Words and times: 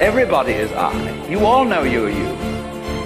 Everybody 0.00 0.52
is 0.52 0.70
I. 0.70 1.26
You 1.28 1.44
all 1.44 1.64
know 1.64 1.82
you 1.82 2.06
are 2.06 2.08
you. 2.08 2.28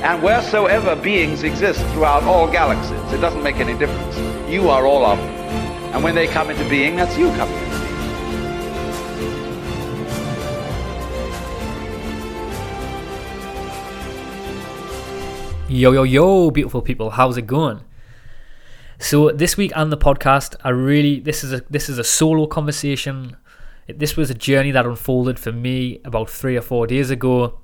And 0.04 0.22
wheresoever 0.22 0.94
beings 0.94 1.42
exist 1.42 1.80
throughout 1.94 2.22
all 2.24 2.46
galaxies, 2.46 3.12
it 3.14 3.18
doesn't 3.18 3.42
make 3.42 3.56
any 3.56 3.72
difference. 3.78 4.18
You 4.50 4.68
are 4.68 4.84
all 4.84 5.06
of 5.06 5.16
them. 5.16 5.28
And 5.94 6.04
when 6.04 6.14
they 6.14 6.26
come 6.26 6.50
into 6.50 6.68
being, 6.68 6.96
that's 6.96 7.16
you 7.16 7.30
coming 7.30 7.56
into 7.56 7.78
being. 15.70 15.80
Yo, 15.80 15.92
yo, 15.92 16.02
yo, 16.02 16.50
beautiful 16.50 16.82
people, 16.82 17.08
how's 17.08 17.38
it 17.38 17.46
going? 17.46 17.80
So 18.98 19.30
this 19.30 19.56
week 19.56 19.74
on 19.74 19.88
the 19.88 19.96
podcast, 19.96 20.56
I 20.62 20.68
really 20.68 21.20
this 21.20 21.42
is 21.42 21.54
a 21.54 21.62
this 21.70 21.88
is 21.88 21.96
a 21.96 22.04
solo 22.04 22.46
conversation. 22.46 23.38
This 23.98 24.16
was 24.16 24.30
a 24.30 24.34
journey 24.34 24.70
that 24.70 24.86
unfolded 24.86 25.38
for 25.38 25.52
me 25.52 26.00
about 26.04 26.30
three 26.30 26.56
or 26.56 26.62
four 26.62 26.86
days 26.86 27.10
ago. 27.10 27.58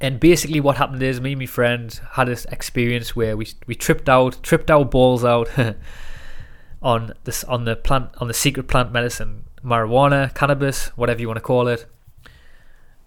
And 0.00 0.20
basically, 0.20 0.60
what 0.60 0.76
happened 0.76 1.02
is 1.02 1.20
me 1.20 1.32
and 1.32 1.40
my 1.40 1.46
friend 1.46 1.98
had 2.12 2.28
this 2.28 2.44
experience 2.46 3.16
where 3.16 3.36
we 3.36 3.48
we 3.66 3.74
tripped 3.74 4.08
out, 4.08 4.42
tripped 4.42 4.70
our 4.70 4.84
balls 4.84 5.24
out 5.24 5.48
on 6.82 7.14
this 7.24 7.44
on 7.44 7.64
the 7.64 7.76
plant 7.76 8.10
on 8.18 8.28
the 8.28 8.34
secret 8.34 8.68
plant 8.68 8.92
medicine, 8.92 9.44
marijuana, 9.64 10.34
cannabis, 10.34 10.88
whatever 10.96 11.20
you 11.20 11.28
want 11.28 11.38
to 11.38 11.42
call 11.42 11.68
it. 11.68 11.86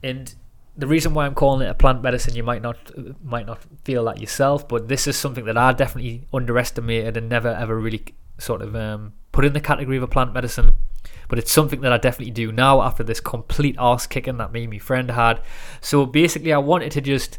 And 0.02 0.34
the 0.76 0.88
reason 0.88 1.14
why 1.14 1.26
I'm 1.26 1.36
calling 1.36 1.68
it 1.68 1.70
a 1.70 1.74
plant 1.74 2.02
medicine, 2.02 2.36
you 2.36 2.44
might 2.44 2.62
not 2.62 2.78
might 3.24 3.46
not 3.46 3.60
feel 3.84 4.06
that 4.06 4.20
yourself, 4.20 4.68
but 4.68 4.88
this 4.88 5.08
is 5.08 5.16
something 5.16 5.46
that 5.46 5.58
I 5.58 5.74
definitely 5.74 6.28
underestimated 6.34 7.18
and 7.18 7.30
never 7.30 7.50
ever 7.50 7.78
really 7.78 8.04
sort 8.38 8.62
of 8.62 8.76
um, 8.76 9.14
put 9.32 9.46
in 9.46 9.54
the 9.54 9.62
category 9.62 9.98
of 9.98 10.04
a 10.04 10.08
plant 10.08 10.34
medicine. 10.34 10.76
But 11.28 11.38
it's 11.38 11.52
something 11.52 11.82
that 11.82 11.94
I 11.94 11.98
definitely 11.98 12.32
do 12.32 12.52
now 12.52 12.82
after 12.82 13.04
this 13.04 13.20
complete 13.20 13.76
ass 13.78 14.08
kicking 14.08 14.38
that 14.38 14.52
me 14.52 14.64
and 14.64 14.72
my 14.72 14.80
friend 14.80 15.12
had. 15.12 15.42
So 15.80 16.06
basically, 16.06 16.52
I 16.52 16.58
wanted 16.58 16.92
to 16.94 17.02
just 17.02 17.38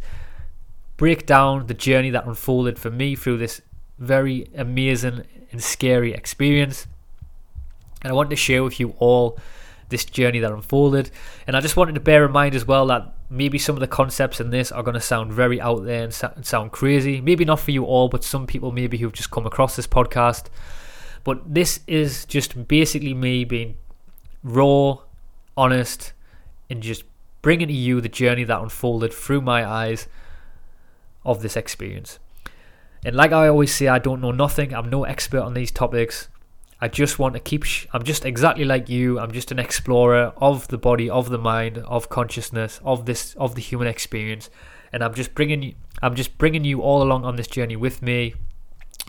break 0.97 1.27
down 1.27 1.67
the 1.67 1.75
journey 1.75 2.11
that 2.11 2.27
unfolded 2.27 2.79
for 2.79 2.91
me 2.91 3.17
through 3.17 3.39
this 3.39 3.61
very 3.99 4.49
amazing 4.55 5.25
and 5.51 5.63
scary 5.63 6.13
experience. 6.13 6.87
And 8.03 8.13
I 8.13 8.15
wanted 8.15 8.31
to 8.31 8.37
share 8.37 8.63
with 8.63 8.79
you 8.79 8.95
all 8.99 9.39
this 9.89 10.05
journey 10.05 10.39
that 10.39 10.53
unfolded. 10.53 11.11
And 11.47 11.57
I 11.57 11.61
just 11.61 11.77
wanted 11.77 11.95
to 11.97 12.01
bear 12.01 12.25
in 12.25 12.33
mind 12.33 12.55
as 12.55 12.65
well 12.65 12.87
that 12.87 13.15
maybe 13.29 13.59
some 13.59 13.77
of 13.77 13.81
the 13.81 13.89
concepts 13.89 14.41
in 14.41 14.51
this 14.51 14.71
are 14.71 14.83
going 14.83 14.95
to 14.95 15.01
sound 15.01 15.33
very 15.33 15.61
out 15.61 15.85
there 15.85 16.05
and 16.05 16.15
sound 16.47 16.71
crazy. 16.73 17.21
Maybe 17.21 17.45
not 17.45 17.61
for 17.61 17.73
you 17.73 17.85
all, 17.85 18.09
but 18.09 18.25
some 18.25 18.47
people 18.47 18.73
maybe 18.73 18.99
who've 18.99 19.13
just 19.13 19.31
come 19.31 19.47
across 19.47 19.77
this 19.77 19.87
podcast. 19.87 20.47
But 21.25 21.55
this 21.55 21.81
is 21.87 22.25
just 22.25 22.69
basically 22.69 23.15
me 23.15 23.45
being 23.45 23.77
raw, 24.43 24.99
honest, 25.57 26.13
and 26.69 26.83
just 26.83 27.05
bringing 27.43 27.69
to 27.69 27.75
you 27.75 28.01
the 28.01 28.09
journey 28.09 28.45
that 28.45 28.61
unfolded 28.61 29.13
through 29.13 29.41
my 29.41 29.67
eyes 29.67 30.09
of 31.25 31.43
this 31.43 31.57
experience. 31.57 32.19
And 33.05 33.17
like 33.17 33.33
I 33.33 33.49
always 33.49 33.75
say, 33.75 33.89
I 33.89 33.99
don't 33.99 34.21
know 34.21 34.33
nothing. 34.33 34.75
I'm 34.75 34.91
no 34.91 35.05
expert 35.05 35.41
on 35.41 35.55
these 35.55 35.71
topics. 35.71 36.29
I 36.83 36.89
just 36.89 37.19
want 37.19 37.35
to 37.35 37.41
keep. 37.41 37.65
Sh- 37.65 37.87
I'm 37.93 38.03
just 38.05 38.25
exactly 38.25 38.65
like 38.65 38.89
you. 38.89 39.19
I'm 39.19 39.33
just 39.33 39.53
an 39.53 39.59
explorer 39.59 40.33
of 40.39 40.69
the 40.69 40.79
body, 40.79 41.11
of 41.11 41.29
the 41.29 41.39
mind, 41.39 41.79
of 41.79 42.09
consciousness, 42.09 42.81
of 42.83 43.05
this, 43.05 43.35
of 43.35 43.55
the 43.55 43.61
human 43.61 43.87
experience, 43.87 44.49
and 44.93 45.05
I'm 45.05 45.13
just 45.13 45.35
bringing. 45.35 45.75
I'm 46.01 46.15
just 46.15 46.39
bringing 46.39 46.65
you 46.65 46.81
all 46.81 47.03
along 47.03 47.25
on 47.27 47.37
this 47.37 47.47
journey 47.47 47.77
with 47.77 48.01
me, 48.01 48.35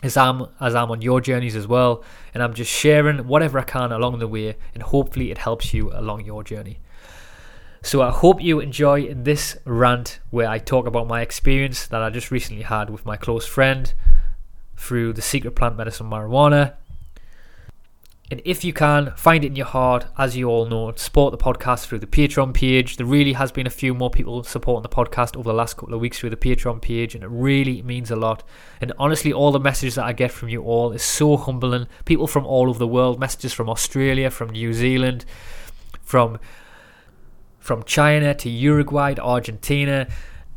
as 0.02 0.16
I'm 0.16 0.46
as 0.60 0.74
I'm 0.74 0.90
on 0.90 1.02
your 1.02 1.20
journeys 1.20 1.56
as 1.56 1.66
well, 1.66 2.04
and 2.34 2.42
I'm 2.42 2.54
just 2.54 2.70
sharing 2.70 3.26
whatever 3.26 3.58
I 3.58 3.64
can 3.64 3.92
along 3.92 4.18
the 4.18 4.28
way, 4.28 4.56
and 4.74 4.82
hopefully 4.82 5.30
it 5.30 5.38
helps 5.38 5.72
you 5.72 5.92
along 5.92 6.24
your 6.24 6.42
journey. 6.42 6.78
So 7.82 8.00
I 8.00 8.10
hope 8.10 8.40
you 8.40 8.60
enjoy 8.60 9.12
this 9.12 9.56
rant 9.64 10.20
where 10.30 10.48
I 10.48 10.58
talk 10.58 10.86
about 10.86 11.08
my 11.08 11.20
experience 11.20 11.86
that 11.88 12.00
I 12.00 12.10
just 12.10 12.30
recently 12.30 12.62
had 12.62 12.90
with 12.90 13.04
my 13.04 13.16
close 13.16 13.44
friend 13.44 13.92
through 14.76 15.12
the 15.14 15.22
secret 15.22 15.56
plant 15.56 15.76
medicine 15.76 16.08
marijuana 16.08 16.74
and 18.32 18.40
if 18.46 18.64
you 18.64 18.72
can, 18.72 19.12
find 19.14 19.44
it 19.44 19.48
in 19.48 19.56
your 19.56 19.66
heart, 19.66 20.06
as 20.16 20.38
you 20.38 20.48
all 20.48 20.64
know, 20.64 20.94
support 20.96 21.32
the 21.32 21.36
podcast 21.36 21.84
through 21.84 21.98
the 21.98 22.06
Patreon 22.06 22.54
page. 22.54 22.96
There 22.96 23.04
really 23.04 23.34
has 23.34 23.52
been 23.52 23.66
a 23.66 23.70
few 23.70 23.92
more 23.92 24.08
people 24.08 24.42
supporting 24.42 24.82
the 24.82 24.88
podcast 24.88 25.36
over 25.36 25.50
the 25.50 25.54
last 25.54 25.76
couple 25.76 25.92
of 25.92 26.00
weeks 26.00 26.18
through 26.18 26.30
the 26.30 26.36
Patreon 26.38 26.80
page, 26.80 27.14
and 27.14 27.22
it 27.22 27.26
really 27.26 27.82
means 27.82 28.10
a 28.10 28.16
lot. 28.16 28.42
And 28.80 28.90
honestly, 28.98 29.34
all 29.34 29.52
the 29.52 29.60
messages 29.60 29.96
that 29.96 30.06
I 30.06 30.14
get 30.14 30.30
from 30.30 30.48
you 30.48 30.62
all 30.62 30.92
is 30.92 31.02
so 31.02 31.36
humbling. 31.36 31.88
People 32.06 32.26
from 32.26 32.46
all 32.46 32.70
over 32.70 32.78
the 32.78 32.88
world, 32.88 33.20
messages 33.20 33.52
from 33.52 33.68
Australia, 33.68 34.30
from 34.30 34.48
New 34.48 34.72
Zealand, 34.72 35.26
from 36.00 36.38
from 37.58 37.82
China 37.82 38.34
to 38.36 38.48
Uruguay 38.48 39.12
to 39.12 39.22
Argentina. 39.22 40.08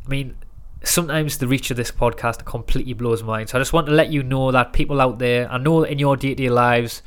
I 0.05 0.09
mean, 0.09 0.37
sometimes 0.81 1.39
the 1.39 1.47
reach 1.49 1.71
of 1.71 1.75
this 1.75 1.91
podcast 1.91 2.45
completely 2.45 2.93
blows 2.93 3.21
my 3.21 3.39
mind. 3.39 3.49
So 3.49 3.57
I 3.57 3.59
just 3.59 3.73
want 3.73 3.87
to 3.87 3.93
let 3.93 4.13
you 4.13 4.23
know 4.23 4.53
that 4.53 4.71
people 4.71 5.01
out 5.01 5.19
there, 5.19 5.51
I 5.51 5.57
know 5.57 5.83
in 5.83 5.99
your 5.99 6.15
day 6.15 6.29
to 6.29 6.35
day 6.35 6.49
lives, 6.49 7.01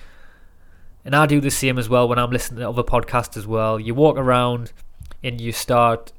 and 1.08 1.16
I 1.16 1.24
do 1.24 1.40
the 1.40 1.50
same 1.50 1.78
as 1.78 1.88
well 1.88 2.06
when 2.06 2.18
I'm 2.18 2.30
listening 2.30 2.60
to 2.60 2.68
other 2.68 2.82
podcasts 2.82 3.34
as 3.38 3.46
well. 3.46 3.80
You 3.80 3.94
walk 3.94 4.18
around 4.18 4.74
and 5.24 5.40
you 5.40 5.52
start 5.52 6.12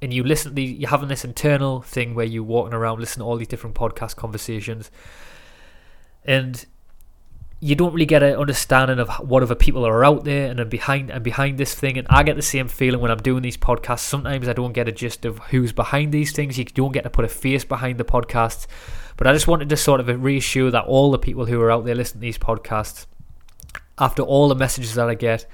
and 0.00 0.14
you 0.14 0.22
listen 0.22 0.54
the, 0.54 0.62
you're 0.62 0.90
having 0.90 1.08
this 1.08 1.24
internal 1.24 1.82
thing 1.82 2.14
where 2.14 2.24
you're 2.24 2.44
walking 2.44 2.72
around 2.72 3.00
listening 3.00 3.24
to 3.24 3.28
all 3.28 3.36
these 3.36 3.48
different 3.48 3.74
podcast 3.74 4.14
conversations. 4.14 4.92
And 6.24 6.64
you 7.58 7.74
don't 7.74 7.92
really 7.92 8.06
get 8.06 8.22
an 8.22 8.36
understanding 8.36 9.00
of 9.00 9.08
what 9.28 9.42
other 9.42 9.56
people 9.56 9.84
are 9.84 10.04
out 10.04 10.22
there 10.22 10.52
and 10.52 10.70
behind 10.70 11.10
and 11.10 11.24
behind 11.24 11.58
this 11.58 11.74
thing. 11.74 11.98
And 11.98 12.06
I 12.08 12.22
get 12.22 12.36
the 12.36 12.42
same 12.42 12.68
feeling 12.68 13.00
when 13.00 13.10
I'm 13.10 13.18
doing 13.18 13.42
these 13.42 13.56
podcasts. 13.56 14.04
Sometimes 14.04 14.46
I 14.46 14.52
don't 14.52 14.72
get 14.72 14.86
a 14.86 14.92
gist 14.92 15.24
of 15.24 15.40
who's 15.50 15.72
behind 15.72 16.12
these 16.12 16.30
things. 16.30 16.58
You 16.58 16.64
don't 16.64 16.92
get 16.92 17.02
to 17.02 17.10
put 17.10 17.24
a 17.24 17.28
face 17.28 17.64
behind 17.64 17.98
the 17.98 18.04
podcasts. 18.04 18.68
But 19.16 19.26
I 19.26 19.32
just 19.32 19.48
wanted 19.48 19.68
to 19.70 19.76
sort 19.76 19.98
of 19.98 20.22
reassure 20.22 20.70
that 20.70 20.84
all 20.84 21.10
the 21.10 21.18
people 21.18 21.46
who 21.46 21.60
are 21.60 21.72
out 21.72 21.84
there 21.84 21.96
listening 21.96 22.20
to 22.20 22.26
these 22.26 22.38
podcasts 22.38 23.06
after 23.98 24.22
all 24.22 24.48
the 24.48 24.54
messages 24.54 24.94
that 24.94 25.08
I 25.08 25.14
get, 25.14 25.46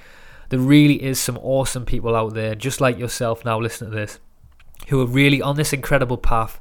there 0.49 0.59
really 0.59 1.03
is 1.03 1.19
some 1.19 1.39
awesome 1.39 1.85
people 1.85 2.15
out 2.15 2.35
there, 2.35 2.55
just 2.55 2.81
like 2.81 2.99
yourself 2.99 3.45
now 3.45 3.59
listening 3.59 3.91
to 3.91 3.97
this, 3.97 4.19
who 4.89 5.01
are 5.01 5.07
really 5.07 5.41
on 5.41 5.57
this 5.57 5.73
incredible 5.73 6.19
path. 6.19 6.61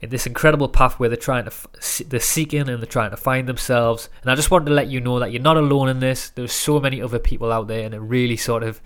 In 0.00 0.10
this 0.10 0.26
incredible 0.26 0.68
path 0.68 0.98
where 0.98 1.08
they're 1.08 1.16
trying 1.16 1.44
to, 1.44 2.04
they're 2.04 2.18
seeking 2.18 2.68
and 2.68 2.82
they're 2.82 2.86
trying 2.86 3.12
to 3.12 3.16
find 3.16 3.48
themselves. 3.48 4.08
And 4.22 4.32
I 4.32 4.34
just 4.34 4.50
wanted 4.50 4.64
to 4.64 4.72
let 4.72 4.88
you 4.88 5.00
know 5.00 5.20
that 5.20 5.30
you're 5.30 5.40
not 5.40 5.56
alone 5.56 5.88
in 5.88 6.00
this. 6.00 6.30
There's 6.30 6.52
so 6.52 6.80
many 6.80 7.00
other 7.00 7.20
people 7.20 7.52
out 7.52 7.68
there, 7.68 7.86
and 7.86 7.94
it 7.94 8.00
really 8.00 8.36
sort 8.36 8.64
of, 8.64 8.80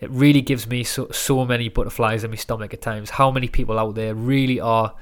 it 0.00 0.10
really 0.10 0.40
gives 0.40 0.66
me 0.66 0.82
so 0.82 1.08
so 1.12 1.44
many 1.44 1.68
butterflies 1.68 2.24
in 2.24 2.30
my 2.30 2.36
stomach 2.36 2.74
at 2.74 2.82
times. 2.82 3.10
How 3.10 3.30
many 3.30 3.46
people 3.46 3.78
out 3.78 3.94
there 3.94 4.14
really 4.14 4.58
are 4.58 4.94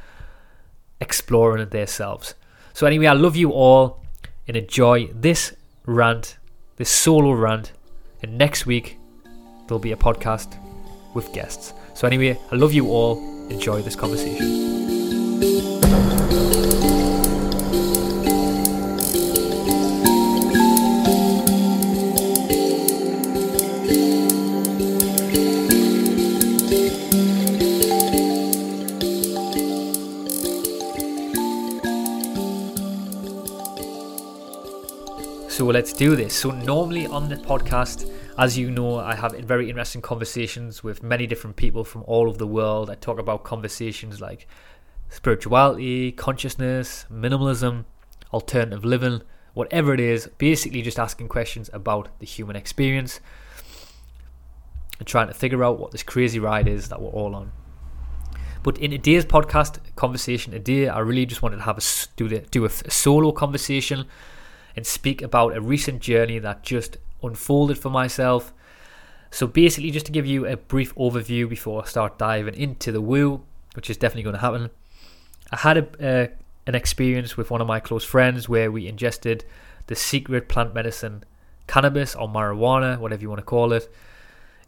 exploring 1.00 1.66
themselves. 1.68 2.34
So 2.74 2.86
anyway, 2.86 3.06
I 3.06 3.12
love 3.12 3.36
you 3.36 3.50
all 3.50 4.02
and 4.48 4.56
enjoy 4.56 5.06
this 5.14 5.54
rant, 5.86 6.38
this 6.76 6.90
solo 6.90 7.32
rant. 7.32 7.72
And 8.22 8.36
next 8.36 8.66
week, 8.66 8.98
there'll 9.66 9.78
be 9.78 9.92
a 9.92 9.96
podcast 9.96 10.58
with 11.14 11.32
guests. 11.32 11.72
So, 11.94 12.06
anyway, 12.06 12.40
I 12.50 12.56
love 12.56 12.72
you 12.72 12.88
all. 12.88 13.18
Enjoy 13.50 13.80
this 13.82 13.94
conversation. 13.94 14.87
Let's 35.74 35.92
do 35.92 36.16
this. 36.16 36.34
So 36.34 36.50
normally 36.50 37.06
on 37.06 37.28
the 37.28 37.36
podcast, 37.36 38.10
as 38.38 38.56
you 38.56 38.70
know, 38.70 38.98
I 38.98 39.14
have 39.14 39.32
very 39.40 39.68
interesting 39.68 40.00
conversations 40.00 40.84
with 40.84 41.02
many 41.02 41.26
different 41.26 41.56
people 41.56 41.84
from 41.84 42.04
all 42.06 42.28
over 42.28 42.38
the 42.38 42.46
world. 42.46 42.90
I 42.90 42.94
talk 42.94 43.18
about 43.18 43.44
conversations 43.44 44.20
like 44.20 44.46
spirituality, 45.08 46.12
consciousness, 46.12 47.06
minimalism, 47.10 47.84
alternative 48.32 48.84
living, 48.84 49.22
whatever 49.54 49.92
it 49.92 50.00
is, 50.00 50.28
basically 50.38 50.82
just 50.82 50.98
asking 50.98 51.28
questions 51.28 51.68
about 51.72 52.08
the 52.20 52.26
human 52.26 52.56
experience. 52.56 53.20
and 54.98 55.06
trying 55.06 55.28
to 55.28 55.34
figure 55.34 55.62
out 55.64 55.78
what 55.78 55.92
this 55.92 56.02
crazy 56.02 56.38
ride 56.38 56.66
is 56.66 56.88
that 56.88 57.00
we're 57.00 57.10
all 57.10 57.34
on. 57.34 57.52
But 58.62 58.78
in 58.78 58.90
today's 58.90 59.24
podcast 59.24 59.78
conversation 59.96 60.52
today, 60.52 60.88
I 60.88 60.98
really 60.98 61.26
just 61.26 61.42
wanted 61.42 61.56
to 61.56 61.62
have 61.62 61.78
a 61.78 61.82
do, 62.16 62.28
the, 62.28 62.40
do 62.40 62.64
a, 62.64 62.66
a 62.66 62.90
solo 62.90 63.32
conversation 63.32 64.06
and 64.78 64.86
speak 64.86 65.20
about 65.22 65.56
a 65.56 65.60
recent 65.60 66.00
journey 66.00 66.38
that 66.38 66.62
just 66.62 66.98
unfolded 67.20 67.76
for 67.76 67.90
myself. 67.90 68.52
So 69.28 69.48
basically, 69.48 69.90
just 69.90 70.06
to 70.06 70.12
give 70.12 70.24
you 70.24 70.46
a 70.46 70.56
brief 70.56 70.94
overview 70.94 71.48
before 71.48 71.82
I 71.82 71.86
start 71.86 72.16
diving 72.16 72.54
into 72.54 72.92
the 72.92 73.00
woo, 73.00 73.42
which 73.74 73.90
is 73.90 73.96
definitely 73.96 74.22
going 74.22 74.36
to 74.36 74.40
happen. 74.40 74.70
I 75.50 75.56
had 75.56 75.78
a, 75.78 75.84
uh, 76.08 76.26
an 76.68 76.76
experience 76.76 77.36
with 77.36 77.50
one 77.50 77.60
of 77.60 77.66
my 77.66 77.80
close 77.80 78.04
friends 78.04 78.48
where 78.48 78.70
we 78.70 78.86
ingested 78.86 79.44
the 79.88 79.96
secret 79.96 80.48
plant 80.48 80.76
medicine 80.76 81.24
cannabis 81.66 82.14
or 82.14 82.28
marijuana, 82.28 83.00
whatever 83.00 83.22
you 83.22 83.28
want 83.28 83.40
to 83.40 83.44
call 83.44 83.72
it. 83.72 83.92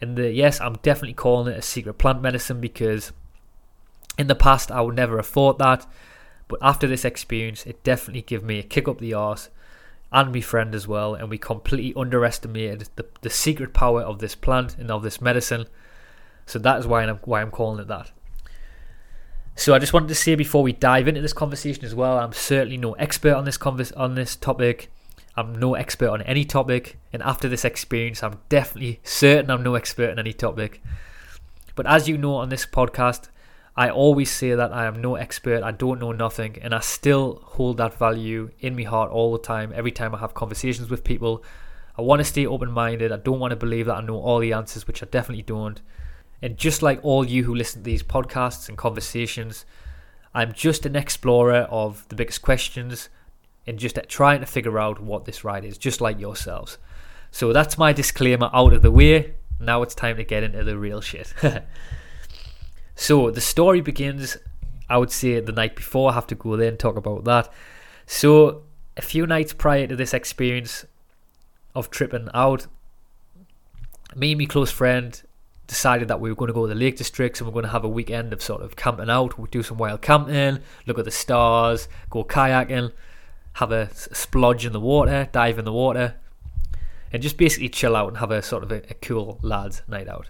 And 0.01 0.17
the 0.17 0.33
yes, 0.33 0.61
I'm 0.61 0.75
definitely 0.83 1.15
calling 1.15 1.53
it 1.53 1.59
a 1.59 1.63
secret 1.63 1.99
plant 1.99 2.21
medicine 2.21 2.61
because 2.61 3.13
in 4.19 4.27
the 4.27 4.35
past 4.35 4.73
I 4.73 4.81
would 4.81 4.97
never 4.97 5.19
have 5.19 5.29
thought 5.29 5.59
that. 5.59 5.87
But 6.49 6.59
after 6.63 6.89
this 6.89 7.05
experience, 7.05 7.65
it 7.65 7.85
definitely 7.85 8.23
gave 8.23 8.43
me 8.43 8.59
a 8.59 8.65
kick 8.65 8.89
up 8.89 8.99
the 8.99 9.15
arse 9.15 9.51
and 10.13 10.33
my 10.33 10.41
friend 10.41 10.75
as 10.75 10.89
well, 10.89 11.15
and 11.15 11.31
we 11.31 11.39
completely 11.39 11.95
underestimated 11.97 12.89
the, 12.97 13.07
the 13.21 13.31
secret 13.31 13.73
power 13.73 14.03
of 14.03 14.19
this 14.19 14.35
plant 14.35 14.77
and 14.79 14.91
of 14.91 15.03
this 15.03 15.21
medicine. 15.21 15.67
So 16.47 16.59
that 16.59 16.81
is 16.81 16.87
why 16.87 17.05
I'm 17.05 17.17
why 17.19 17.43
I'm 17.43 17.51
calling 17.51 17.81
it 17.81 17.89
that. 17.89 18.11
So 19.55 19.75
I 19.75 19.79
just 19.79 19.93
wanted 19.93 20.09
to 20.09 20.15
say 20.15 20.35
before 20.35 20.63
we 20.63 20.73
dive 20.73 21.07
into 21.07 21.21
this 21.21 21.33
conversation 21.33 21.85
as 21.85 21.95
well, 21.95 22.19
I'm 22.19 22.33
certainly 22.33 22.77
no 22.77 22.95
expert 22.95 23.35
on 23.35 23.45
this 23.45 23.59
convers- 23.59 23.93
on 23.93 24.15
this 24.15 24.35
topic. 24.35 24.91
I'm 25.37 25.55
no 25.55 25.75
expert 25.75 26.09
on 26.09 26.23
any 26.23 26.45
topic, 26.45 26.99
and 27.13 27.23
after 27.23 27.49
this 27.49 27.65
experience, 27.65 28.23
I'm 28.23 28.41
definitely 28.49 29.01
certain 29.05 29.51
I'm 29.51 29.63
no 29.63 29.75
expert 29.75 30.11
on 30.11 30.19
any 30.19 30.33
topic. 30.33 30.83
But 31.77 31.87
as 31.87 32.09
you 32.09 32.19
know 32.19 32.35
on 32.35 32.49
this 32.49 32.67
podcast, 32.67 33.29
I 33.81 33.89
always 33.89 34.31
say 34.31 34.55
that 34.55 34.75
I 34.75 34.85
am 34.85 35.01
no 35.01 35.15
expert, 35.15 35.63
I 35.63 35.71
don't 35.71 35.99
know 35.99 36.13
nothing, 36.13 36.59
and 36.61 36.75
I 36.75 36.81
still 36.81 37.41
hold 37.43 37.79
that 37.79 37.95
value 37.95 38.51
in 38.61 38.77
my 38.77 38.83
heart 38.83 39.11
all 39.11 39.33
the 39.33 39.39
time. 39.39 39.73
Every 39.75 39.91
time 39.91 40.15
I 40.15 40.19
have 40.19 40.35
conversations 40.35 40.91
with 40.91 41.03
people, 41.03 41.43
I 41.97 42.03
want 42.03 42.21
to 42.21 42.27
stay 42.27 42.45
open 42.45 42.71
minded. 42.71 43.11
I 43.11 43.17
don't 43.17 43.41
want 43.41 43.53
to 43.53 43.57
believe 43.57 43.87
that 43.87 43.97
I 43.97 44.03
know 44.03 44.21
all 44.21 44.39
the 44.39 44.53
answers, 44.53 44.87
which 44.87 45.03
I 45.03 45.07
definitely 45.07 45.45
don't. 45.45 45.81
And 46.43 46.59
just 46.59 46.83
like 46.83 47.01
all 47.03 47.25
you 47.25 47.45
who 47.45 47.55
listen 47.55 47.81
to 47.81 47.85
these 47.85 48.03
podcasts 48.03 48.69
and 48.69 48.77
conversations, 48.77 49.65
I'm 50.35 50.53
just 50.53 50.85
an 50.85 50.95
explorer 50.95 51.67
of 51.71 52.07
the 52.11 52.17
biggest 52.17 52.43
questions 52.43 53.09
and 53.67 53.79
just 53.79 53.99
trying 54.09 54.41
to 54.41 54.47
figure 54.47 54.79
out 54.79 55.01
what 55.01 55.25
this 55.25 55.43
ride 55.43 55.65
is, 55.65 55.79
just 55.79 56.03
like 56.03 56.21
yourselves. 56.21 56.77
So 57.31 57.55
that's 57.55 57.79
my 57.79 57.95
disclaimer 57.95 58.51
out 58.53 58.75
of 58.75 58.83
the 58.83 58.91
way. 58.91 59.37
Now 59.59 59.81
it's 59.81 59.95
time 59.95 60.19
to 60.19 60.25
get 60.25 60.43
into 60.43 60.65
the 60.65 60.77
real 60.77 61.01
shit. 61.01 61.33
so 63.01 63.31
the 63.31 63.41
story 63.41 63.81
begins, 63.81 64.37
I 64.91 64.99
would 64.99 65.11
say, 65.11 65.41
the 65.41 65.53
night 65.53 65.75
before. 65.75 66.11
I 66.11 66.15
have 66.15 66.27
to 66.27 66.35
go 66.35 66.55
there 66.55 66.69
and 66.69 66.79
talk 66.79 66.97
about 66.97 67.25
that. 67.25 67.51
So 68.05 68.65
a 68.95 69.01
few 69.01 69.27
nights 69.27 69.55
prior 69.55 69.87
to 69.87 69.97
this 69.97 70.13
experience 70.13 70.85
of 71.75 71.89
tripping 71.89 72.29
out, 72.35 72.67
me 74.15 74.33
and 74.33 74.39
my 74.39 74.45
close 74.45 74.71
friend 74.71 75.19
decided 75.67 76.09
that 76.09 76.21
we 76.21 76.29
were 76.29 76.37
going 76.37 76.49
to 76.49 76.53
go 76.53 76.67
to 76.67 76.75
the 76.75 76.79
Lake 76.79 76.99
Districts 76.99 77.41
and 77.41 77.49
we're 77.49 77.55
going 77.55 77.65
to 77.65 77.71
have 77.71 77.85
a 77.85 77.89
weekend 77.89 78.35
of 78.35 78.43
sort 78.43 78.61
of 78.61 78.77
camping 78.77 79.09
out. 79.09 79.39
We'll 79.39 79.47
do 79.47 79.63
some 79.63 79.79
wild 79.79 80.03
camping, 80.03 80.59
look 80.85 80.99
at 80.99 81.07
the 81.07 81.11
stars, 81.11 81.89
go 82.11 82.23
kayaking, 82.23 82.93
have 83.55 83.73
a 83.73 83.87
splodge 83.87 84.67
in 84.67 84.75
the 84.75 84.81
water, 84.81 85.27
dive 85.33 85.59
in 85.59 85.65
the 85.65 85.73
water, 85.73 86.17
and 87.15 87.23
just 87.23 87.39
basically 87.39 87.71
chill 87.71 87.97
out 87.97 88.09
and 88.09 88.19
have 88.19 88.31
a 88.31 88.43
sort 88.43 88.63
of 88.63 88.71
a, 88.71 88.83
a 88.91 88.95
cool 89.01 89.39
lads 89.41 89.81
night 89.89 90.07
out. 90.07 90.29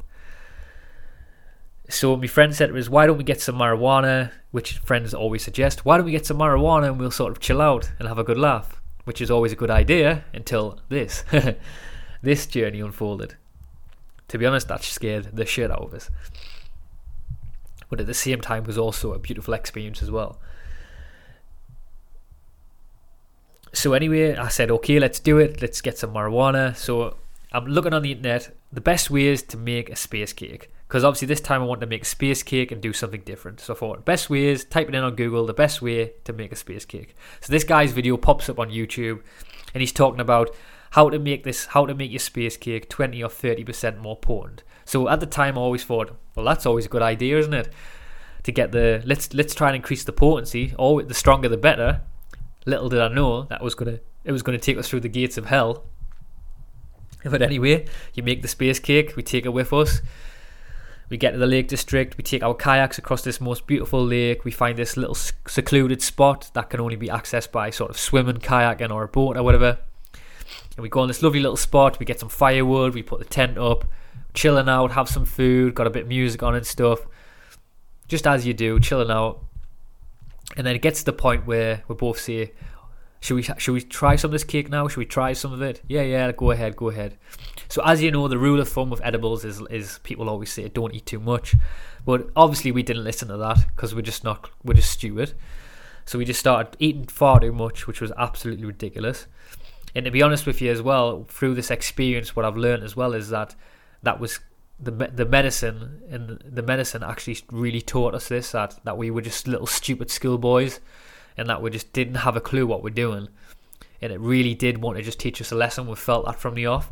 So 1.90 2.16
my 2.16 2.28
friend 2.28 2.54
said 2.54 2.68
to 2.68 2.78
us, 2.78 2.88
why 2.88 3.06
don't 3.06 3.18
we 3.18 3.24
get 3.24 3.40
some 3.40 3.56
marijuana, 3.56 4.30
which 4.52 4.78
friends 4.78 5.12
always 5.12 5.42
suggest, 5.42 5.84
why 5.84 5.96
don't 5.96 6.06
we 6.06 6.12
get 6.12 6.24
some 6.24 6.38
marijuana 6.38 6.86
and 6.86 7.00
we'll 7.00 7.10
sort 7.10 7.32
of 7.32 7.40
chill 7.40 7.60
out 7.60 7.90
and 7.98 8.06
have 8.06 8.18
a 8.18 8.24
good 8.24 8.38
laugh, 8.38 8.80
which 9.04 9.20
is 9.20 9.28
always 9.28 9.52
a 9.52 9.56
good 9.56 9.70
idea 9.70 10.24
until 10.32 10.78
this. 10.88 11.24
this 12.22 12.46
journey 12.46 12.80
unfolded. 12.80 13.36
To 14.28 14.38
be 14.38 14.46
honest, 14.46 14.68
that 14.68 14.84
scared 14.84 15.36
the 15.36 15.44
shit 15.44 15.72
out 15.72 15.82
of 15.82 15.92
us. 15.94 16.10
But 17.88 17.98
at 17.98 18.06
the 18.06 18.14
same 18.14 18.40
time 18.40 18.62
was 18.62 18.78
also 18.78 19.12
a 19.12 19.18
beautiful 19.18 19.52
experience 19.52 20.00
as 20.00 20.12
well. 20.12 20.38
So 23.72 23.94
anyway, 23.94 24.36
I 24.36 24.46
said, 24.46 24.70
okay, 24.70 25.00
let's 25.00 25.18
do 25.18 25.38
it. 25.38 25.60
Let's 25.60 25.80
get 25.80 25.98
some 25.98 26.14
marijuana. 26.14 26.76
So 26.76 27.16
I'm 27.50 27.66
looking 27.66 27.92
on 27.92 28.02
the 28.02 28.12
internet. 28.12 28.54
The 28.72 28.80
best 28.80 29.10
ways 29.10 29.42
to 29.42 29.56
make 29.56 29.90
a 29.90 29.96
space 29.96 30.32
cake. 30.32 30.70
Because 30.90 31.04
obviously 31.04 31.26
this 31.26 31.40
time 31.40 31.62
I 31.62 31.66
want 31.66 31.80
to 31.82 31.86
make 31.86 32.04
space 32.04 32.42
cake 32.42 32.72
and 32.72 32.82
do 32.82 32.92
something 32.92 33.20
different. 33.20 33.60
So 33.60 33.74
I 33.74 33.76
thought, 33.76 34.04
best 34.04 34.28
way 34.28 34.46
is 34.46 34.64
type 34.64 34.88
it 34.88 34.94
in 34.96 35.04
on 35.04 35.14
Google, 35.14 35.46
the 35.46 35.54
best 35.54 35.80
way 35.80 36.14
to 36.24 36.32
make 36.32 36.50
a 36.50 36.56
space 36.56 36.84
cake. 36.84 37.14
So 37.40 37.52
this 37.52 37.62
guy's 37.62 37.92
video 37.92 38.16
pops 38.16 38.48
up 38.48 38.58
on 38.58 38.70
YouTube 38.70 39.22
and 39.72 39.82
he's 39.82 39.92
talking 39.92 40.18
about 40.18 40.50
how 40.90 41.08
to 41.08 41.20
make 41.20 41.44
this, 41.44 41.66
how 41.66 41.86
to 41.86 41.94
make 41.94 42.10
your 42.10 42.18
space 42.18 42.56
cake 42.56 42.88
20 42.88 43.22
or 43.22 43.28
30% 43.28 43.98
more 43.98 44.16
potent. 44.16 44.64
So 44.84 45.08
at 45.08 45.20
the 45.20 45.26
time 45.26 45.56
I 45.56 45.60
always 45.60 45.84
thought, 45.84 46.10
well 46.34 46.44
that's 46.44 46.66
always 46.66 46.86
a 46.86 46.88
good 46.88 47.02
idea, 47.02 47.38
isn't 47.38 47.54
it? 47.54 47.72
To 48.42 48.50
get 48.50 48.72
the, 48.72 49.00
let's 49.06 49.32
let's 49.32 49.54
try 49.54 49.68
and 49.68 49.76
increase 49.76 50.02
the 50.02 50.12
potency. 50.12 50.74
Or 50.76 51.04
the 51.04 51.14
stronger 51.14 51.48
the 51.48 51.56
better. 51.56 52.00
Little 52.66 52.88
did 52.88 53.00
I 53.00 53.06
know 53.06 53.44
that 53.44 53.62
was 53.62 53.76
gonna 53.76 54.00
it 54.24 54.32
was 54.32 54.42
gonna 54.42 54.58
take 54.58 54.76
us 54.76 54.88
through 54.88 55.00
the 55.00 55.08
gates 55.08 55.38
of 55.38 55.46
hell. 55.46 55.84
But 57.22 57.42
anyway, 57.42 57.86
you 58.12 58.24
make 58.24 58.42
the 58.42 58.48
space 58.48 58.80
cake, 58.80 59.14
we 59.14 59.22
take 59.22 59.46
it 59.46 59.50
with 59.50 59.72
us. 59.72 60.00
We 61.10 61.16
get 61.16 61.32
to 61.32 61.38
the 61.38 61.46
Lake 61.46 61.66
District, 61.66 62.16
we 62.16 62.22
take 62.22 62.44
our 62.44 62.54
kayaks 62.54 62.96
across 62.96 63.22
this 63.22 63.40
most 63.40 63.66
beautiful 63.66 64.04
lake. 64.04 64.44
We 64.44 64.52
find 64.52 64.78
this 64.78 64.96
little 64.96 65.16
secluded 65.16 66.00
spot 66.02 66.50
that 66.54 66.70
can 66.70 66.78
only 66.78 66.94
be 66.94 67.08
accessed 67.08 67.50
by 67.50 67.70
sort 67.70 67.90
of 67.90 67.98
swimming, 67.98 68.36
kayaking, 68.36 68.92
or 68.92 69.02
a 69.02 69.08
boat 69.08 69.36
or 69.36 69.42
whatever. 69.42 69.78
And 70.76 70.82
we 70.84 70.88
go 70.88 71.00
on 71.00 71.08
this 71.08 71.20
lovely 71.20 71.40
little 71.40 71.56
spot, 71.56 71.98
we 71.98 72.06
get 72.06 72.20
some 72.20 72.28
firewood, 72.28 72.94
we 72.94 73.02
put 73.02 73.18
the 73.18 73.24
tent 73.24 73.58
up, 73.58 73.86
chilling 74.34 74.68
out, 74.68 74.92
have 74.92 75.08
some 75.08 75.24
food, 75.24 75.74
got 75.74 75.88
a 75.88 75.90
bit 75.90 76.02
of 76.02 76.08
music 76.08 76.44
on 76.44 76.54
and 76.54 76.64
stuff. 76.64 77.00
Just 78.06 78.26
as 78.26 78.46
you 78.46 78.54
do, 78.54 78.78
chilling 78.78 79.10
out. 79.10 79.44
And 80.56 80.64
then 80.64 80.76
it 80.76 80.82
gets 80.82 81.00
to 81.00 81.06
the 81.06 81.12
point 81.12 81.44
where 81.44 81.82
we 81.88 81.96
both 81.96 82.20
say, 82.20 82.52
should 83.20 83.34
we 83.34 83.42
should 83.42 83.72
we 83.72 83.82
try 83.82 84.14
some 84.16 84.28
of 84.28 84.32
this 84.32 84.44
cake 84.44 84.70
now? 84.70 84.86
Should 84.86 84.98
we 84.98 85.06
try 85.06 85.32
some 85.32 85.52
of 85.52 85.60
it? 85.60 85.82
Yeah, 85.88 86.02
yeah, 86.02 86.32
go 86.32 86.52
ahead, 86.52 86.76
go 86.76 86.88
ahead. 86.88 87.18
So 87.70 87.82
as 87.84 88.02
you 88.02 88.10
know, 88.10 88.26
the 88.26 88.36
rule 88.36 88.60
of 88.60 88.68
thumb 88.68 88.90
with 88.90 89.00
edibles 89.04 89.44
is 89.44 89.62
is 89.70 90.00
people 90.02 90.28
always 90.28 90.52
say 90.52 90.68
don't 90.68 90.92
eat 90.92 91.06
too 91.06 91.20
much, 91.20 91.54
but 92.04 92.28
obviously 92.34 92.72
we 92.72 92.82
didn't 92.82 93.04
listen 93.04 93.28
to 93.28 93.36
that 93.36 93.64
because 93.74 93.94
we're 93.94 94.02
just 94.02 94.24
not 94.24 94.50
we're 94.64 94.74
just 94.74 94.90
stupid. 94.90 95.34
So 96.04 96.18
we 96.18 96.24
just 96.24 96.40
started 96.40 96.76
eating 96.80 97.06
far 97.06 97.38
too 97.38 97.52
much, 97.52 97.86
which 97.86 98.00
was 98.00 98.10
absolutely 98.18 98.64
ridiculous. 98.64 99.28
And 99.94 100.04
to 100.04 100.10
be 100.10 100.20
honest 100.20 100.46
with 100.46 100.60
you 100.60 100.72
as 100.72 100.82
well, 100.82 101.24
through 101.28 101.54
this 101.54 101.70
experience, 101.70 102.34
what 102.34 102.44
I've 102.44 102.56
learned 102.56 102.82
as 102.82 102.96
well 102.96 103.12
is 103.12 103.28
that 103.30 103.54
that 104.02 104.18
was 104.18 104.40
the 104.80 104.90
the 104.90 105.26
medicine 105.26 106.02
and 106.10 106.42
the 106.44 106.62
medicine 106.62 107.04
actually 107.04 107.38
really 107.52 107.82
taught 107.82 108.16
us 108.16 108.28
this 108.28 108.50
that 108.50 108.80
that 108.82 108.98
we 108.98 109.12
were 109.12 109.22
just 109.22 109.46
little 109.46 109.68
stupid 109.68 110.10
schoolboys 110.10 110.80
and 111.36 111.48
that 111.48 111.62
we 111.62 111.70
just 111.70 111.92
didn't 111.92 112.16
have 112.16 112.36
a 112.36 112.40
clue 112.40 112.66
what 112.66 112.82
we're 112.82 112.90
doing 112.90 113.28
and 114.02 114.12
it 114.12 114.18
really 114.18 114.54
did 114.54 114.78
want 114.78 114.96
to 114.96 115.04
just 115.04 115.20
teach 115.20 115.40
us 115.40 115.52
a 115.52 115.54
lesson 115.54 115.86
we 115.86 115.94
felt 115.94 116.24
that 116.24 116.40
from 116.40 116.54
the 116.54 116.64
off 116.64 116.90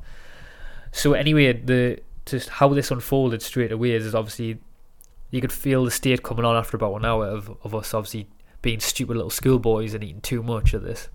so 0.93 1.13
anyway 1.13 1.53
the 1.53 2.01
just 2.27 2.49
how 2.49 2.69
this 2.69 2.91
unfolded 2.91 3.43
straight 3.43 3.73
away 3.73 3.93
is, 3.93 4.05
is 4.05 4.15
obviously 4.15 4.59
you 5.31 5.41
could 5.41 5.53
feel 5.53 5.85
the 5.85 5.91
state 5.91 6.23
coming 6.23 6.45
on 6.45 6.57
after 6.57 6.77
about 6.77 6.95
an 6.95 7.05
hour 7.05 7.27
of, 7.27 7.57
of 7.63 7.75
us 7.75 7.95
obviously 7.95 8.29
being 8.63 8.81
stupid 8.81 9.17
little 9.17 9.31
schoolboys 9.31 9.95
and 9.95 10.03
eating 10.03 10.21
too 10.21 10.43
much 10.43 10.75
of 10.75 10.83
this. 10.83 11.09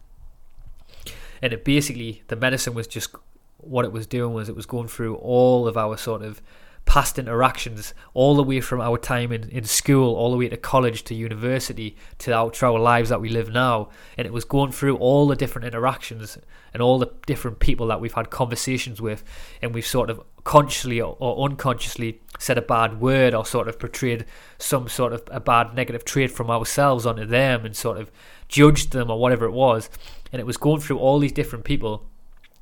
And 1.41 1.51
it 1.51 1.65
basically 1.65 2.23
the 2.27 2.35
medicine 2.35 2.73
was 2.73 2.87
just 2.87 3.15
what 3.57 3.85
it 3.85 3.91
was 3.91 4.07
doing 4.07 4.33
was 4.33 4.49
it 4.49 4.55
was 4.55 4.65
going 4.65 4.87
through 4.87 5.15
all 5.15 5.67
of 5.67 5.77
our 5.77 5.97
sort 5.97 6.21
of 6.21 6.41
past 6.85 7.17
interactions 7.17 7.93
all 8.13 8.35
the 8.35 8.43
way 8.43 8.59
from 8.59 8.81
our 8.81 8.97
time 8.97 9.31
in, 9.31 9.49
in 9.49 9.63
school 9.63 10.15
all 10.15 10.31
the 10.31 10.37
way 10.37 10.49
to 10.49 10.57
college 10.57 11.03
to 11.03 11.15
university 11.15 11.95
to 12.17 12.33
our, 12.33 12.51
to 12.51 12.65
our 12.65 12.79
lives 12.79 13.09
that 13.09 13.21
we 13.21 13.29
live 13.29 13.49
now. 13.49 13.89
And 14.17 14.27
it 14.27 14.33
was 14.33 14.45
going 14.45 14.71
through 14.71 14.97
all 14.97 15.27
the 15.27 15.35
different 15.35 15.65
interactions 15.65 16.37
and 16.73 16.81
all 16.81 16.99
the 16.99 17.11
different 17.25 17.59
people 17.59 17.87
that 17.87 18.01
we've 18.01 18.13
had 18.13 18.29
conversations 18.29 19.01
with. 19.01 19.23
And 19.61 19.73
we've 19.73 19.85
sort 19.85 20.09
of 20.09 20.21
consciously 20.43 20.99
or, 20.99 21.15
or 21.19 21.45
unconsciously 21.45 22.21
said 22.37 22.57
a 22.57 22.61
bad 22.61 22.99
word 22.99 23.33
or 23.33 23.45
sort 23.45 23.67
of 23.67 23.79
portrayed 23.79 24.25
some 24.57 24.89
sort 24.89 25.13
of 25.13 25.23
a 25.31 25.39
bad 25.39 25.73
negative 25.73 26.03
trait 26.03 26.31
from 26.31 26.51
ourselves 26.51 27.05
onto 27.05 27.25
them 27.25 27.65
and 27.65 27.75
sort 27.75 27.97
of 27.97 28.11
judged 28.49 28.91
them 28.91 29.09
or 29.09 29.19
whatever 29.19 29.45
it 29.45 29.51
was. 29.51 29.89
And 30.31 30.39
it 30.39 30.45
was 30.45 30.57
going 30.57 30.81
through 30.81 30.99
all 30.99 31.19
these 31.19 31.31
different 31.31 31.63
people. 31.63 32.05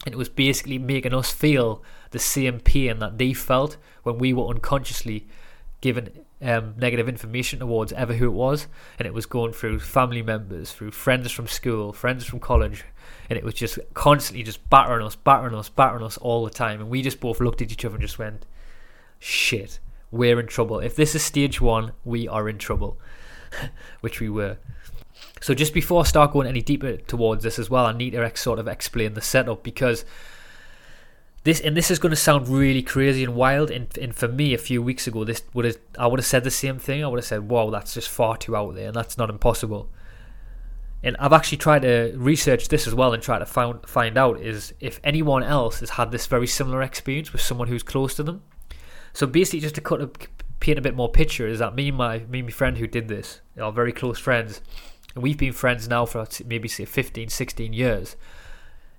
And 0.05 0.13
it 0.13 0.17
was 0.17 0.29
basically 0.29 0.77
making 0.77 1.13
us 1.13 1.31
feel 1.31 1.83
the 2.11 2.19
same 2.19 2.59
pain 2.59 2.99
that 2.99 3.17
they 3.17 3.33
felt 3.33 3.77
when 4.03 4.17
we 4.17 4.33
were 4.33 4.47
unconsciously 4.47 5.27
given 5.81 6.25
um, 6.41 6.75
negative 6.77 7.09
information 7.09 7.59
towards 7.59 7.91
ever 7.93 8.13
who 8.13 8.25
it 8.25 8.33
was, 8.33 8.67
and 8.97 9.05
it 9.05 9.13
was 9.13 9.25
going 9.25 9.53
through 9.53 9.79
family 9.79 10.21
members, 10.21 10.71
through 10.71 10.91
friends 10.91 11.31
from 11.31 11.47
school, 11.47 11.91
friends 11.93 12.25
from 12.25 12.39
college, 12.39 12.83
and 13.29 13.37
it 13.37 13.43
was 13.43 13.53
just 13.53 13.79
constantly 13.93 14.43
just 14.43 14.67
battering 14.69 15.05
us, 15.05 15.15
battering 15.15 15.55
us, 15.55 15.69
battering 15.69 16.03
us 16.03 16.17
all 16.17 16.43
the 16.43 16.51
time, 16.51 16.79
and 16.79 16.89
we 16.89 17.01
just 17.01 17.19
both 17.19 17.39
looked 17.39 17.61
at 17.61 17.71
each 17.71 17.85
other 17.85 17.95
and 17.95 18.01
just 18.01 18.19
went, 18.19 18.45
shit, 19.19 19.79
we're 20.11 20.39
in 20.39 20.47
trouble. 20.47 20.79
If 20.79 20.95
this 20.95 21.15
is 21.15 21.23
stage 21.23 21.61
one, 21.61 21.93
we 22.03 22.27
are 22.27 22.49
in 22.49 22.57
trouble, 22.57 22.97
which 24.01 24.19
we 24.19 24.29
were. 24.29 24.57
So 25.41 25.53
just 25.53 25.73
before 25.73 26.01
I 26.01 26.05
start 26.05 26.33
going 26.33 26.47
any 26.47 26.61
deeper 26.61 26.97
towards 26.97 27.43
this 27.43 27.57
as 27.57 27.69
well, 27.69 27.85
I 27.85 27.93
need 27.93 28.11
to 28.11 28.23
ex- 28.23 28.41
sort 28.41 28.59
of 28.59 28.67
explain 28.67 29.13
the 29.13 29.21
setup 29.21 29.63
because 29.63 30.05
this 31.43 31.59
and 31.59 31.75
this 31.75 31.89
is 31.89 31.97
going 31.97 32.11
to 32.11 32.15
sound 32.15 32.47
really 32.47 32.83
crazy 32.83 33.23
and 33.23 33.35
wild. 33.35 33.71
And, 33.71 33.95
and 33.97 34.15
for 34.15 34.27
me, 34.27 34.53
a 34.53 34.59
few 34.59 34.81
weeks 34.81 35.07
ago, 35.07 35.23
this 35.23 35.43
would 35.53 35.65
have 35.65 35.77
I 35.97 36.07
would 36.07 36.19
have 36.19 36.25
said 36.25 36.43
the 36.43 36.51
same 36.51 36.77
thing. 36.77 37.03
I 37.03 37.07
would 37.07 37.17
have 37.17 37.25
said, 37.25 37.49
"Wow, 37.49 37.69
that's 37.69 37.93
just 37.93 38.09
far 38.09 38.37
too 38.37 38.55
out 38.55 38.75
there, 38.75 38.87
and 38.87 38.95
that's 38.95 39.17
not 39.17 39.29
impossible." 39.29 39.89
And 41.03 41.17
I've 41.17 41.33
actually 41.33 41.57
tried 41.57 41.81
to 41.81 42.13
research 42.15 42.67
this 42.67 42.85
as 42.85 42.93
well 42.93 43.11
and 43.13 43.23
try 43.23 43.39
to 43.39 43.45
find 43.45 43.79
find 43.87 44.17
out 44.17 44.39
is 44.39 44.73
if 44.79 44.99
anyone 45.03 45.43
else 45.43 45.79
has 45.79 45.91
had 45.91 46.11
this 46.11 46.27
very 46.27 46.45
similar 46.45 46.83
experience 46.83 47.33
with 47.33 47.41
someone 47.41 47.67
who's 47.67 47.83
close 47.83 48.13
to 48.15 48.23
them. 48.23 48.43
So 49.13 49.25
basically, 49.25 49.61
just 49.61 49.75
to 49.75 49.81
cut 49.81 50.01
a, 50.01 50.11
paint 50.59 50.77
a 50.77 50.81
bit 50.81 50.95
more 50.95 51.09
picture, 51.09 51.47
is 51.47 51.57
that 51.57 51.73
me 51.73 51.87
and 51.87 51.97
my 51.97 52.19
me 52.19 52.39
and 52.39 52.47
my 52.47 52.51
friend 52.51 52.77
who 52.77 52.85
did 52.85 53.07
this 53.07 53.41
are 53.59 53.71
very 53.71 53.91
close 53.91 54.19
friends. 54.19 54.61
And 55.15 55.23
we've 55.23 55.37
been 55.37 55.53
friends 55.53 55.89
now 55.89 56.05
for 56.05 56.25
maybe 56.45 56.69
say 56.69 56.85
15, 56.85 57.29
16 57.29 57.73
years, 57.73 58.15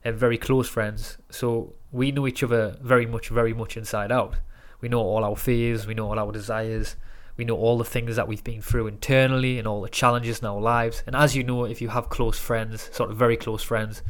and 0.04 0.16
very 0.16 0.36
close 0.36 0.68
friends. 0.68 1.18
So 1.30 1.74
we 1.92 2.10
know 2.10 2.26
each 2.26 2.42
other 2.42 2.76
very 2.80 3.06
much, 3.06 3.28
very 3.28 3.52
much 3.52 3.76
inside 3.76 4.10
out. 4.10 4.36
We 4.80 4.88
know 4.88 5.00
all 5.00 5.24
our 5.24 5.36
fears, 5.36 5.86
we 5.86 5.94
know 5.94 6.08
all 6.08 6.18
our 6.18 6.32
desires, 6.32 6.96
we 7.36 7.44
know 7.44 7.56
all 7.56 7.78
the 7.78 7.84
things 7.84 8.16
that 8.16 8.26
we've 8.26 8.42
been 8.42 8.62
through 8.62 8.88
internally 8.88 9.58
and 9.58 9.68
all 9.68 9.82
the 9.82 9.88
challenges 9.88 10.40
in 10.40 10.46
our 10.46 10.60
lives. 10.60 11.02
And 11.06 11.14
as 11.14 11.36
you 11.36 11.44
know, 11.44 11.64
if 11.64 11.80
you 11.80 11.90
have 11.90 12.08
close 12.08 12.38
friends, 12.38 12.90
sort 12.92 13.10
of 13.10 13.16
very 13.16 13.36
close 13.36 13.62
friends, 13.62 14.02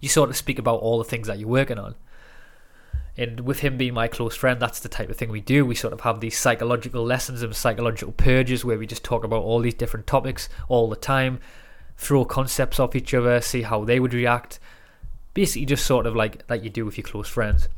you 0.00 0.08
sort 0.08 0.30
of 0.30 0.36
speak 0.36 0.58
about 0.58 0.80
all 0.80 0.98
the 0.98 1.04
things 1.04 1.26
that 1.28 1.38
you're 1.38 1.48
working 1.48 1.78
on. 1.78 1.94
And 3.18 3.40
with 3.40 3.60
him 3.60 3.78
being 3.78 3.94
my 3.94 4.08
close 4.08 4.36
friend, 4.36 4.60
that's 4.60 4.80
the 4.80 4.90
type 4.90 5.08
of 5.08 5.16
thing 5.16 5.30
we 5.30 5.40
do. 5.40 5.64
We 5.64 5.74
sort 5.74 5.94
of 5.94 6.02
have 6.02 6.20
these 6.20 6.38
psychological 6.38 7.02
lessons 7.02 7.42
and 7.42 7.56
psychological 7.56 8.12
purges 8.12 8.62
where 8.64 8.78
we 8.78 8.86
just 8.86 9.04
talk 9.04 9.24
about 9.24 9.42
all 9.42 9.60
these 9.60 9.74
different 9.74 10.06
topics 10.06 10.50
all 10.68 10.90
the 10.90 10.96
time, 10.96 11.40
throw 11.96 12.26
concepts 12.26 12.78
off 12.78 12.94
each 12.94 13.14
other, 13.14 13.40
see 13.40 13.62
how 13.62 13.84
they 13.84 13.98
would 13.98 14.12
react, 14.12 14.58
basically 15.36 15.66
just 15.66 15.84
sort 15.84 16.06
of 16.06 16.16
like 16.16 16.42
like 16.48 16.64
you 16.64 16.70
do 16.70 16.86
with 16.86 16.96
your 16.96 17.06
close 17.06 17.28
friends. 17.28 17.68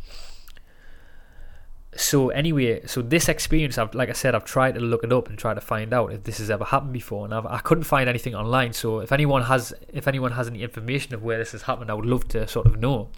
So 1.96 2.28
anyway 2.28 2.86
so 2.86 3.02
this 3.02 3.28
experience 3.28 3.76
i've 3.76 3.92
like 3.92 4.08
i 4.08 4.12
said 4.12 4.32
i've 4.36 4.44
tried 4.44 4.74
to 4.74 4.80
look 4.80 5.02
it 5.02 5.12
up 5.12 5.28
and 5.28 5.36
try 5.36 5.52
to 5.52 5.60
find 5.60 5.92
out 5.92 6.12
if 6.12 6.22
this 6.22 6.38
has 6.38 6.48
ever 6.48 6.64
happened 6.64 6.92
before 6.92 7.24
and 7.24 7.34
I've, 7.34 7.46
i 7.46 7.58
couldn't 7.58 7.84
find 7.84 8.08
anything 8.08 8.36
online. 8.36 8.72
So 8.72 9.00
if 9.00 9.10
anyone 9.10 9.42
has 9.42 9.74
if 9.92 10.06
anyone 10.06 10.32
has 10.32 10.46
any 10.46 10.62
information 10.62 11.12
of 11.14 11.24
where 11.24 11.38
this 11.38 11.52
has 11.52 11.62
happened 11.62 11.90
i 11.90 11.94
would 11.94 12.06
love 12.06 12.28
to 12.28 12.46
sort 12.46 12.66
of 12.66 12.78
know. 12.78 13.08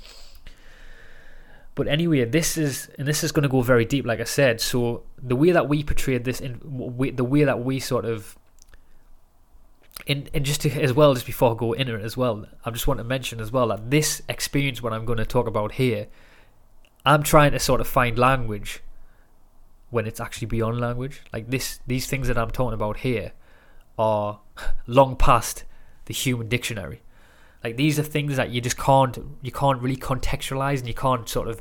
But 1.75 1.87
anyway 1.89 2.25
this 2.25 2.57
is 2.57 2.89
and 2.99 3.07
this 3.07 3.23
is 3.23 3.33
going 3.33 3.43
to 3.43 3.55
go 3.57 3.61
very 3.61 3.85
deep 3.85 4.07
like 4.07 4.21
i 4.21 4.25
said. 4.41 4.63
So 4.63 5.03
the 5.23 5.37
way 5.37 5.51
that 5.51 5.69
we 5.69 5.85
portrayed 5.85 6.25
this 6.25 6.41
in 6.41 6.53
the 7.21 7.25
way 7.35 7.45
that 7.45 7.63
we 7.63 7.81
sort 7.81 8.07
of 8.07 8.39
and, 10.07 10.31
and 10.33 10.45
just 10.45 10.63
to, 10.63 10.71
as 10.71 10.93
well, 10.93 11.15
just 11.15 11.27
before 11.27 11.53
I 11.53 11.55
go 11.57 11.73
into 11.73 11.95
it 11.95 12.03
as 12.03 12.17
well, 12.17 12.47
I 12.65 12.71
just 12.71 12.87
want 12.87 12.99
to 12.99 13.05
mention 13.05 13.41
as 13.41 13.53
well 13.53 13.69
that 13.69 13.91
this 13.91 14.23
experience, 14.29 14.83
what 14.83 14.93
I'm 14.93 15.05
going 15.05 15.19
to 15.19 15.25
talk 15.25 15.47
about 15.47 15.73
here, 15.73 16.07
I'm 17.05 17.23
trying 17.23 17.53
to 17.53 17.59
sort 17.59 17.81
of 17.81 17.89
find 17.89 18.19
language 18.19 18.83
when 19.91 20.07
it's 20.07 20.21
actually 20.21 20.47
beyond 20.47 20.81
language. 20.81 21.23
Like 21.33 21.51
this, 21.51 21.81
these 21.87 22.07
things 22.07 22.29
that 22.29 22.39
I'm 22.39 22.51
talking 22.51 22.75
about 22.75 22.99
here 22.99 23.33
are 23.99 24.41
long 24.87 25.17
past 25.17 25.65
the 26.07 26.15
human 26.15 26.49
dictionary. 26.49 27.03
Like 27.63 27.77
these 27.77 27.99
are 27.99 28.03
things 28.03 28.37
that 28.37 28.51
you 28.51 28.61
just 28.61 28.79
can't, 28.79 29.19
you 29.43 29.53
can't 29.53 29.83
really 29.83 29.97
contextualize, 29.97 30.79
and 30.79 30.89
you 30.89 30.95
can't 30.95 31.29
sort 31.29 31.49
of 31.49 31.61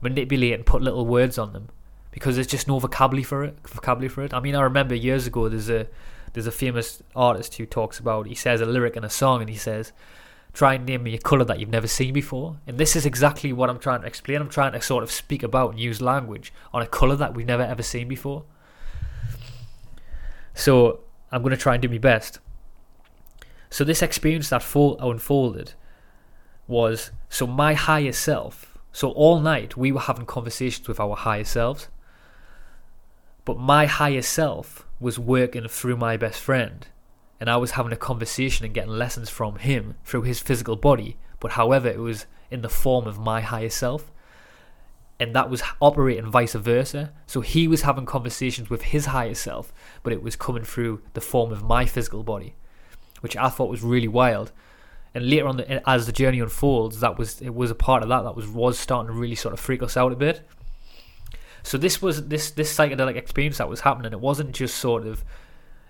manipulate 0.00 0.54
and 0.54 0.64
put 0.64 0.82
little 0.82 1.06
words 1.06 1.38
on 1.38 1.52
them 1.52 1.68
because 2.10 2.36
there's 2.36 2.46
just 2.46 2.68
no 2.68 2.78
vocabulary 2.78 3.24
for 3.24 3.44
it. 3.44 3.56
Vocabulary 3.68 4.08
for 4.08 4.22
it. 4.22 4.32
I 4.32 4.40
mean, 4.40 4.54
I 4.54 4.62
remember 4.62 4.94
years 4.94 5.26
ago 5.26 5.48
there's 5.48 5.68
a 5.68 5.86
there's 6.34 6.46
a 6.46 6.52
famous 6.52 7.02
artist 7.16 7.54
who 7.54 7.64
talks 7.64 7.98
about 7.98 8.26
he 8.26 8.34
says 8.34 8.60
a 8.60 8.66
lyric 8.66 8.96
in 8.96 9.04
a 9.04 9.10
song 9.10 9.40
and 9.40 9.48
he 9.48 9.56
says 9.56 9.92
try 10.54 10.74
and 10.74 10.86
name 10.86 11.02
me 11.02 11.14
a 11.14 11.18
color 11.18 11.44
that 11.44 11.58
you've 11.58 11.68
never 11.68 11.88
seen 11.88 12.12
before. 12.14 12.56
And 12.66 12.78
this 12.78 12.94
is 12.94 13.04
exactly 13.04 13.52
what 13.52 13.68
i'm 13.68 13.78
trying 13.80 14.00
to 14.02 14.06
explain. 14.06 14.40
I'm 14.40 14.48
trying 14.48 14.72
to 14.72 14.80
sort 14.80 15.02
of 15.02 15.10
speak 15.10 15.42
about 15.42 15.72
and 15.72 15.80
use 15.80 16.00
language 16.00 16.52
on 16.72 16.80
a 16.80 16.86
color 16.86 17.16
that 17.16 17.34
we've 17.34 17.46
never 17.46 17.64
ever 17.64 17.82
seen 17.82 18.08
before. 18.08 18.44
So 20.54 21.00
i'm 21.32 21.42
going 21.42 21.50
to 21.50 21.60
try 21.60 21.74
and 21.74 21.82
do 21.82 21.88
my 21.88 21.98
best. 21.98 22.38
So 23.68 23.82
this 23.82 24.02
experience 24.02 24.50
that 24.50 24.62
full 24.62 24.96
unfolded 25.00 25.72
was 26.68 27.10
so 27.28 27.46
my 27.46 27.74
higher 27.74 28.12
self 28.12 28.78
so 28.92 29.10
all 29.10 29.40
night 29.40 29.76
we 29.76 29.90
were 29.90 30.00
having 30.00 30.24
conversations 30.24 30.86
with 30.86 31.00
our 31.00 31.16
higher 31.16 31.44
selves 31.44 31.88
but 33.44 33.58
my 33.58 33.84
higher 33.84 34.22
self 34.22 34.86
was 35.04 35.18
working 35.18 35.68
through 35.68 35.98
my 35.98 36.16
best 36.16 36.40
friend. 36.40 36.88
And 37.38 37.50
I 37.50 37.58
was 37.58 37.72
having 37.72 37.92
a 37.92 37.96
conversation 37.96 38.64
and 38.64 38.74
getting 38.74 38.90
lessons 38.90 39.28
from 39.28 39.56
him 39.56 39.96
through 40.02 40.22
his 40.22 40.40
physical 40.40 40.76
body. 40.76 41.18
But 41.40 41.52
however, 41.52 41.88
it 41.88 41.98
was 41.98 42.24
in 42.50 42.62
the 42.62 42.70
form 42.70 43.06
of 43.06 43.18
my 43.18 43.42
higher 43.42 43.68
self. 43.68 44.10
And 45.20 45.36
that 45.36 45.50
was 45.50 45.62
operating 45.80 46.30
vice 46.30 46.54
versa. 46.54 47.12
So 47.26 47.42
he 47.42 47.68
was 47.68 47.82
having 47.82 48.06
conversations 48.06 48.70
with 48.70 48.80
his 48.82 49.06
higher 49.06 49.34
self, 49.34 49.74
but 50.02 50.14
it 50.14 50.22
was 50.22 50.36
coming 50.36 50.64
through 50.64 51.02
the 51.12 51.20
form 51.20 51.52
of 51.52 51.62
my 51.62 51.84
physical 51.84 52.22
body, 52.22 52.54
which 53.20 53.36
I 53.36 53.50
thought 53.50 53.68
was 53.68 53.82
really 53.82 54.08
wild. 54.08 54.52
And 55.12 55.28
later 55.28 55.46
on, 55.46 55.60
as 55.60 56.06
the 56.06 56.12
journey 56.12 56.40
unfolds, 56.40 57.00
that 57.00 57.18
was 57.18 57.42
it 57.42 57.54
was 57.54 57.70
a 57.70 57.74
part 57.74 58.02
of 58.02 58.08
that 58.08 58.22
that 58.22 58.34
was 58.34 58.48
was 58.48 58.78
starting 58.78 59.14
to 59.14 59.20
really 59.20 59.36
sort 59.36 59.52
of 59.52 59.60
freak 59.60 59.82
us 59.82 59.98
out 59.98 60.12
a 60.12 60.16
bit. 60.16 60.48
So 61.64 61.78
this 61.78 62.00
was 62.00 62.28
this 62.28 62.50
this 62.50 62.76
psychedelic 62.76 63.16
experience 63.16 63.58
that 63.58 63.68
was 63.68 63.80
happening. 63.80 64.12
It 64.12 64.20
wasn't 64.20 64.52
just 64.52 64.76
sort 64.76 65.06
of 65.06 65.24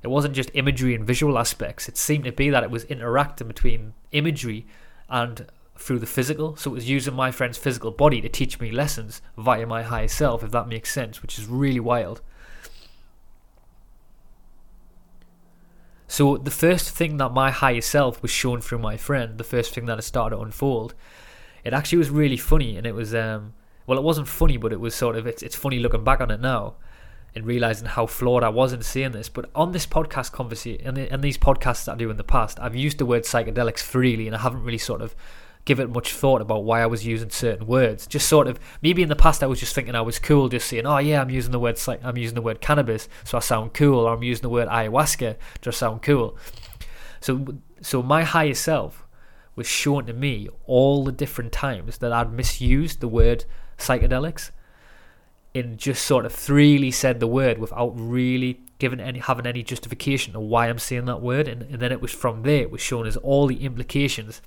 it 0.02 0.08
wasn't 0.08 0.34
just 0.34 0.50
imagery 0.54 0.94
and 0.94 1.04
visual 1.04 1.36
aspects. 1.36 1.88
It 1.88 1.96
seemed 1.96 2.24
to 2.24 2.32
be 2.32 2.48
that 2.48 2.62
it 2.62 2.70
was 2.70 2.84
interacting 2.84 3.48
between 3.48 3.92
imagery 4.12 4.66
and 5.08 5.46
through 5.76 5.98
the 5.98 6.06
physical. 6.06 6.56
So 6.56 6.70
it 6.70 6.74
was 6.74 6.88
using 6.88 7.14
my 7.14 7.32
friend's 7.32 7.58
physical 7.58 7.90
body 7.90 8.20
to 8.20 8.28
teach 8.28 8.60
me 8.60 8.70
lessons 8.70 9.20
via 9.36 9.66
my 9.66 9.82
higher 9.82 10.08
self, 10.08 10.44
if 10.44 10.52
that 10.52 10.68
makes 10.68 10.92
sense, 10.92 11.20
which 11.20 11.38
is 11.38 11.46
really 11.46 11.80
wild. 11.80 12.20
So 16.06 16.36
the 16.36 16.52
first 16.52 16.90
thing 16.90 17.16
that 17.16 17.30
my 17.30 17.50
higher 17.50 17.80
self 17.80 18.22
was 18.22 18.30
shown 18.30 18.60
through 18.60 18.78
my 18.78 18.96
friend, 18.96 19.38
the 19.38 19.42
first 19.42 19.74
thing 19.74 19.86
that 19.86 19.98
it 19.98 20.02
started 20.02 20.36
to 20.36 20.42
unfold, 20.42 20.94
it 21.64 21.72
actually 21.72 21.98
was 21.98 22.10
really 22.10 22.36
funny, 22.36 22.76
and 22.76 22.86
it 22.86 22.94
was 22.94 23.12
um, 23.14 23.54
well, 23.86 23.98
it 23.98 24.04
wasn't 24.04 24.28
funny, 24.28 24.56
but 24.56 24.72
it 24.72 24.80
was 24.80 24.94
sort 24.94 25.16
of 25.16 25.26
it's 25.26 25.42
it's 25.42 25.56
funny 25.56 25.78
looking 25.78 26.04
back 26.04 26.20
on 26.20 26.30
it 26.30 26.40
now 26.40 26.74
and 27.34 27.46
realizing 27.46 27.88
how 27.88 28.06
flawed 28.06 28.44
I 28.44 28.48
was 28.48 28.72
in 28.72 28.82
saying 28.82 29.12
this. 29.12 29.28
But 29.28 29.50
on 29.54 29.72
this 29.72 29.86
podcast 29.86 30.32
conversation 30.32 30.86
and, 30.86 30.98
and 30.98 31.22
these 31.22 31.36
podcasts 31.36 31.92
I 31.92 31.96
do 31.96 32.10
in 32.10 32.16
the 32.16 32.24
past, 32.24 32.60
I've 32.60 32.76
used 32.76 32.98
the 32.98 33.06
word 33.06 33.24
psychedelics 33.24 33.80
freely, 33.80 34.26
and 34.26 34.36
I 34.36 34.40
haven't 34.40 34.62
really 34.62 34.78
sort 34.78 35.02
of 35.02 35.14
given 35.64 35.92
much 35.92 36.12
thought 36.12 36.42
about 36.42 36.64
why 36.64 36.82
I 36.82 36.86
was 36.86 37.06
using 37.06 37.30
certain 37.30 37.66
words. 37.66 38.06
Just 38.06 38.28
sort 38.28 38.46
of 38.46 38.60
maybe 38.82 39.02
in 39.02 39.08
the 39.08 39.16
past 39.16 39.42
I 39.42 39.46
was 39.46 39.60
just 39.60 39.74
thinking 39.74 39.94
I 39.94 40.02
was 40.02 40.18
cool, 40.18 40.48
just 40.48 40.68
saying, 40.68 40.86
"Oh 40.86 40.98
yeah, 40.98 41.20
I'm 41.20 41.30
using 41.30 41.52
the 41.52 41.58
word 41.58 41.80
I'm 42.02 42.16
using 42.16 42.34
the 42.34 42.42
word 42.42 42.60
cannabis, 42.60 43.08
so 43.24 43.38
I 43.38 43.40
sound 43.40 43.74
cool," 43.74 44.00
or 44.00 44.14
I'm 44.14 44.22
using 44.22 44.42
the 44.42 44.50
word 44.50 44.68
ayahuasca, 44.68 45.36
just 45.60 45.78
sound 45.78 46.02
cool. 46.02 46.36
So 47.20 47.56
so 47.80 48.02
my 48.02 48.22
higher 48.22 48.54
self 48.54 49.06
was 49.56 49.66
shown 49.66 50.06
to 50.06 50.12
me 50.12 50.48
all 50.66 51.04
the 51.04 51.12
different 51.12 51.52
times 51.52 51.98
that 51.98 52.12
I'd 52.12 52.32
misused 52.32 53.00
the 53.00 53.08
word 53.08 53.44
psychedelics 53.78 54.50
and 55.54 55.78
just 55.78 56.04
sort 56.04 56.26
of 56.26 56.32
freely 56.32 56.90
said 56.90 57.20
the 57.20 57.26
word 57.26 57.58
without 57.58 57.92
really 57.94 58.60
giving 58.78 59.00
any 59.00 59.20
having 59.20 59.46
any 59.46 59.62
justification 59.62 60.34
of 60.34 60.42
why 60.42 60.68
I'm 60.68 60.78
saying 60.78 61.04
that 61.04 61.22
word. 61.22 61.46
And, 61.46 61.62
and 61.62 61.80
then 61.80 61.92
it 61.92 62.00
was 62.00 62.12
from 62.12 62.42
there 62.42 62.62
it 62.62 62.70
was 62.70 62.80
shown 62.80 63.06
as 63.06 63.16
all 63.18 63.46
the 63.46 63.64
implications 63.64 64.42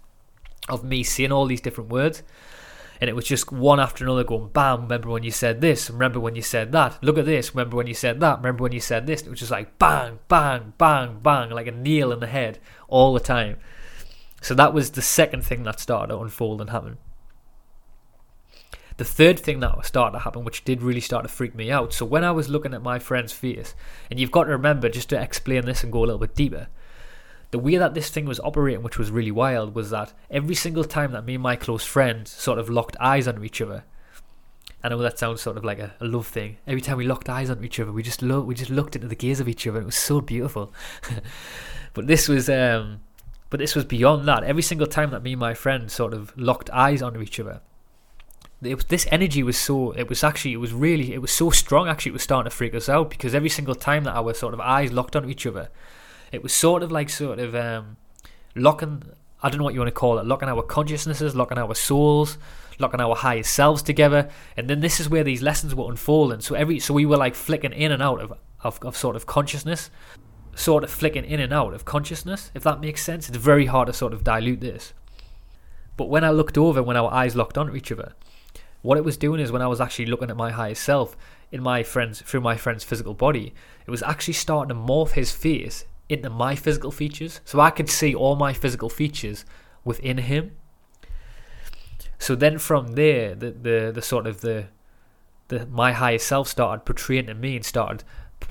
of 0.67 0.84
me 0.84 1.03
saying 1.03 1.31
all 1.31 1.46
these 1.46 1.62
different 1.62 1.89
words. 1.89 2.24
And 3.00 3.10
it 3.10 3.13
was 3.13 3.25
just 3.25 3.51
one 3.51 3.79
after 3.79 4.03
another 4.03 4.24
going 4.24 4.50
bam 4.50 4.81
remember 4.81 5.10
when 5.10 5.24
you 5.24 5.31
said 5.31 5.62
this 5.62 5.89
remember 5.89 6.19
when 6.19 6.36
you 6.36 6.41
said 6.41 6.72
that 6.72 7.01
look 7.03 7.17
at 7.17 7.25
this 7.25 7.53
remember 7.53 7.77
when 7.77 7.88
you 7.88 7.93
said 7.93 8.19
that 8.19 8.38
remember 8.38 8.63
when 8.63 8.74
you 8.74 8.81
said 8.81 9.07
this. 9.07 9.22
It 9.22 9.29
was 9.29 9.39
just 9.39 9.51
like 9.51 9.79
bang 9.79 10.19
bang 10.27 10.74
bang 10.77 11.19
bang 11.22 11.51
like 11.51 11.67
a 11.67 11.72
nail 11.72 12.12
in 12.12 12.19
the 12.19 12.27
head 12.27 12.60
all 12.89 13.13
the 13.13 13.19
time. 13.22 13.57
So 14.41 14.53
that 14.55 14.74
was 14.74 14.91
the 14.91 15.01
second 15.01 15.46
thing 15.46 15.63
that 15.63 15.79
started 15.79 16.13
to 16.13 16.19
unfold 16.19 16.60
and 16.60 16.69
happen 16.69 16.98
the 18.97 19.05
third 19.05 19.39
thing 19.39 19.59
that 19.59 19.85
started 19.85 20.17
to 20.17 20.23
happen, 20.23 20.43
which 20.43 20.63
did 20.63 20.81
really 20.81 20.99
start 20.99 21.23
to 21.23 21.29
freak 21.29 21.55
me 21.55 21.71
out, 21.71 21.93
so 21.93 22.05
when 22.05 22.23
I 22.23 22.31
was 22.31 22.49
looking 22.49 22.73
at 22.73 22.81
my 22.81 22.99
friend's 22.99 23.31
face, 23.31 23.75
and 24.09 24.19
you've 24.19 24.31
got 24.31 24.45
to 24.45 24.51
remember, 24.51 24.89
just 24.89 25.09
to 25.09 25.21
explain 25.21 25.65
this 25.65 25.83
and 25.83 25.91
go 25.91 25.99
a 25.99 26.05
little 26.05 26.17
bit 26.17 26.35
deeper, 26.35 26.67
the 27.51 27.59
way 27.59 27.77
that 27.77 27.93
this 27.93 28.09
thing 28.09 28.25
was 28.25 28.39
operating, 28.41 28.83
which 28.83 28.97
was 28.97 29.11
really 29.11 29.31
wild, 29.31 29.75
was 29.75 29.91
that 29.91 30.13
every 30.29 30.55
single 30.55 30.83
time 30.83 31.11
that 31.11 31.25
me 31.25 31.35
and 31.35 31.43
my 31.43 31.55
close 31.55 31.83
friend 31.83 32.27
sort 32.27 32.59
of 32.59 32.69
locked 32.69 32.97
eyes 32.99 33.27
on 33.27 33.43
each 33.43 33.61
other, 33.61 33.85
I 34.83 34.89
know 34.89 34.97
that 34.99 35.19
sounds 35.19 35.41
sort 35.41 35.57
of 35.57 35.65
like 35.65 35.79
a, 35.79 35.93
a 35.99 36.05
love 36.05 36.27
thing. 36.27 36.57
Every 36.67 36.81
time 36.81 36.97
we 36.97 37.05
locked 37.05 37.29
eyes 37.29 37.49
on 37.49 37.63
each 37.63 37.79
other, 37.79 37.91
we 37.91 38.03
just 38.03 38.21
lo- 38.21 38.41
we 38.41 38.53
just 38.53 38.69
looked 38.69 38.95
into 38.95 39.07
the 39.07 39.15
gaze 39.15 39.39
of 39.39 39.47
each 39.47 39.65
other. 39.65 39.81
It 39.81 39.85
was 39.85 39.95
so 39.95 40.21
beautiful. 40.21 40.73
but 41.93 42.07
this 42.07 42.27
was 42.27 42.49
um, 42.49 43.01
but 43.49 43.59
this 43.59 43.75
was 43.75 43.85
beyond 43.85 44.27
that. 44.27 44.43
Every 44.43 44.61
single 44.61 44.87
time 44.87 45.11
that 45.11 45.23
me 45.23 45.33
and 45.33 45.39
my 45.39 45.53
friend 45.53 45.89
sort 45.89 46.13
of 46.13 46.37
locked 46.37 46.69
eyes 46.69 47.01
on 47.01 47.19
each 47.21 47.39
other, 47.39 47.61
it 48.61 48.87
this 48.89 49.07
energy 49.11 49.43
was 49.43 49.57
so 49.57 49.91
it 49.91 50.09
was 50.09 50.23
actually 50.23 50.53
it 50.53 50.57
was 50.57 50.73
really 50.73 51.13
it 51.13 51.21
was 51.21 51.31
so 51.31 51.49
strong 51.51 51.87
actually 51.87 52.09
it 52.09 52.13
was 52.13 52.23
starting 52.23 52.49
to 52.49 52.55
freak 52.55 52.73
us 52.73 52.89
out 52.89 53.09
because 53.09 53.35
every 53.35 53.49
single 53.49 53.75
time 53.75 54.03
that 54.03 54.15
our 54.15 54.33
sort 54.33 54.53
of 54.53 54.59
eyes 54.59 54.91
locked 54.91 55.15
onto 55.15 55.29
each 55.29 55.45
other 55.45 55.69
it 56.31 56.41
was 56.41 56.53
sort 56.53 56.81
of 56.81 56.91
like 56.91 57.09
sort 57.09 57.39
of 57.39 57.53
um, 57.53 57.97
locking 58.55 59.03
I 59.43 59.49
don't 59.49 59.59
know 59.59 59.63
what 59.65 59.75
you 59.75 59.79
want 59.79 59.89
to 59.89 59.99
call 59.99 60.17
it 60.17 60.25
locking 60.25 60.49
our 60.49 60.63
consciousnesses 60.63 61.35
locking 61.35 61.59
our 61.59 61.75
souls 61.75 62.37
locking 62.79 63.01
our 63.01 63.15
higher 63.15 63.43
selves 63.43 63.81
together. 63.81 64.29
And 64.55 64.69
then 64.69 64.79
this 64.79 64.99
is 64.99 65.09
where 65.09 65.23
these 65.23 65.41
lessons 65.41 65.73
were 65.73 65.89
unfolding. 65.89 66.41
So 66.41 66.55
every 66.55 66.79
so 66.79 66.93
we 66.93 67.05
were 67.05 67.17
like 67.17 67.35
flicking 67.35 67.73
in 67.73 67.91
and 67.91 68.01
out 68.01 68.21
of 68.21 68.33
of, 68.63 68.79
of 68.83 68.97
sort 68.97 69.15
of 69.15 69.25
consciousness 69.25 69.89
sort 70.55 70.83
of 70.83 70.89
flicking 70.89 71.23
in 71.23 71.39
and 71.39 71.53
out 71.53 71.73
of 71.75 71.85
consciousness 71.85 72.51
if 72.55 72.63
that 72.63 72.81
makes 72.81 73.03
sense. 73.03 73.29
It's 73.29 73.37
very 73.37 73.67
hard 73.67 73.87
to 73.87 73.93
sort 73.93 74.13
of 74.13 74.23
dilute 74.23 74.61
this. 74.61 74.93
But 75.95 76.09
when 76.09 76.23
I 76.23 76.31
looked 76.31 76.57
over 76.57 76.81
when 76.83 76.97
our 76.97 77.11
eyes 77.11 77.35
locked 77.35 77.57
onto 77.57 77.75
each 77.75 77.91
other 77.91 78.13
what 78.88 78.98
it 78.98 79.03
was 79.03 79.17
doing 79.17 79.41
is 79.41 79.51
when 79.51 79.62
I 79.62 79.67
was 79.67 79.82
actually 79.82 80.06
looking 80.06 80.29
at 80.29 80.38
my 80.38 80.50
higher 80.51 80.74
self 80.74 81.17
in 81.51 81.62
my 81.62 81.84
friend's 81.84 82.22
through 82.22 82.39
my 82.39 82.56
friend's 82.56 82.86
physical 82.86 83.13
body, 83.13 83.53
it 83.86 83.91
was 83.91 84.01
actually 84.01 84.36
starting 84.36 84.70
to 84.70 84.82
morph 84.82 85.12
his 85.12 85.29
face 85.29 85.84
into 86.08 86.29
my 86.29 86.56
physical 86.56 86.89
features. 86.89 87.41
So 87.44 87.60
I 87.60 87.70
could 87.70 87.89
see 87.89 88.15
all 88.15 88.38
my 88.38 88.53
physical 88.53 88.89
features 88.89 89.44
within 89.84 90.20
him. 90.20 90.53
So 92.17 92.34
then 92.34 92.60
from 92.60 92.94
there, 92.94 93.36
the 93.36 93.51
the, 93.51 93.91
the 93.94 94.01
sort 94.01 94.25
of 94.25 94.39
the 94.39 94.67
the 95.50 95.65
my 95.65 95.91
higher 95.91 96.17
self 96.17 96.48
started 96.48 96.86
portraying 96.86 97.25
to 97.25 97.34
me 97.34 97.58
and 97.58 97.65
started 97.65 98.06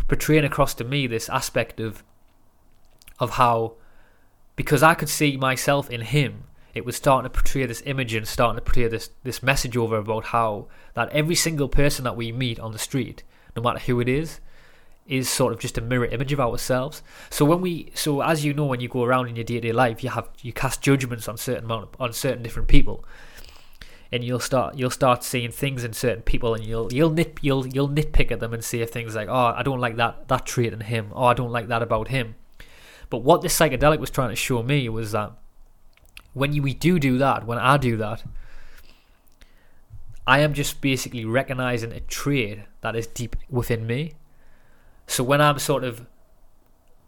portraying 0.07 0.45
across 0.45 0.75
to 0.75 0.85
me 0.85 1.07
this 1.07 1.31
aspect 1.31 1.81
of 1.81 2.05
of 3.19 3.31
how 3.31 3.77
because 4.55 4.83
I 4.83 4.93
could 4.93 5.09
see 5.09 5.39
myself 5.39 5.89
in 5.89 6.03
him 6.03 6.45
it 6.77 6.85
was 6.85 6.95
starting 6.95 7.25
to 7.25 7.35
portray 7.35 7.65
this 7.65 7.83
image 7.87 8.13
and 8.13 8.29
starting 8.29 8.57
to 8.59 8.63
portray 8.63 8.87
this 8.87 9.09
this 9.23 9.43
message 9.43 9.79
over 9.79 9.97
about 9.97 10.27
how 10.27 10.69
that 10.93 11.09
every 11.09 11.35
single 11.35 11.71
person 11.71 12.05
that 12.05 12.17
we 12.17 12.31
meet 12.31 12.61
on 12.61 12.73
the 12.73 12.79
street, 12.79 13.23
no 13.57 13.63
matter 13.63 13.79
who 13.79 13.99
it 13.99 14.11
is, 14.11 14.41
is 15.07 15.27
sort 15.31 15.55
of 15.55 15.59
just 15.59 15.79
a 15.79 15.81
mirror 15.81 16.05
image 16.05 16.35
of 16.35 16.41
ourselves. 16.41 17.03
So 17.31 17.47
when 17.47 17.63
we, 17.63 17.93
so 17.95 18.21
as 18.21 18.45
you 18.45 18.53
know, 18.53 18.67
when 18.67 18.81
you 18.81 18.89
go 18.89 19.05
around 19.05 19.29
in 19.29 19.37
your 19.37 19.45
day 19.45 19.55
to 19.55 19.61
day 19.69 19.73
life, 19.73 20.05
you 20.05 20.11
have 20.11 20.29
you 20.43 20.53
cast 20.53 20.83
judgments 20.83 21.29
on 21.29 21.39
certain 21.39 21.65
amount 21.65 21.95
on 21.99 22.13
certain 22.13 22.43
different 22.43 22.69
people, 22.69 23.07
and 24.13 24.23
you'll 24.23 24.39
start 24.39 24.77
you'll 24.77 24.91
start 24.91 25.25
seeing 25.25 25.51
things 25.51 25.83
in 25.83 25.95
certain 25.95 26.25
people, 26.25 26.55
and 26.55 26.63
you'll 26.63 26.93
you'll 26.93 27.09
nit 27.09 27.39
you'll 27.41 27.67
you'll 27.67 27.89
nitpick 27.89 28.31
at 28.31 28.41
them 28.41 28.53
and 28.53 28.63
say 28.63 28.85
things 28.85 29.15
like, 29.15 29.29
oh, 29.31 29.55
I 29.57 29.63
don't 29.63 29.81
like 29.81 29.97
that 29.97 30.29
that 30.29 30.45
trait 30.45 30.75
in 30.75 30.81
him, 30.81 31.11
oh, 31.15 31.25
I 31.25 31.33
don't 31.33 31.53
like 31.53 31.69
that 31.69 31.81
about 31.81 32.09
him. 32.09 32.35
But 33.09 33.23
what 33.23 33.41
this 33.41 33.59
psychedelic 33.59 33.99
was 33.99 34.11
trying 34.11 34.29
to 34.29 34.37
show 34.37 34.63
me 34.63 34.91
was 34.91 35.13
that 35.13 35.33
when 36.37 36.63
we 36.63 36.75
do 36.75 36.99
do 36.99 37.17
that, 37.17 37.47
when 37.47 37.57
I 37.57 37.79
do 37.79 37.97
that, 37.97 38.23
I 40.27 40.41
am 40.41 40.53
just 40.53 40.83
basically 40.83 41.25
recognizing 41.25 41.93
a 41.93 42.01
trait 42.01 42.59
that 42.83 42.95
is 42.95 43.07
deep 43.07 43.37
within 43.49 43.87
me. 43.87 44.13
So 45.07 45.25
when 45.25 45.41
I'm 45.41 45.59
sort 45.59 45.83
of 45.83 46.05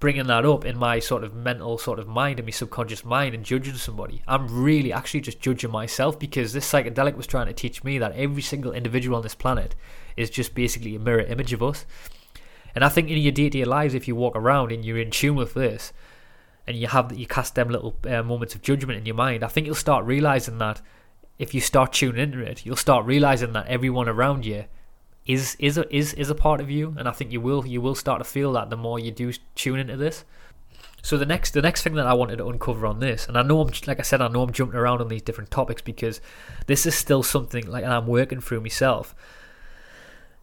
bringing 0.00 0.28
that 0.28 0.46
up 0.46 0.64
in 0.64 0.78
my 0.78 0.98
sort 0.98 1.24
of 1.24 1.34
mental 1.34 1.76
sort 1.76 1.98
of 1.98 2.08
mind 2.08 2.38
and 2.38 2.46
my 2.46 2.52
subconscious 2.52 3.04
mind 3.04 3.34
and 3.34 3.44
judging 3.44 3.74
somebody, 3.74 4.22
I'm 4.26 4.62
really 4.62 4.94
actually 4.94 5.20
just 5.20 5.40
judging 5.40 5.70
myself 5.70 6.18
because 6.18 6.54
this 6.54 6.72
psychedelic 6.72 7.14
was 7.14 7.26
trying 7.26 7.48
to 7.48 7.52
teach 7.52 7.84
me 7.84 7.98
that 7.98 8.12
every 8.12 8.40
single 8.40 8.72
individual 8.72 9.18
on 9.18 9.22
this 9.22 9.34
planet 9.34 9.74
is 10.16 10.30
just 10.30 10.54
basically 10.54 10.96
a 10.96 11.00
mirror 11.00 11.20
image 11.20 11.52
of 11.52 11.62
us. 11.62 11.84
And 12.74 12.82
I 12.82 12.88
think 12.88 13.10
in 13.10 13.18
your 13.18 13.32
day 13.32 13.50
to 13.50 13.58
day 13.58 13.64
lives, 13.66 13.92
if 13.92 14.08
you 14.08 14.16
walk 14.16 14.36
around 14.36 14.72
and 14.72 14.86
you're 14.86 14.96
in 14.96 15.10
tune 15.10 15.36
with 15.36 15.52
this, 15.52 15.92
and 16.68 16.76
you 16.76 16.86
have 16.86 17.16
you 17.18 17.26
cast 17.26 17.54
them 17.54 17.70
little 17.70 17.96
uh, 18.06 18.22
moments 18.22 18.54
of 18.54 18.60
judgment 18.60 18.98
in 18.98 19.06
your 19.06 19.14
mind, 19.14 19.42
I 19.42 19.48
think 19.48 19.66
you'll 19.66 19.74
start 19.74 20.04
realizing 20.04 20.58
that 20.58 20.82
if 21.38 21.54
you 21.54 21.62
start 21.62 21.94
tuning 21.94 22.20
into 22.20 22.40
it, 22.40 22.66
you'll 22.66 22.76
start 22.76 23.06
realizing 23.06 23.54
that 23.54 23.66
everyone 23.68 24.06
around 24.06 24.44
you 24.44 24.66
is 25.24 25.56
is 25.58 25.78
a, 25.78 25.94
is 25.94 26.12
is 26.14 26.28
a 26.28 26.34
part 26.34 26.60
of 26.60 26.70
you, 26.70 26.94
and 26.98 27.08
I 27.08 27.12
think 27.12 27.32
you 27.32 27.40
will 27.40 27.66
you 27.66 27.80
will 27.80 27.94
start 27.94 28.20
to 28.20 28.24
feel 28.24 28.52
that 28.52 28.68
the 28.68 28.76
more 28.76 28.98
you 28.98 29.10
do 29.10 29.32
tune 29.54 29.78
into 29.78 29.96
this. 29.96 30.24
So 31.00 31.16
the 31.16 31.24
next 31.24 31.52
the 31.54 31.62
next 31.62 31.82
thing 31.82 31.94
that 31.94 32.06
I 32.06 32.12
wanted 32.12 32.36
to 32.36 32.48
uncover 32.48 32.86
on 32.86 33.00
this, 33.00 33.26
and 33.26 33.38
I 33.38 33.42
know 33.42 33.62
I'm 33.62 33.70
like 33.86 33.98
I 33.98 34.02
said, 34.02 34.20
I 34.20 34.28
know 34.28 34.42
I'm 34.42 34.52
jumping 34.52 34.78
around 34.78 35.00
on 35.00 35.08
these 35.08 35.22
different 35.22 35.50
topics 35.50 35.80
because 35.80 36.20
this 36.66 36.84
is 36.84 36.94
still 36.94 37.22
something 37.22 37.66
like 37.66 37.84
I'm 37.84 38.06
working 38.06 38.42
through 38.42 38.60
myself 38.60 39.14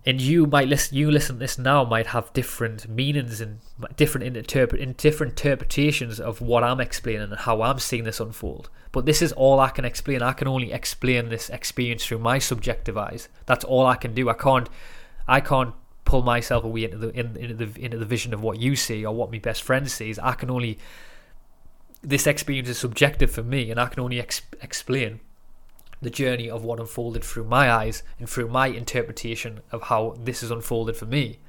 and 0.06 0.22
you 0.22 0.46
might 0.46 0.68
listen 0.68 0.96
you 0.96 1.10
listen 1.10 1.40
this 1.40 1.58
now 1.58 1.84
might 1.84 2.08
have 2.08 2.32
different 2.34 2.88
meanings 2.88 3.42
and 3.42 3.60
different 3.96 4.38
interpret 4.38 4.80
in 4.80 4.94
different 4.94 5.32
interpretations 5.32 6.20
of 6.20 6.42
what 6.42 6.64
I'm 6.64 6.80
explaining 6.80 7.24
and 7.24 7.36
how 7.36 7.62
I'm 7.62 7.80
seeing 7.80 8.04
this 8.04 8.20
unfold. 8.20 8.70
But 8.92 9.06
this 9.06 9.22
is 9.22 9.32
all 9.34 9.60
I 9.60 9.70
can 9.70 9.84
explain. 9.84 10.22
I 10.22 10.34
can 10.34 10.48
only 10.48 10.72
explain 10.72 11.30
this 11.30 11.50
experience 11.50 12.06
through 12.06 12.20
my 12.20 12.40
subjective 12.40 12.98
eyes. 12.98 13.30
That's 13.46 13.66
all 13.66 13.86
I 13.86 13.96
can 13.96 14.14
do. 14.14 14.30
I 14.30 14.34
can't 14.34 14.70
I 15.28 15.42
can't 15.42 15.74
pull 16.06 16.22
myself 16.22 16.64
away 16.64 16.84
into 16.84 16.98
the 16.98 17.10
in, 17.10 17.36
into 17.36 17.56
the 17.56 17.84
into 17.84 17.98
the 17.98 18.06
vision 18.06 18.34
of 18.34 18.44
what 18.44 18.60
you 18.60 18.76
see 18.76 19.04
or 19.04 19.14
what 19.14 19.32
my 19.32 19.40
best 19.40 19.64
friend 19.64 19.90
sees. 19.90 20.20
I 20.20 20.34
can 20.34 20.52
only 20.52 20.78
this 22.04 22.28
experience 22.28 22.70
is 22.70 22.78
subjective 22.78 23.32
for 23.32 23.42
me, 23.42 23.72
and 23.72 23.80
I 23.80 23.88
can 23.88 24.02
only 24.02 24.20
ex- 24.20 24.44
explain 24.62 25.22
the 26.02 26.10
journey 26.10 26.50
of 26.50 26.64
what 26.64 26.80
unfolded 26.80 27.24
through 27.24 27.46
my 27.46 27.72
eyes 27.72 28.04
and 28.20 28.30
through 28.30 28.48
my 28.48 28.68
interpretation 28.68 29.62
of 29.72 29.84
how 29.84 30.16
this 30.20 30.42
has 30.42 30.52
unfolded 30.52 30.96
for 30.96 31.06
me. 31.06 31.40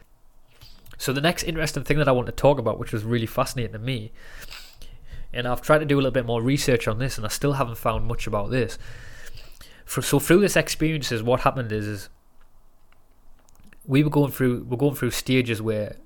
So, 0.98 1.12
the 1.12 1.20
next 1.20 1.42
interesting 1.42 1.84
thing 1.84 1.98
that 1.98 2.08
I 2.08 2.12
want 2.12 2.26
to 2.26 2.32
talk 2.32 2.58
about, 2.58 2.78
which 2.78 2.92
was 2.92 3.04
really 3.04 3.26
fascinating 3.26 3.72
to 3.72 3.78
me, 3.78 4.12
and 5.32 5.46
I've 5.46 5.60
tried 5.60 5.78
to 5.78 5.84
do 5.84 5.96
a 5.96 6.00
little 6.00 6.10
bit 6.10 6.24
more 6.24 6.40
research 6.40 6.88
on 6.88 6.98
this, 6.98 7.18
and 7.18 7.26
I 7.26 7.28
still 7.28 7.54
haven't 7.54 7.76
found 7.76 8.06
much 8.06 8.26
about 8.26 8.50
this. 8.50 8.78
For, 9.84 10.00
so, 10.00 10.18
through 10.18 10.40
this 10.40 10.56
experiences, 10.56 11.22
what 11.22 11.40
happened 11.40 11.70
is, 11.70 11.86
is 11.86 12.08
we 13.86 14.02
were 14.02 14.10
going 14.10 14.32
through 14.32 14.64
we're 14.64 14.76
going 14.76 14.94
through 14.94 15.10
stages 15.10 15.60
where, 15.60 15.96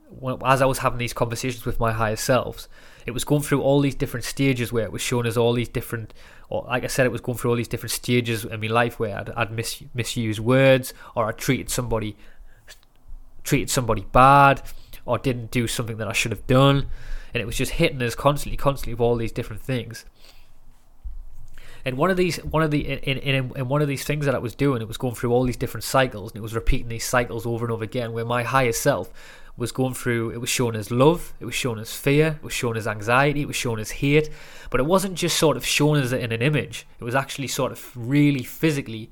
as 0.45 0.61
I 0.61 0.67
was 0.67 0.79
having 0.79 0.99
these 0.99 1.13
conversations 1.13 1.65
with 1.65 1.79
my 1.79 1.93
higher 1.93 2.17
selves, 2.17 2.69
it 3.07 3.13
was 3.13 3.25
going 3.25 3.43
through 3.43 3.63
all 3.63 3.81
these 3.81 3.95
different 3.95 4.25
stages 4.25 4.73
where 4.73 4.85
it 4.85 4.93
was 4.93 5.03
showing 5.03 5.27
us 5.27 5.37
all 5.37 5.53
these 5.53 5.69
different 5.69 6.13
or 6.51 6.65
like 6.69 6.85
I 6.85 6.89
said, 6.89 7.07
it 7.07 7.13
was 7.13 7.21
going 7.21 7.39
through 7.39 7.51
all 7.51 7.57
these 7.57 7.69
different 7.69 7.93
stages 7.93 8.45
in 8.45 8.61
my 8.61 8.67
life 8.67 8.99
where 8.99 9.17
I'd, 9.17 9.31
I'd 9.31 9.53
mis- 9.53 9.83
misused 9.95 10.41
words 10.41 10.93
or 11.15 11.27
I 11.27 11.33
treated 11.33 11.71
somebody 11.71 12.17
treated 13.43 13.71
somebody 13.71 14.05
bad 14.13 14.63
or 15.07 15.19
didn't 15.19 15.51
do 15.51 15.67
something 15.67 15.97
that 15.97 16.09
I 16.09 16.13
should 16.13 16.31
have 16.33 16.47
done, 16.47 16.89
and 17.33 17.41
it 17.41 17.47
was 17.47 17.57
just 17.57 17.73
hitting 17.73 18.03
us 18.03 18.15
constantly, 18.15 18.57
constantly 18.57 18.95
with 18.95 19.01
all 19.01 19.17
these 19.17 19.33
different 19.33 19.63
things. 19.63 20.05
And 21.85 21.97
one 21.97 22.11
of 22.11 22.19
these, 22.19 22.37
one 22.45 22.63
of 22.63 22.71
the, 22.71 22.87
in, 22.87 23.19
in, 23.19 23.53
in 23.57 23.69
one 23.69 23.81
of 23.81 23.89
these 23.89 24.05
things 24.05 24.27
that 24.27 24.35
I 24.35 24.39
was 24.39 24.55
doing, 24.55 24.83
it 24.83 24.89
was 24.89 24.99
going 24.99 25.15
through 25.15 25.33
all 25.33 25.45
these 25.45 25.57
different 25.57 25.85
cycles, 25.85 26.33
and 26.33 26.39
it 26.39 26.43
was 26.43 26.55
repeating 26.55 26.89
these 26.89 27.07
cycles 27.07 27.47
over 27.47 27.65
and 27.65 27.73
over 27.73 27.85
again. 27.85 28.13
Where 28.13 28.25
my 28.25 28.43
higher 28.43 28.73
self 28.73 29.11
was 29.61 29.73
going 29.73 29.93
through, 29.93 30.31
it 30.31 30.41
was 30.41 30.49
shown 30.49 30.75
as 30.75 30.91
love, 30.91 31.35
it 31.39 31.45
was 31.45 31.55
shown 31.55 31.79
as 31.79 31.95
fear, 31.95 32.39
it 32.41 32.43
was 32.43 32.55
shown 32.55 32.79
as 32.79 32.89
anxiety, 32.89 33.43
it 33.43 33.47
was 33.47 33.57
shown 33.57 33.79
as 33.79 33.91
hate, 33.91 34.31
but 34.71 34.81
it 34.81 34.87
wasn't 34.87 35.15
just 35.15 35.37
sort 35.37 35.55
of 35.57 35.67
shown 35.67 35.99
as 35.99 36.15
in 36.15 36.33
an 36.33 36.41
image. 36.41 36.87
It 36.99 37.05
was 37.05 37.15
actually 37.15 37.49
sort 37.49 37.71
of 37.71 37.93
really 37.95 38.43
physically 38.43 39.11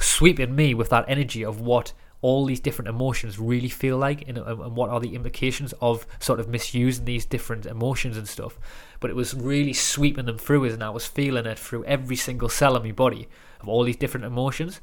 sweeping 0.00 0.56
me 0.56 0.74
with 0.74 0.88
that 0.90 1.04
energy 1.06 1.44
of 1.44 1.60
what 1.60 1.92
all 2.20 2.46
these 2.46 2.58
different 2.58 2.88
emotions 2.88 3.38
really 3.38 3.68
feel 3.68 3.96
like 3.96 4.26
and, 4.26 4.38
and, 4.38 4.74
what 4.74 4.90
are 4.90 4.98
the 4.98 5.14
implications 5.14 5.72
of 5.80 6.04
sort 6.18 6.40
of 6.40 6.48
misusing 6.48 7.04
these 7.04 7.24
different 7.24 7.66
emotions 7.66 8.16
and 8.16 8.26
stuff 8.26 8.58
but 9.00 9.10
it 9.10 9.14
was 9.14 9.34
really 9.34 9.72
sweeping 9.72 10.24
them 10.24 10.38
through 10.38 10.64
as 10.64 10.72
and 10.72 10.82
I 10.82 10.90
was 10.90 11.06
feeling 11.06 11.46
it 11.46 11.58
through 11.58 11.84
every 11.84 12.16
single 12.16 12.48
cell 12.48 12.74
of 12.74 12.84
my 12.84 12.92
body 12.92 13.28
of 13.60 13.68
all 13.68 13.84
these 13.84 13.96
different 13.96 14.26
emotions 14.26 14.80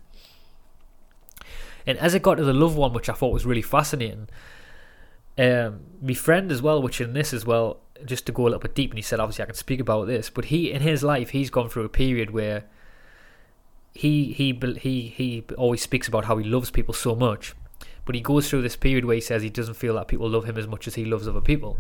and 1.85 1.97
as 1.99 2.13
it 2.13 2.21
got 2.21 2.35
to 2.35 2.43
the 2.43 2.53
love 2.53 2.75
one, 2.75 2.93
which 2.93 3.09
I 3.09 3.13
thought 3.13 3.33
was 3.33 3.45
really 3.45 3.61
fascinating, 3.61 4.29
um, 5.37 5.81
my 6.01 6.13
friend 6.13 6.51
as 6.51 6.61
well, 6.61 6.81
which 6.81 7.01
in 7.01 7.13
this 7.13 7.33
as 7.33 7.45
well, 7.45 7.79
just 8.05 8.25
to 8.25 8.31
go 8.31 8.43
a 8.43 8.45
little 8.45 8.59
bit 8.59 8.75
deep, 8.75 8.91
and 8.91 8.97
he 8.97 9.03
said 9.03 9.19
obviously 9.19 9.43
I 9.43 9.47
can 9.47 9.55
speak 9.55 9.79
about 9.79 10.07
this, 10.07 10.29
but 10.29 10.45
he 10.45 10.71
in 10.71 10.81
his 10.81 11.03
life 11.03 11.31
he's 11.31 11.49
gone 11.49 11.69
through 11.69 11.85
a 11.85 11.89
period 11.89 12.31
where 12.31 12.65
he 13.93 14.31
he 14.33 14.57
he 14.79 15.07
he 15.07 15.43
always 15.57 15.81
speaks 15.81 16.07
about 16.07 16.25
how 16.25 16.37
he 16.37 16.43
loves 16.43 16.71
people 16.71 16.93
so 16.93 17.15
much, 17.15 17.53
but 18.05 18.15
he 18.15 18.21
goes 18.21 18.49
through 18.49 18.61
this 18.61 18.75
period 18.75 19.05
where 19.05 19.15
he 19.15 19.21
says 19.21 19.41
he 19.41 19.49
doesn't 19.49 19.75
feel 19.75 19.95
that 19.95 20.07
people 20.07 20.29
love 20.29 20.45
him 20.45 20.57
as 20.57 20.67
much 20.67 20.87
as 20.87 20.95
he 20.95 21.05
loves 21.05 21.27
other 21.27 21.41
people. 21.41 21.77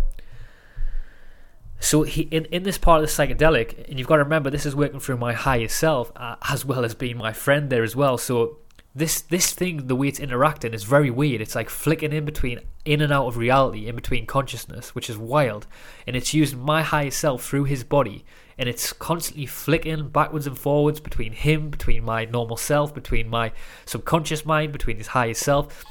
So 1.79 2.03
he 2.03 2.23
in, 2.23 2.45
in 2.45 2.63
this 2.63 2.77
part 2.77 3.03
of 3.03 3.09
the 3.09 3.11
psychedelic, 3.11 3.89
and 3.89 3.99
you've 3.99 4.07
got 4.07 4.15
to 4.15 4.23
remember 4.23 4.49
this 4.49 4.65
is 4.65 4.75
working 4.75 4.99
through 4.99 5.17
my 5.17 5.33
higher 5.33 5.67
self 5.67 6.11
uh, 6.15 6.37
as 6.49 6.63
well 6.63 6.85
as 6.85 6.95
being 6.95 7.17
my 7.17 7.33
friend 7.33 7.69
there 7.69 7.83
as 7.83 7.95
well. 7.95 8.17
So 8.17 8.59
this 8.95 9.21
this 9.21 9.53
thing 9.53 9.87
the 9.87 9.95
way 9.95 10.07
it's 10.07 10.19
interacting 10.19 10.73
is 10.73 10.83
very 10.83 11.09
weird. 11.09 11.41
It's 11.41 11.55
like 11.55 11.69
flicking 11.69 12.13
in 12.13 12.25
between 12.25 12.59
in 12.85 13.01
and 13.01 13.11
out 13.11 13.27
of 13.27 13.37
reality 13.37 13.87
in 13.87 13.95
between 13.95 14.25
consciousness 14.25 14.93
which 14.93 15.09
is 15.09 15.17
wild. 15.17 15.65
And 16.05 16.15
it's 16.15 16.33
using 16.33 16.59
my 16.59 16.83
higher 16.83 17.11
self 17.11 17.43
through 17.43 17.65
his 17.65 17.83
body. 17.83 18.23
And 18.57 18.69
it's 18.69 18.93
constantly 18.93 19.47
flicking 19.47 20.09
backwards 20.09 20.45
and 20.45 20.57
forwards 20.57 20.99
between 20.99 21.33
him 21.33 21.71
between 21.71 22.03
my 22.03 22.25
normal 22.25 22.57
self 22.57 22.93
between 22.93 23.29
my 23.29 23.51
subconscious 23.85 24.45
mind 24.45 24.71
between 24.71 24.97
his 24.97 25.07
higher 25.07 25.33
self. 25.33 25.83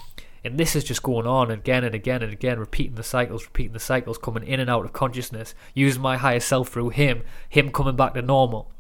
And 0.45 0.59
this 0.59 0.77
is 0.77 0.85
just 0.85 1.03
going 1.03 1.27
on 1.27 1.51
again 1.51 1.83
and 1.83 1.95
again 1.95 2.23
and 2.23 2.33
again 2.33 2.61
repeating 2.61 2.95
the 2.95 3.03
cycles 3.03 3.45
repeating 3.45 3.73
the 3.73 3.81
cycles 3.81 4.19
coming 4.19 4.45
in 4.45 4.61
and 4.61 4.71
out 4.71 4.85
of 4.85 4.93
consciousness. 4.93 5.57
Using 5.75 6.03
my 6.03 6.19
higher 6.19 6.41
self 6.41 6.69
through 6.69 6.91
him 6.91 7.25
him 7.49 7.73
coming 7.73 7.97
back 7.97 8.15
to 8.15 8.23
normal 8.23 8.71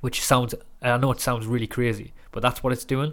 which 0.00 0.24
sounds 0.24 0.54
I 0.82 0.96
know 0.96 1.12
it 1.12 1.20
sounds 1.20 1.46
really 1.46 1.66
crazy, 1.66 2.12
but 2.32 2.42
that's 2.42 2.62
what 2.62 2.72
it's 2.72 2.84
doing. 2.84 3.12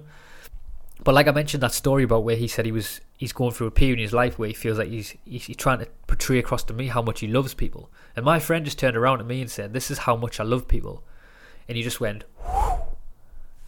But 1.08 1.16
like 1.16 1.30
I 1.30 1.32
mentioned 1.32 1.64
that 1.64 1.72
story 1.72 2.04
about 2.04 2.26
where 2.26 2.36
he 2.36 2.50
said 2.50 2.66
he 2.66 2.74
was 2.74 3.00
he's 3.16 3.32
going 3.32 3.54
through 3.54 3.68
a 3.68 3.72
period 3.72 3.98
in 3.98 4.04
his 4.04 4.12
life 4.12 4.38
where 4.38 4.50
he 4.50 4.54
feels 4.54 4.78
like 4.78 4.90
he's 4.90 5.16
he's 5.24 5.56
trying 5.56 5.80
to 5.80 5.88
portray 6.06 6.38
across 6.38 6.66
to 6.66 6.74
me 6.74 6.88
how 6.88 7.02
much 7.02 7.22
he 7.22 7.30
loves 7.30 7.54
people. 7.54 7.90
And 8.14 8.26
my 8.26 8.40
friend 8.40 8.66
just 8.66 8.78
turned 8.78 8.98
around 8.98 9.22
at 9.22 9.26
me 9.26 9.40
and 9.40 9.50
said, 9.50 9.72
"This 9.72 9.90
is 9.90 10.00
how 10.00 10.18
much 10.18 10.42
I 10.42 10.44
love 10.44 10.68
people," 10.68 11.06
and 11.66 11.78
he 11.78 11.82
just 11.82 12.02
went. 12.02 12.26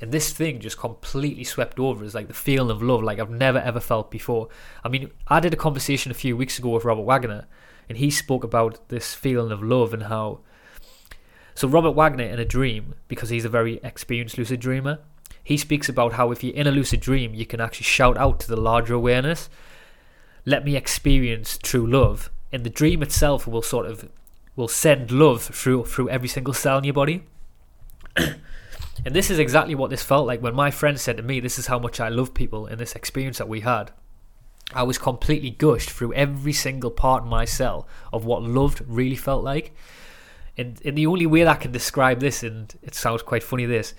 And 0.01 0.11
this 0.11 0.33
thing 0.33 0.59
just 0.59 0.77
completely 0.77 1.45
swept 1.45 1.79
over 1.79 2.03
is 2.03 2.13
like 2.13 2.27
the 2.27 2.33
feeling 2.33 2.71
of 2.71 2.83
love 2.83 3.03
like 3.03 3.19
I've 3.19 3.29
never 3.29 3.59
ever 3.59 3.79
felt 3.79 4.11
before. 4.11 4.49
I 4.83 4.89
mean, 4.89 5.09
I 5.29 5.39
did 5.39 5.53
a 5.53 5.63
conversation 5.65 6.11
a 6.11 6.15
few 6.15 6.35
weeks 6.35 6.59
ago 6.59 6.71
with 6.71 6.83
Robert 6.83 7.03
Waggoner, 7.03 7.47
and 7.87 7.99
he 7.99 8.11
spoke 8.11 8.43
about 8.43 8.89
this 8.89 9.15
feeling 9.15 9.53
of 9.53 9.63
love 9.63 9.93
and 9.93 10.03
how. 10.03 10.41
So 11.55 11.69
Robert 11.69 11.91
Waggoner 11.91 12.25
in 12.25 12.39
a 12.39 12.43
dream, 12.43 12.95
because 13.07 13.29
he's 13.29 13.45
a 13.45 13.49
very 13.49 13.79
experienced 13.81 14.37
lucid 14.37 14.59
dreamer, 14.59 14.99
he 15.43 15.57
speaks 15.57 15.89
about 15.89 16.13
how 16.13 16.31
if 16.31 16.43
you're 16.43 16.55
in 16.55 16.67
a 16.67 16.71
lucid 16.71 16.99
dream, 16.99 17.33
you 17.33 17.45
can 17.45 17.61
actually 17.61 17.85
shout 17.85 18.17
out 18.17 18.39
to 18.41 18.47
the 18.47 18.59
larger 18.59 18.93
awareness, 18.93 19.49
"Let 20.45 20.65
me 20.65 20.75
experience 20.75 21.57
true 21.57 21.87
love." 21.87 22.29
And 22.51 22.63
the 22.63 22.69
dream 22.69 23.03
itself 23.03 23.47
will 23.47 23.61
sort 23.61 23.85
of 23.85 24.09
will 24.55 24.67
send 24.67 25.11
love 25.11 25.43
through 25.43 25.85
through 25.85 26.09
every 26.09 26.27
single 26.27 26.53
cell 26.53 26.77
in 26.77 26.83
your 26.83 26.93
body. 26.93 27.23
And 29.05 29.15
this 29.15 29.29
is 29.29 29.39
exactly 29.39 29.75
what 29.75 29.89
this 29.89 30.03
felt 30.03 30.27
like 30.27 30.41
when 30.41 30.53
my 30.53 30.71
friend 30.71 30.99
said 30.99 31.17
to 31.17 31.23
me, 31.23 31.39
This 31.39 31.57
is 31.57 31.67
how 31.67 31.79
much 31.79 31.99
I 31.99 32.09
love 32.09 32.33
people 32.33 32.67
in 32.67 32.77
this 32.77 32.95
experience 32.95 33.37
that 33.37 33.47
we 33.47 33.61
had. 33.61 33.91
I 34.73 34.83
was 34.83 34.97
completely 34.97 35.49
gushed 35.49 35.89
through 35.89 36.13
every 36.13 36.53
single 36.53 36.91
part 36.91 37.23
of 37.23 37.29
my 37.29 37.45
cell 37.45 37.87
of 38.13 38.25
what 38.25 38.43
loved 38.43 38.81
really 38.85 39.15
felt 39.15 39.43
like. 39.43 39.73
And, 40.57 40.79
and 40.83 40.97
the 40.97 41.07
only 41.07 41.25
way 41.25 41.43
that 41.43 41.49
I 41.49 41.55
can 41.55 41.71
describe 41.71 42.19
this, 42.19 42.43
and 42.43 42.73
it 42.83 42.93
sounds 42.93 43.23
quite 43.23 43.41
funny, 43.41 43.65
this, 43.65 43.93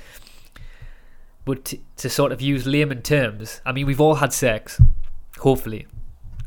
but 1.51 1.65
to, 1.67 1.79
to 1.97 2.11
sort 2.11 2.33
of 2.33 2.41
use 2.41 2.67
layman 2.67 3.03
terms, 3.03 3.61
I 3.65 3.73
mean, 3.73 3.87
we've 3.87 4.01
all 4.01 4.17
had 4.17 4.33
sex, 4.33 4.81
hopefully. 5.39 5.87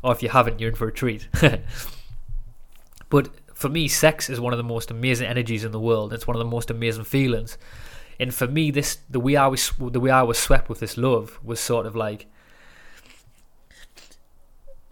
Or 0.03 0.11
if 0.11 0.23
you 0.23 0.29
haven't, 0.29 0.59
you're 0.59 0.69
in 0.69 0.75
for 0.75 0.87
a 0.87 0.91
treat. 0.91 1.27
but 3.09 3.29
for 3.53 3.69
me, 3.69 3.87
sex 3.87 4.29
is 4.29 4.39
one 4.39 4.53
of 4.53 4.57
the 4.57 4.63
most 4.63 4.91
amazing 4.91 5.27
energies 5.27 5.63
in 5.63 5.71
the 5.71 5.79
world. 5.79 6.13
It's 6.13 6.27
one 6.27 6.35
of 6.35 6.39
the 6.39 6.49
most 6.49 6.69
amazing 6.69 7.05
feelings 7.05 7.57
and 8.19 8.33
for 8.33 8.47
me 8.47 8.71
this 8.71 8.99
the 9.09 9.19
way 9.19 9.35
I 9.35 9.47
was 9.47 9.71
the 9.79 9.99
way 9.99 10.11
I 10.11 10.23
was 10.23 10.37
swept 10.37 10.69
with 10.69 10.79
this 10.79 10.97
love 10.97 11.39
was 11.43 11.59
sort 11.59 11.85
of 11.85 11.95
like 11.95 12.27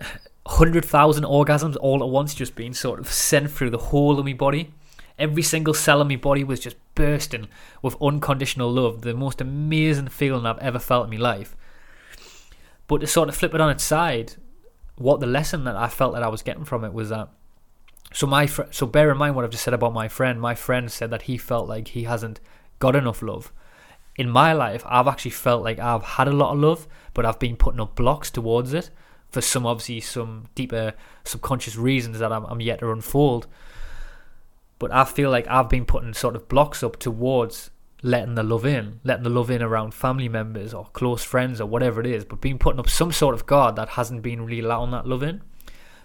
hundred 0.46 0.86
thousand 0.86 1.24
orgasms 1.24 1.78
all 1.80 2.04
at 2.04 2.10
once 2.10 2.34
just 2.34 2.56
being 2.56 2.74
sort 2.74 3.00
of 3.00 3.08
sent 3.08 3.52
through 3.52 3.70
the 3.70 3.78
whole 3.78 4.20
of 4.20 4.26
my 4.26 4.34
body. 4.34 4.74
Every 5.22 5.44
single 5.44 5.76
cell 5.76 6.02
in 6.02 6.08
my 6.08 6.16
body 6.16 6.44
was 6.44 6.60
just 6.60 6.78
bursting 6.96 7.48
with 7.84 8.02
unconditional 8.02 8.72
love, 8.72 9.04
the 9.04 9.14
most 9.14 9.40
amazing 9.40 10.08
feeling 10.08 10.46
I've 10.46 10.58
ever 10.58 10.80
felt 10.80 11.06
in 11.06 11.12
my 11.12 11.18
life. 11.18 11.56
But 12.88 13.02
to 13.02 13.08
sort 13.08 13.30
of 13.30 13.36
flip 13.36 13.54
it 13.54 13.62
on 13.62 13.70
its 13.70 13.84
side, 13.84 14.34
what 14.96 15.20
the 15.20 15.28
lesson 15.28 15.64
that 15.66 15.76
I 15.76 15.90
felt 15.90 16.14
that 16.14 16.24
I 16.24 16.28
was 16.28 16.42
getting 16.42 16.66
from 16.66 16.84
it 16.84 16.92
was 16.92 17.10
that. 17.10 17.30
So 18.14 18.26
my 18.26 18.48
fr- 18.48 18.64
so 18.72 18.88
bear 18.88 19.12
in 19.12 19.18
mind 19.18 19.36
what 19.36 19.46
I've 19.46 19.52
just 19.52 19.64
said 19.64 19.76
about 19.76 19.94
my 19.94 20.08
friend. 20.08 20.42
My 20.42 20.56
friend 20.56 20.92
said 20.92 21.12
that 21.12 21.24
he 21.24 21.38
felt 21.38 21.70
like 21.70 21.90
he 21.90 22.04
hasn't 22.04 22.40
got 22.80 22.96
enough 22.96 23.22
love. 23.22 23.54
In 24.16 24.28
my 24.28 24.54
life, 24.54 24.84
I've 24.88 25.08
actually 25.08 25.32
felt 25.32 25.64
like 25.64 25.78
I've 25.78 26.04
had 26.04 26.28
a 26.28 26.34
lot 26.34 26.54
of 26.54 26.60
love, 26.60 26.88
but 27.14 27.26
I've 27.26 27.40
been 27.40 27.56
putting 27.56 27.80
up 27.80 27.96
blocks 27.96 28.32
towards 28.32 28.74
it 28.74 28.90
for 29.30 29.42
some 29.42 29.66
obviously 29.66 30.02
some 30.02 30.48
deeper 30.56 30.94
subconscious 31.24 31.78
reasons 31.78 32.20
that 32.20 32.34
I'm, 32.34 32.46
I'm 32.46 32.60
yet 32.60 32.80
to 32.80 32.92
unfold. 32.92 33.48
But 34.82 34.92
I 34.92 35.06
feel 35.06 35.30
like 35.30 35.46
I've 35.48 35.70
been 35.70 35.86
putting 35.86 36.16
sort 36.16 36.36
of 36.36 36.48
blocks 36.48 36.82
up 36.82 36.98
towards 36.98 37.70
letting 38.02 38.34
the 38.34 38.42
love 38.42 38.66
in, 38.66 39.00
letting 39.04 39.22
the 39.22 39.30
love 39.30 39.52
in 39.52 39.62
around 39.62 39.94
family 39.94 40.28
members 40.28 40.74
or 40.74 40.86
close 40.86 41.24
friends 41.24 41.62
or 41.62 41.68
whatever 41.68 42.00
it 42.00 42.08
is, 42.08 42.26
but 42.26 42.42
being 42.42 42.58
putting 42.58 42.80
up 42.80 42.90
some 42.90 43.12
sort 43.12 43.36
of 43.36 43.46
guard 43.46 43.76
that 43.76 43.90
hasn't 43.90 44.24
been 44.24 44.44
really 44.44 44.60
allowing 44.60 44.90
that 44.90 45.06
love 45.06 45.22
in. 45.22 45.44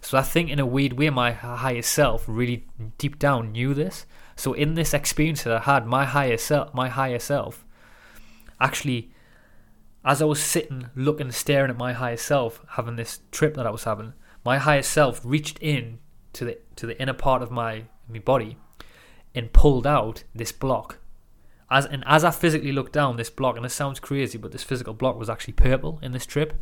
So 0.02 0.18
I 0.18 0.20
think 0.20 0.50
in 0.50 0.58
a 0.58 0.66
weird 0.66 0.92
way, 0.92 1.08
my 1.08 1.32
higher 1.32 1.80
self 1.80 2.26
really 2.26 2.66
deep 2.98 3.18
down 3.18 3.52
knew 3.52 3.72
this, 3.72 4.04
so 4.36 4.52
in 4.52 4.74
this 4.74 4.92
experience 4.92 5.44
that 5.44 5.56
I 5.56 5.60
had, 5.60 5.86
my 5.86 6.04
higher 6.04 6.36
self, 6.36 6.74
my 6.74 6.90
higher 6.90 7.18
self, 7.18 7.64
actually, 8.60 9.10
as 10.04 10.20
I 10.20 10.26
was 10.26 10.42
sitting, 10.42 10.90
looking, 10.94 11.30
staring 11.30 11.70
at 11.70 11.78
my 11.78 11.94
higher 11.94 12.18
self, 12.18 12.62
having 12.72 12.96
this 12.96 13.20
trip 13.32 13.54
that 13.54 13.66
I 13.66 13.70
was 13.70 13.84
having, 13.84 14.12
my 14.44 14.58
higher 14.58 14.82
self 14.82 15.22
reached 15.24 15.58
in 15.60 15.98
to 16.34 16.44
the 16.44 16.58
to 16.76 16.84
the 16.84 17.00
inner 17.00 17.14
part 17.14 17.40
of 17.40 17.50
my 17.50 17.84
my 18.06 18.18
body, 18.18 18.58
and 19.36 19.52
pulled 19.52 19.86
out 19.86 20.24
this 20.34 20.50
block. 20.50 20.98
As 21.70 21.86
and 21.86 22.02
as 22.06 22.24
I 22.24 22.30
physically 22.30 22.72
looked 22.72 22.92
down 22.92 23.16
this 23.16 23.30
block, 23.30 23.54
and 23.56 23.64
this 23.64 23.74
sounds 23.74 24.00
crazy, 24.00 24.38
but 24.38 24.50
this 24.50 24.64
physical 24.64 24.94
block 24.94 25.16
was 25.18 25.30
actually 25.30 25.54
purple 25.54 26.00
in 26.02 26.10
this 26.12 26.26
trip. 26.26 26.54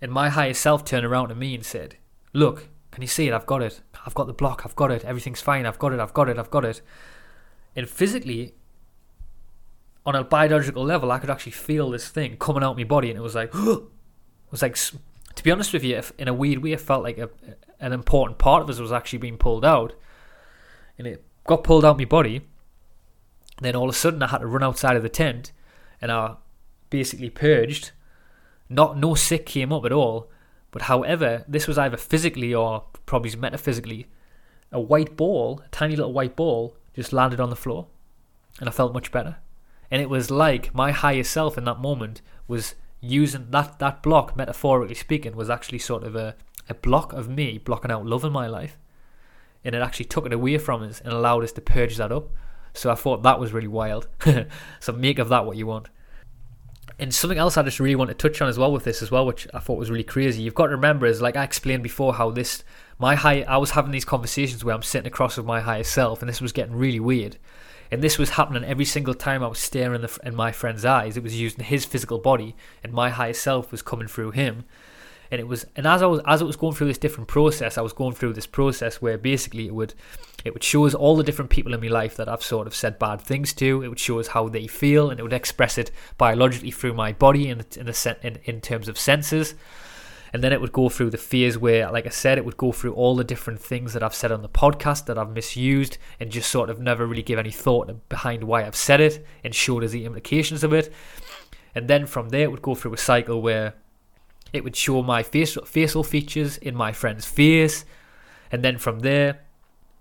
And 0.00 0.10
my 0.10 0.28
higher 0.28 0.54
self 0.54 0.84
turned 0.84 1.04
around 1.04 1.28
to 1.28 1.34
me 1.34 1.54
and 1.54 1.64
said, 1.64 1.96
"Look, 2.32 2.68
can 2.90 3.02
you 3.02 3.08
see 3.08 3.28
it? 3.28 3.34
I've 3.34 3.46
got 3.46 3.62
it. 3.62 3.80
I've 4.08 4.14
got 4.14 4.26
the 4.26 4.32
block, 4.32 4.62
I've 4.64 4.74
got 4.74 4.90
it, 4.90 5.04
everything's 5.04 5.40
fine, 5.40 5.66
I've 5.66 5.78
got 5.78 5.92
it, 5.92 6.00
I've 6.00 6.14
got 6.14 6.28
it, 6.28 6.38
I've 6.38 6.50
got 6.50 6.64
it. 6.64 6.80
And 7.76 7.88
physically, 7.88 8.54
on 10.06 10.14
a 10.14 10.24
biological 10.24 10.82
level, 10.84 11.12
I 11.12 11.18
could 11.18 11.30
actually 11.30 11.52
feel 11.52 11.90
this 11.90 12.08
thing 12.08 12.36
coming 12.38 12.62
out 12.62 12.72
of 12.72 12.76
my 12.78 12.84
body, 12.84 13.10
and 13.10 13.18
it 13.18 13.22
was 13.22 13.34
like, 13.34 13.50
it 13.54 13.82
was 14.50 14.62
like, 14.62 14.76
to 14.76 15.44
be 15.44 15.50
honest 15.50 15.72
with 15.72 15.84
you, 15.84 16.00
in 16.18 16.26
a 16.26 16.34
weird 16.34 16.62
way, 16.62 16.72
it 16.72 16.80
felt 16.80 17.02
like 17.02 17.18
a, 17.18 17.28
an 17.80 17.92
important 17.92 18.38
part 18.38 18.62
of 18.62 18.70
us 18.70 18.78
was 18.78 18.92
actually 18.92 19.18
being 19.18 19.36
pulled 19.36 19.64
out, 19.64 19.92
and 20.98 21.06
it 21.06 21.24
got 21.46 21.64
pulled 21.64 21.84
out 21.84 21.98
my 21.98 22.04
body. 22.04 22.42
Then 23.60 23.74
all 23.74 23.88
of 23.88 23.94
a 23.94 23.98
sudden, 23.98 24.22
I 24.22 24.28
had 24.28 24.38
to 24.38 24.46
run 24.46 24.62
outside 24.62 24.96
of 24.96 25.02
the 25.02 25.08
tent, 25.08 25.52
and 26.00 26.12
I 26.12 26.36
basically 26.90 27.30
purged. 27.30 27.92
Not 28.68 28.98
no 28.98 29.14
sick 29.14 29.46
came 29.46 29.72
up 29.72 29.84
at 29.84 29.92
all, 29.92 30.30
but 30.70 30.82
however, 30.82 31.44
this 31.48 31.66
was 31.66 31.78
either 31.78 31.96
physically 31.96 32.54
or 32.54 32.84
probably 33.06 33.34
metaphysically. 33.34 34.06
A 34.70 34.80
white 34.80 35.16
ball, 35.16 35.62
a 35.64 35.68
tiny 35.70 35.96
little 35.96 36.12
white 36.12 36.36
ball, 36.36 36.76
just 36.94 37.12
landed 37.12 37.40
on 37.40 37.50
the 37.50 37.56
floor, 37.56 37.86
and 38.60 38.68
I 38.68 38.72
felt 38.72 38.92
much 38.92 39.10
better. 39.10 39.36
And 39.90 40.02
it 40.02 40.10
was 40.10 40.30
like 40.30 40.74
my 40.74 40.90
higher 40.90 41.24
self 41.24 41.56
in 41.56 41.64
that 41.64 41.80
moment 41.80 42.20
was 42.46 42.74
using 43.00 43.50
that 43.50 43.78
that 43.78 44.02
block, 44.02 44.36
metaphorically 44.36 44.94
speaking, 44.94 45.34
was 45.34 45.48
actually 45.48 45.78
sort 45.78 46.04
of 46.04 46.14
a, 46.14 46.36
a 46.68 46.74
block 46.74 47.12
of 47.12 47.28
me 47.28 47.56
blocking 47.58 47.90
out 47.90 48.04
love 48.04 48.24
in 48.24 48.32
my 48.32 48.46
life. 48.46 48.76
And 49.68 49.76
it 49.76 49.82
actually 49.82 50.06
took 50.06 50.24
it 50.24 50.32
away 50.32 50.56
from 50.56 50.82
us 50.82 51.02
and 51.02 51.12
allowed 51.12 51.44
us 51.44 51.52
to 51.52 51.60
purge 51.60 51.98
that 51.98 52.10
up. 52.10 52.30
So 52.72 52.90
I 52.90 52.94
thought 52.94 53.22
that 53.22 53.38
was 53.38 53.52
really 53.52 53.68
wild. 53.68 54.08
so 54.80 54.92
make 54.94 55.18
of 55.18 55.28
that 55.28 55.44
what 55.44 55.58
you 55.58 55.66
want. 55.66 55.90
And 56.98 57.14
something 57.14 57.36
else 57.36 57.58
I 57.58 57.62
just 57.64 57.78
really 57.78 57.94
want 57.94 58.08
to 58.08 58.14
touch 58.14 58.40
on 58.40 58.48
as 58.48 58.58
well 58.58 58.72
with 58.72 58.84
this 58.84 59.02
as 59.02 59.10
well, 59.10 59.26
which 59.26 59.46
I 59.52 59.58
thought 59.58 59.76
was 59.76 59.90
really 59.90 60.04
crazy. 60.04 60.40
You've 60.40 60.54
got 60.54 60.68
to 60.68 60.72
remember 60.72 61.04
is 61.04 61.20
like 61.20 61.36
I 61.36 61.44
explained 61.44 61.82
before 61.82 62.14
how 62.14 62.30
this 62.30 62.64
my 62.98 63.14
high 63.14 63.42
I 63.42 63.58
was 63.58 63.72
having 63.72 63.90
these 63.90 64.06
conversations 64.06 64.64
where 64.64 64.74
I'm 64.74 64.82
sitting 64.82 65.06
across 65.06 65.36
with 65.36 65.44
my 65.44 65.60
higher 65.60 65.84
self, 65.84 66.22
and 66.22 66.30
this 66.30 66.40
was 66.40 66.52
getting 66.52 66.74
really 66.74 66.98
weird. 66.98 67.36
And 67.90 68.00
this 68.02 68.16
was 68.16 68.30
happening 68.30 68.64
every 68.64 68.86
single 68.86 69.12
time 69.12 69.44
I 69.44 69.48
was 69.48 69.58
staring 69.58 69.96
in, 69.96 70.00
the, 70.00 70.18
in 70.24 70.34
my 70.34 70.50
friend's 70.50 70.86
eyes. 70.86 71.18
It 71.18 71.22
was 71.22 71.38
using 71.38 71.62
his 71.62 71.84
physical 71.84 72.20
body, 72.20 72.56
and 72.82 72.94
my 72.94 73.10
higher 73.10 73.34
self 73.34 73.70
was 73.70 73.82
coming 73.82 74.08
through 74.08 74.30
him 74.30 74.64
and 75.30 75.40
it 75.40 75.46
was 75.46 75.66
and 75.76 75.86
as 75.86 76.02
I 76.02 76.06
was 76.06 76.20
as 76.26 76.40
it 76.40 76.46
was 76.46 76.56
going 76.56 76.74
through 76.74 76.88
this 76.88 76.98
different 76.98 77.28
process, 77.28 77.78
I 77.78 77.82
was 77.82 77.92
going 77.92 78.14
through 78.14 78.32
this 78.32 78.46
process 78.46 79.02
where 79.02 79.18
basically 79.18 79.66
it 79.66 79.74
would 79.74 79.94
it 80.44 80.54
would 80.54 80.64
show 80.64 80.86
us 80.86 80.94
all 80.94 81.16
the 81.16 81.24
different 81.24 81.50
people 81.50 81.74
in 81.74 81.80
my 81.80 81.88
life 81.88 82.16
that 82.16 82.28
I've 82.28 82.42
sort 82.42 82.66
of 82.66 82.74
said 82.74 82.98
bad 82.98 83.20
things 83.20 83.52
to. 83.54 83.82
It 83.82 83.88
would 83.88 83.98
show 83.98 84.20
us 84.20 84.28
how 84.28 84.48
they 84.48 84.66
feel, 84.66 85.10
and 85.10 85.18
it 85.18 85.22
would 85.22 85.32
express 85.32 85.78
it 85.78 85.90
biologically 86.16 86.70
through 86.70 86.94
my 86.94 87.12
body 87.12 87.48
in 87.48 87.64
in 87.76 87.92
in, 88.22 88.38
in 88.44 88.60
terms 88.60 88.88
of 88.88 88.98
senses. 88.98 89.54
And 90.32 90.44
then 90.44 90.52
it 90.52 90.60
would 90.60 90.72
go 90.72 90.90
through 90.90 91.10
the 91.10 91.16
phase 91.16 91.56
where, 91.56 91.90
like 91.90 92.06
I 92.06 92.10
said, 92.10 92.36
it 92.36 92.44
would 92.44 92.58
go 92.58 92.70
through 92.70 92.92
all 92.92 93.16
the 93.16 93.24
different 93.24 93.60
things 93.60 93.94
that 93.94 94.02
I've 94.02 94.14
said 94.14 94.30
on 94.30 94.42
the 94.42 94.48
podcast 94.48 95.06
that 95.06 95.16
I've 95.16 95.30
misused 95.30 95.96
and 96.20 96.30
just 96.30 96.50
sort 96.50 96.68
of 96.68 96.78
never 96.78 97.06
really 97.06 97.22
give 97.22 97.38
any 97.38 97.50
thought 97.50 98.08
behind 98.10 98.44
why 98.44 98.64
I've 98.66 98.76
said 98.76 99.00
it 99.00 99.24
and 99.42 99.54
showed 99.54 99.84
us 99.84 99.92
the 99.92 100.04
implications 100.04 100.62
of 100.62 100.74
it. 100.74 100.92
And 101.74 101.88
then 101.88 102.06
from 102.06 102.28
there, 102.28 102.42
it 102.42 102.50
would 102.50 102.62
go 102.62 102.74
through 102.74 102.92
a 102.92 102.98
cycle 102.98 103.40
where 103.40 103.74
it 104.52 104.64
would 104.64 104.76
show 104.76 105.02
my 105.02 105.22
facial 105.22 106.02
features 106.02 106.56
in 106.58 106.74
my 106.74 106.92
friend's 106.92 107.24
face, 107.24 107.84
and 108.50 108.64
then 108.64 108.78
from 108.78 109.00
there, 109.00 109.40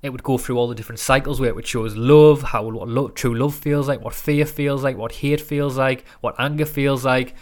it 0.01 0.09
would 0.09 0.23
go 0.23 0.37
through 0.37 0.57
all 0.57 0.67
the 0.67 0.75
different 0.75 0.99
cycles 0.99 1.39
where 1.39 1.49
it 1.49 1.55
would 1.55 1.67
show 1.67 1.85
us 1.85 1.95
love, 1.95 2.43
how 2.43 2.63
what 2.63 2.87
lo- 2.87 3.09
true 3.09 3.35
love 3.35 3.55
feels 3.55 3.87
like, 3.87 4.01
what 4.01 4.13
fear 4.13 4.45
feels 4.45 4.83
like, 4.83 4.95
what 4.97 5.11
hate 5.11 5.41
feels 5.41 5.77
like, 5.77 6.05
what 6.21 6.35
anger 6.39 6.65
feels 6.65 7.03
like. 7.03 7.35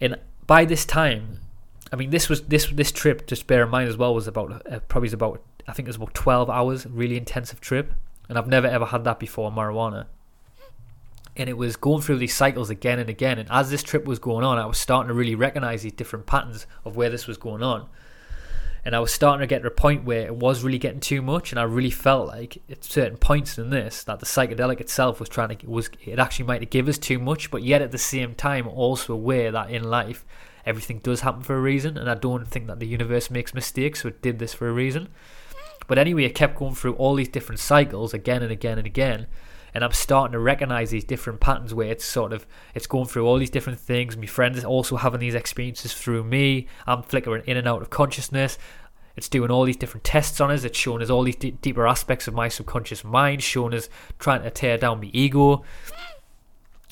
And 0.00 0.16
by 0.46 0.64
this 0.64 0.84
time, 0.84 1.38
I 1.92 1.96
mean 1.96 2.10
this 2.10 2.28
was 2.28 2.42
this 2.42 2.66
this 2.66 2.90
trip. 2.90 3.26
Just 3.26 3.46
bear 3.46 3.64
in 3.64 3.70
mind 3.70 3.88
as 3.88 3.96
well 3.96 4.14
was 4.14 4.26
about 4.26 4.66
uh, 4.66 4.80
probably 4.80 5.06
was 5.06 5.12
about 5.12 5.42
I 5.68 5.72
think 5.72 5.86
it 5.86 5.90
was 5.90 5.96
about 5.96 6.14
twelve 6.14 6.48
hours, 6.48 6.86
really 6.86 7.16
intensive 7.16 7.60
trip, 7.60 7.92
and 8.28 8.38
I've 8.38 8.48
never 8.48 8.66
ever 8.66 8.86
had 8.86 9.04
that 9.04 9.20
before 9.20 9.50
marijuana 9.52 10.06
and 11.36 11.48
it 11.48 11.56
was 11.56 11.76
going 11.76 12.02
through 12.02 12.18
these 12.18 12.34
cycles 12.34 12.70
again 12.70 12.98
and 12.98 13.08
again. 13.08 13.38
And 13.38 13.48
as 13.50 13.70
this 13.70 13.82
trip 13.82 14.04
was 14.04 14.18
going 14.18 14.44
on, 14.44 14.58
I 14.58 14.66
was 14.66 14.78
starting 14.78 15.08
to 15.08 15.14
really 15.14 15.34
recognize 15.34 15.82
these 15.82 15.92
different 15.92 16.26
patterns 16.26 16.66
of 16.84 16.96
where 16.96 17.10
this 17.10 17.26
was 17.26 17.38
going 17.38 17.62
on. 17.62 17.88
And 18.84 18.96
I 18.96 19.00
was 19.00 19.12
starting 19.12 19.40
to 19.40 19.46
get 19.46 19.62
to 19.62 19.68
a 19.68 19.70
point 19.70 20.04
where 20.04 20.26
it 20.26 20.34
was 20.34 20.64
really 20.64 20.78
getting 20.78 20.98
too 20.98 21.22
much, 21.22 21.52
and 21.52 21.60
I 21.60 21.62
really 21.62 21.90
felt 21.90 22.26
like 22.26 22.60
at 22.68 22.82
certain 22.82 23.16
points 23.16 23.56
in 23.56 23.70
this 23.70 24.02
that 24.04 24.18
the 24.18 24.26
psychedelic 24.26 24.80
itself 24.80 25.20
was 25.20 25.28
trying 25.28 25.56
to 25.56 25.70
was 25.70 25.88
it 26.04 26.18
actually 26.18 26.46
might 26.46 26.68
give 26.68 26.88
us 26.88 26.98
too 26.98 27.20
much, 27.20 27.50
but 27.52 27.62
yet 27.62 27.80
at 27.80 27.92
the 27.92 27.98
same 27.98 28.34
time 28.34 28.66
also 28.66 29.12
aware 29.12 29.52
that 29.52 29.70
in 29.70 29.84
life 29.84 30.24
everything 30.66 30.98
does 30.98 31.20
happen 31.20 31.42
for 31.42 31.56
a 31.56 31.60
reason, 31.60 31.96
and 31.96 32.10
I 32.10 32.14
don't 32.14 32.48
think 32.48 32.66
that 32.66 32.80
the 32.80 32.86
universe 32.88 33.30
makes 33.30 33.54
mistakes, 33.54 34.02
so 34.02 34.08
it 34.08 34.20
did 34.20 34.40
this 34.40 34.52
for 34.52 34.68
a 34.68 34.72
reason. 34.72 35.08
But 35.86 35.98
anyway, 35.98 36.24
it 36.24 36.34
kept 36.34 36.56
going 36.56 36.74
through 36.74 36.94
all 36.94 37.14
these 37.14 37.28
different 37.28 37.60
cycles 37.60 38.12
again 38.12 38.42
and 38.42 38.50
again 38.50 38.78
and 38.78 38.86
again, 38.86 39.28
and 39.74 39.84
I'm 39.84 39.92
starting 39.92 40.32
to 40.32 40.38
recognize 40.38 40.90
these 40.90 41.04
different 41.04 41.40
patterns 41.40 41.72
where 41.72 41.90
it's 41.90 42.04
sort 42.04 42.32
of 42.32 42.46
it's 42.74 42.86
going 42.86 43.06
through 43.06 43.26
all 43.26 43.38
these 43.38 43.50
different 43.50 43.80
things. 43.80 44.16
My 44.16 44.26
friends 44.26 44.62
also 44.64 44.96
having 44.96 45.20
these 45.20 45.34
experiences 45.34 45.94
through 45.94 46.24
me. 46.24 46.66
I'm 46.86 47.02
flickering 47.02 47.44
in 47.46 47.56
and 47.56 47.66
out 47.66 47.82
of 47.82 47.90
consciousness. 47.90 48.58
It's 49.16 49.28
doing 49.28 49.50
all 49.50 49.64
these 49.64 49.76
different 49.76 50.04
tests 50.04 50.40
on 50.40 50.50
us. 50.50 50.64
It's 50.64 50.78
showing 50.78 51.02
us 51.02 51.10
all 51.10 51.22
these 51.22 51.36
d- 51.36 51.50
deeper 51.50 51.86
aspects 51.86 52.28
of 52.28 52.34
my 52.34 52.48
subconscious 52.48 53.04
mind, 53.04 53.42
showing 53.42 53.74
us 53.74 53.88
trying 54.18 54.42
to 54.42 54.50
tear 54.50 54.78
down 54.78 55.00
my 55.00 55.10
ego. 55.12 55.64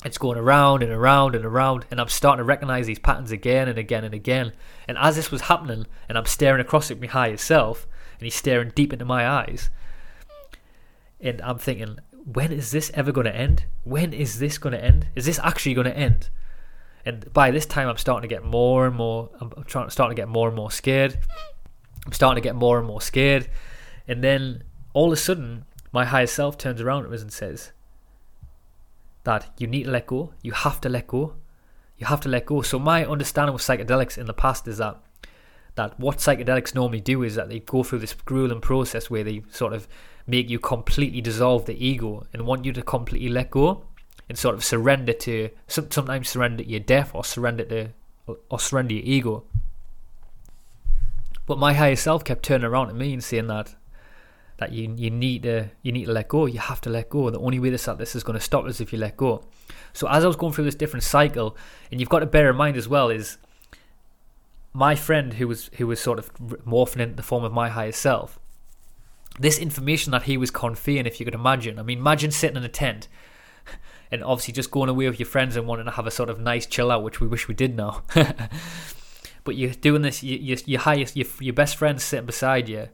It's 0.03 0.17
going 0.17 0.37
around 0.37 0.81
and 0.81 0.91
around 0.91 1.35
and 1.35 1.45
around, 1.45 1.85
and 1.91 1.99
I'm 2.01 2.07
starting 2.07 2.39
to 2.39 2.43
recognize 2.43 2.87
these 2.87 2.99
patterns 2.99 3.31
again 3.31 3.67
and 3.67 3.77
again 3.77 4.03
and 4.03 4.13
again. 4.13 4.53
And 4.87 4.97
as 4.97 5.15
this 5.15 5.31
was 5.31 5.41
happening, 5.41 5.85
and 6.09 6.17
I'm 6.17 6.25
staring 6.25 6.61
across 6.61 6.89
at 6.89 6.99
my 6.99 7.07
higher 7.07 7.37
self, 7.37 7.87
and 8.19 8.25
he's 8.25 8.35
staring 8.35 8.71
deep 8.73 8.93
into 8.93 9.05
my 9.05 9.27
eyes, 9.27 9.69
and 11.19 11.39
I'm 11.41 11.59
thinking, 11.59 11.99
when 12.25 12.51
is 12.51 12.71
this 12.71 12.91
ever 12.93 13.11
going 13.11 13.25
to 13.25 13.35
end? 13.35 13.65
When 13.83 14.13
is 14.13 14.39
this 14.39 14.57
going 14.57 14.73
to 14.73 14.83
end? 14.83 15.07
Is 15.15 15.25
this 15.25 15.39
actually 15.39 15.73
going 15.73 15.85
to 15.85 15.97
end? 15.97 16.29
And 17.05 17.31
by 17.33 17.51
this 17.51 17.65
time, 17.65 17.87
I'm 17.87 17.97
starting 17.97 18.29
to 18.29 18.33
get 18.33 18.43
more 18.43 18.85
and 18.85 18.95
more. 18.95 19.29
I'm 19.39 19.51
trying, 19.65 19.89
starting 19.89 20.15
to 20.15 20.21
get 20.21 20.27
more 20.27 20.47
and 20.47 20.55
more 20.55 20.71
scared. 20.71 21.19
I'm 22.05 22.13
starting 22.13 22.41
to 22.41 22.47
get 22.47 22.55
more 22.55 22.77
and 22.77 22.87
more 22.87 23.01
scared. 23.01 23.49
And 24.07 24.23
then 24.23 24.63
all 24.93 25.07
of 25.07 25.13
a 25.13 25.17
sudden, 25.17 25.65
my 25.91 26.05
higher 26.05 26.27
self 26.27 26.57
turns 26.57 26.81
around 26.81 27.11
us 27.11 27.21
and 27.21 27.33
says 27.33 27.71
that 29.23 29.49
you 29.57 29.67
need 29.67 29.83
to 29.83 29.91
let 29.91 30.07
go. 30.07 30.33
You 30.41 30.51
have 30.51 30.79
to 30.81 30.89
let 30.89 31.07
go. 31.07 31.33
You 31.97 32.07
have 32.07 32.21
to 32.21 32.29
let 32.29 32.45
go. 32.45 32.61
So 32.61 32.79
my 32.79 33.05
understanding 33.05 33.53
of 33.53 33.61
psychedelics 33.61 34.17
in 34.17 34.25
the 34.25 34.33
past 34.33 34.67
is 34.67 34.77
that 34.77 35.01
that 35.75 35.97
what 35.99 36.17
psychedelics 36.17 36.75
normally 36.75 36.99
do 36.99 37.23
is 37.23 37.35
that 37.35 37.47
they 37.47 37.59
go 37.59 37.81
through 37.81 37.99
this 37.99 38.13
grueling 38.13 38.59
process 38.59 39.09
where 39.09 39.23
they 39.23 39.41
sort 39.51 39.71
of 39.73 39.87
make 40.31 40.49
you 40.49 40.57
completely 40.57 41.21
dissolve 41.21 41.65
the 41.65 41.85
ego 41.85 42.25
and 42.33 42.47
want 42.47 42.63
you 42.63 42.71
to 42.71 42.81
completely 42.81 43.29
let 43.29 43.51
go 43.51 43.83
and 44.29 44.37
sort 44.37 44.55
of 44.55 44.63
surrender 44.63 45.11
to 45.11 45.49
sometimes 45.67 46.29
surrender 46.29 46.63
to 46.63 46.69
your 46.69 46.79
death 46.79 47.11
or 47.13 47.23
surrender 47.23 47.65
to 47.65 47.89
or 48.49 48.59
surrender 48.59 48.93
your 48.93 49.03
ego. 49.03 49.43
But 51.45 51.57
my 51.57 51.73
higher 51.73 51.97
self 51.97 52.23
kept 52.23 52.43
turning 52.43 52.65
around 52.65 52.89
at 52.89 52.95
me 52.95 53.11
and 53.11 53.21
saying 53.21 53.47
that 53.47 53.75
that 54.57 54.71
you 54.71 54.93
you 54.95 55.09
need 55.09 55.43
to 55.43 55.69
you 55.81 55.91
need 55.91 56.05
to 56.05 56.13
let 56.13 56.29
go. 56.29 56.45
You 56.45 56.59
have 56.59 56.79
to 56.81 56.89
let 56.89 57.09
go. 57.09 57.29
The 57.29 57.39
only 57.39 57.59
way 57.59 57.69
this 57.71 57.89
this 57.97 58.15
is 58.15 58.23
going 58.23 58.39
to 58.39 58.45
stop 58.45 58.65
is 58.67 58.79
if 58.79 58.93
you 58.93 58.99
let 58.99 59.17
go. 59.17 59.43
So 59.91 60.07
as 60.07 60.23
I 60.23 60.27
was 60.27 60.37
going 60.37 60.53
through 60.53 60.65
this 60.65 60.75
different 60.75 61.03
cycle, 61.03 61.57
and 61.91 61.99
you've 61.99 62.09
got 62.09 62.19
to 62.19 62.25
bear 62.25 62.49
in 62.49 62.55
mind 62.55 62.77
as 62.77 62.87
well 62.87 63.09
is 63.09 63.37
my 64.73 64.95
friend 64.95 65.33
who 65.33 65.47
was 65.47 65.69
who 65.73 65.87
was 65.87 65.99
sort 65.99 66.19
of 66.19 66.33
morphing 66.35 67.01
into 67.01 67.15
the 67.15 67.23
form 67.23 67.43
of 67.43 67.51
my 67.51 67.67
higher 67.69 67.91
self. 67.91 68.39
This 69.39 69.57
information 69.57 70.11
that 70.11 70.23
he 70.23 70.37
was 70.37 70.51
conveying, 70.51 71.05
if 71.05 71.19
you 71.19 71.25
could 71.25 71.35
imagine, 71.35 71.79
I 71.79 71.83
mean, 71.83 71.99
imagine 71.99 72.31
sitting 72.31 72.57
in 72.57 72.63
a 72.63 72.69
tent 72.69 73.07
and 74.11 74.23
obviously 74.23 74.53
just 74.53 74.71
going 74.71 74.89
away 74.89 75.07
with 75.09 75.19
your 75.19 75.27
friends 75.27 75.55
and 75.55 75.67
wanting 75.67 75.85
to 75.85 75.91
have 75.91 76.07
a 76.07 76.11
sort 76.11 76.29
of 76.29 76.39
nice 76.39 76.65
chill 76.65 76.91
out, 76.91 77.03
which 77.03 77.19
we 77.19 77.27
wish 77.27 77.47
we 77.47 77.55
did 77.55 77.75
now. 77.75 78.03
but 79.43 79.55
you're 79.55 79.71
doing 79.71 80.01
this, 80.01 80.21
you, 80.21 80.37
you, 80.37 80.57
your 80.65 80.81
highest, 80.81 81.15
your, 81.15 81.27
your 81.39 81.53
best 81.53 81.77
friend's 81.77 82.03
sitting 82.03 82.25
beside 82.25 82.69
you 82.69 82.89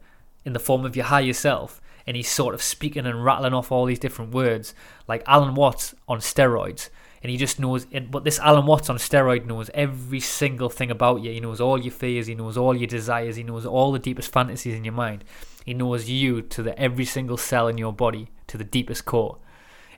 in 0.45 0.53
the 0.53 0.59
form 0.59 0.85
of 0.85 0.95
your 0.95 1.05
higher 1.05 1.33
self, 1.33 1.81
and 2.05 2.15
he's 2.15 2.29
sort 2.29 2.53
of 2.53 2.61
speaking 2.61 3.05
and 3.05 3.25
rattling 3.25 3.53
off 3.53 3.71
all 3.71 3.85
these 3.85 3.99
different 3.99 4.33
words, 4.33 4.73
like 5.07 5.23
Alan 5.27 5.55
Watts 5.55 5.93
on 6.07 6.19
steroids 6.19 6.89
and 7.21 7.31
he 7.31 7.37
just 7.37 7.59
knows. 7.59 7.85
But 7.85 8.23
this 8.23 8.39
Alan 8.39 8.65
Watts 8.65 8.89
on 8.89 8.97
steroid 8.97 9.45
knows 9.45 9.69
every 9.73 10.19
single 10.19 10.69
thing 10.69 10.91
about 10.91 11.23
you. 11.23 11.31
He 11.31 11.39
knows 11.39 11.59
all 11.59 11.79
your 11.79 11.91
fears. 11.91 12.27
He 12.27 12.35
knows 12.35 12.57
all 12.57 12.75
your 12.75 12.87
desires. 12.87 13.35
He 13.35 13.43
knows 13.43 13.65
all 13.65 13.91
the 13.91 13.99
deepest 13.99 14.31
fantasies 14.31 14.75
in 14.75 14.83
your 14.83 14.93
mind. 14.93 15.23
He 15.67 15.73
knows 15.73 16.09
you 16.09 16.41
to 16.41 16.63
the 16.63 16.79
every 16.79 17.03
single 17.03 17.35
cell 17.35 17.67
in 17.67 17.77
your 17.77 17.91
body, 17.91 18.29
to 18.47 18.57
the 18.57 18.63
deepest 18.63 19.03
core. 19.03 19.37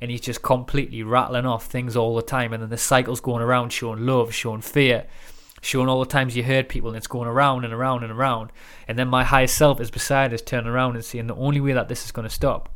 And 0.01 0.09
he's 0.09 0.19
just 0.19 0.41
completely 0.41 1.03
rattling 1.03 1.45
off 1.45 1.67
things 1.67 1.95
all 1.95 2.15
the 2.15 2.23
time. 2.23 2.53
And 2.53 2.63
then 2.63 2.71
the 2.71 2.77
cycle's 2.77 3.21
going 3.21 3.43
around, 3.43 3.71
showing 3.71 4.03
love, 4.03 4.33
showing 4.33 4.61
fear, 4.61 5.05
showing 5.61 5.87
all 5.87 5.99
the 5.99 6.07
times 6.07 6.35
you 6.35 6.41
hurt 6.41 6.69
people, 6.69 6.89
and 6.89 6.97
it's 6.97 7.05
going 7.05 7.27
around 7.27 7.65
and 7.65 7.73
around 7.73 8.01
and 8.01 8.11
around. 8.11 8.51
And 8.87 8.97
then 8.97 9.09
my 9.09 9.23
higher 9.23 9.45
self 9.45 9.79
is 9.79 9.91
beside 9.91 10.33
us, 10.33 10.41
turning 10.41 10.71
around 10.71 10.95
and 10.95 11.05
saying 11.05 11.27
the 11.27 11.35
only 11.35 11.61
way 11.61 11.73
that 11.73 11.87
this 11.87 12.03
is 12.03 12.11
going 12.11 12.27
to 12.27 12.33
stop 12.33 12.73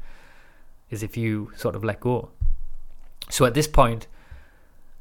is 0.92 1.02
if 1.02 1.18
you 1.18 1.52
sort 1.56 1.76
of 1.76 1.84
let 1.84 2.00
go. 2.00 2.30
So 3.32 3.44
at 3.46 3.56
this 3.56 3.68
point, 3.68 4.06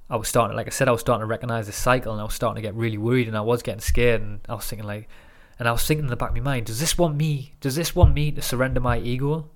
I 0.09 0.17
was 0.17 0.29
starting, 0.29 0.57
like 0.57 0.67
I 0.67 0.71
said, 0.71 0.89
I 0.89 0.93
was 0.93 1.03
starting 1.03 1.21
to 1.21 1.27
recognize 1.27 1.67
the 1.67 1.75
cycle, 1.75 2.13
and 2.13 2.23
I 2.23 2.25
was 2.25 2.33
starting 2.33 2.63
to 2.63 2.67
get 2.67 2.75
really 2.75 2.97
worried, 2.97 3.29
and 3.29 3.37
I 3.37 3.43
was 3.43 3.63
getting 3.63 3.83
scared, 3.83 4.23
and 4.23 4.41
I 4.49 4.55
was 4.55 4.65
thinking 4.65 4.89
like, 4.89 5.11
and 5.59 5.69
I 5.69 5.73
was 5.73 5.85
thinking 5.85 6.05
in 6.07 6.11
the 6.11 6.17
back 6.17 6.31
of 6.31 6.35
my 6.35 6.41
mind, 6.41 6.67
does 6.67 6.81
this 6.81 6.99
want 6.99 7.17
me? 7.17 7.55
Does 7.61 7.77
this 7.77 7.95
want 7.95 8.15
me 8.15 8.31
to 8.33 8.43
surrender 8.43 8.81
my 8.81 8.99
ego, 8.99 9.51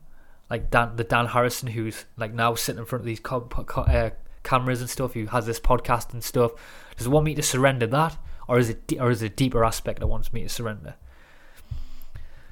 like 0.50 0.70
Dan, 0.70 0.96
the 0.96 1.04
Dan 1.04 1.26
Harrison 1.26 1.68
who's 1.68 2.04
like 2.16 2.32
now 2.32 2.54
sitting 2.54 2.80
in 2.80 2.86
front 2.86 3.00
of 3.00 3.06
these 3.06 3.20
co- 3.20 3.40
co- 3.40 3.82
uh, 3.82 4.10
cameras 4.42 4.80
and 4.80 4.90
stuff, 4.90 5.14
who 5.14 5.26
has 5.26 5.46
this 5.46 5.60
podcast 5.60 6.12
and 6.12 6.22
stuff? 6.22 6.52
Does 6.96 7.06
it 7.06 7.10
want 7.10 7.24
me 7.24 7.34
to 7.34 7.42
surrender 7.42 7.86
that, 7.88 8.16
or 8.48 8.58
is 8.58 8.70
it, 8.70 8.92
or 9.00 9.10
is 9.10 9.22
it 9.22 9.32
a 9.32 9.34
deeper 9.34 9.64
aspect 9.64 10.00
that 10.00 10.06
wants 10.06 10.32
me 10.32 10.42
to 10.42 10.48
surrender? 10.48 10.94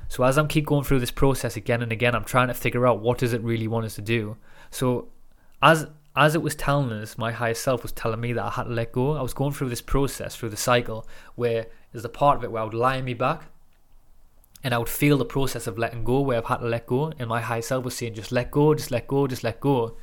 So 0.08 0.22
as 0.22 0.38
I'm 0.38 0.48
keep 0.48 0.66
going 0.66 0.84
through 0.84 1.00
this 1.00 1.10
process 1.10 1.56
again 1.56 1.82
and 1.82 1.90
again, 1.90 2.14
I'm 2.14 2.24
trying 2.24 2.48
to 2.48 2.54
figure 2.54 2.86
out 2.86 3.00
what 3.00 3.18
does 3.18 3.32
it 3.32 3.42
really 3.42 3.66
want 3.66 3.86
us 3.86 3.94
to 3.96 4.02
do. 4.02 4.36
So 4.70 5.08
as 5.62 5.86
as 6.16 6.36
it 6.36 6.42
was 6.42 6.54
telling 6.54 6.92
us, 6.92 7.18
my 7.18 7.32
higher 7.32 7.54
self 7.54 7.82
was 7.82 7.90
telling 7.90 8.20
me 8.20 8.32
that 8.34 8.44
I 8.44 8.50
had 8.50 8.64
to 8.64 8.70
let 8.70 8.92
go. 8.92 9.16
I 9.16 9.22
was 9.22 9.34
going 9.34 9.52
through 9.52 9.70
this 9.70 9.80
process, 9.80 10.36
through 10.36 10.50
the 10.50 10.56
cycle, 10.56 11.08
where 11.34 11.66
there's 11.94 12.02
the 12.02 12.08
part 12.08 12.38
of 12.38 12.42
it 12.42 12.50
where 12.50 12.60
I 12.60 12.64
would 12.64 12.74
lie 12.74 12.98
on 12.98 13.04
me 13.04 13.14
back 13.14 13.44
and 14.64 14.74
I 14.74 14.78
would 14.78 14.88
feel 14.88 15.16
the 15.16 15.24
process 15.24 15.68
of 15.68 15.78
letting 15.78 16.02
go, 16.02 16.22
where 16.22 16.38
I've 16.38 16.46
had 16.46 16.56
to 16.56 16.66
let 16.66 16.86
go. 16.86 17.12
And 17.20 17.28
my 17.28 17.40
higher 17.40 17.62
self 17.62 17.84
was 17.84 17.96
saying, 17.96 18.14
just 18.14 18.32
let 18.32 18.50
go, 18.50 18.74
just 18.74 18.90
let 18.90 19.06
go, 19.06 19.28
just 19.28 19.44
let 19.44 19.60
go. 19.60 19.96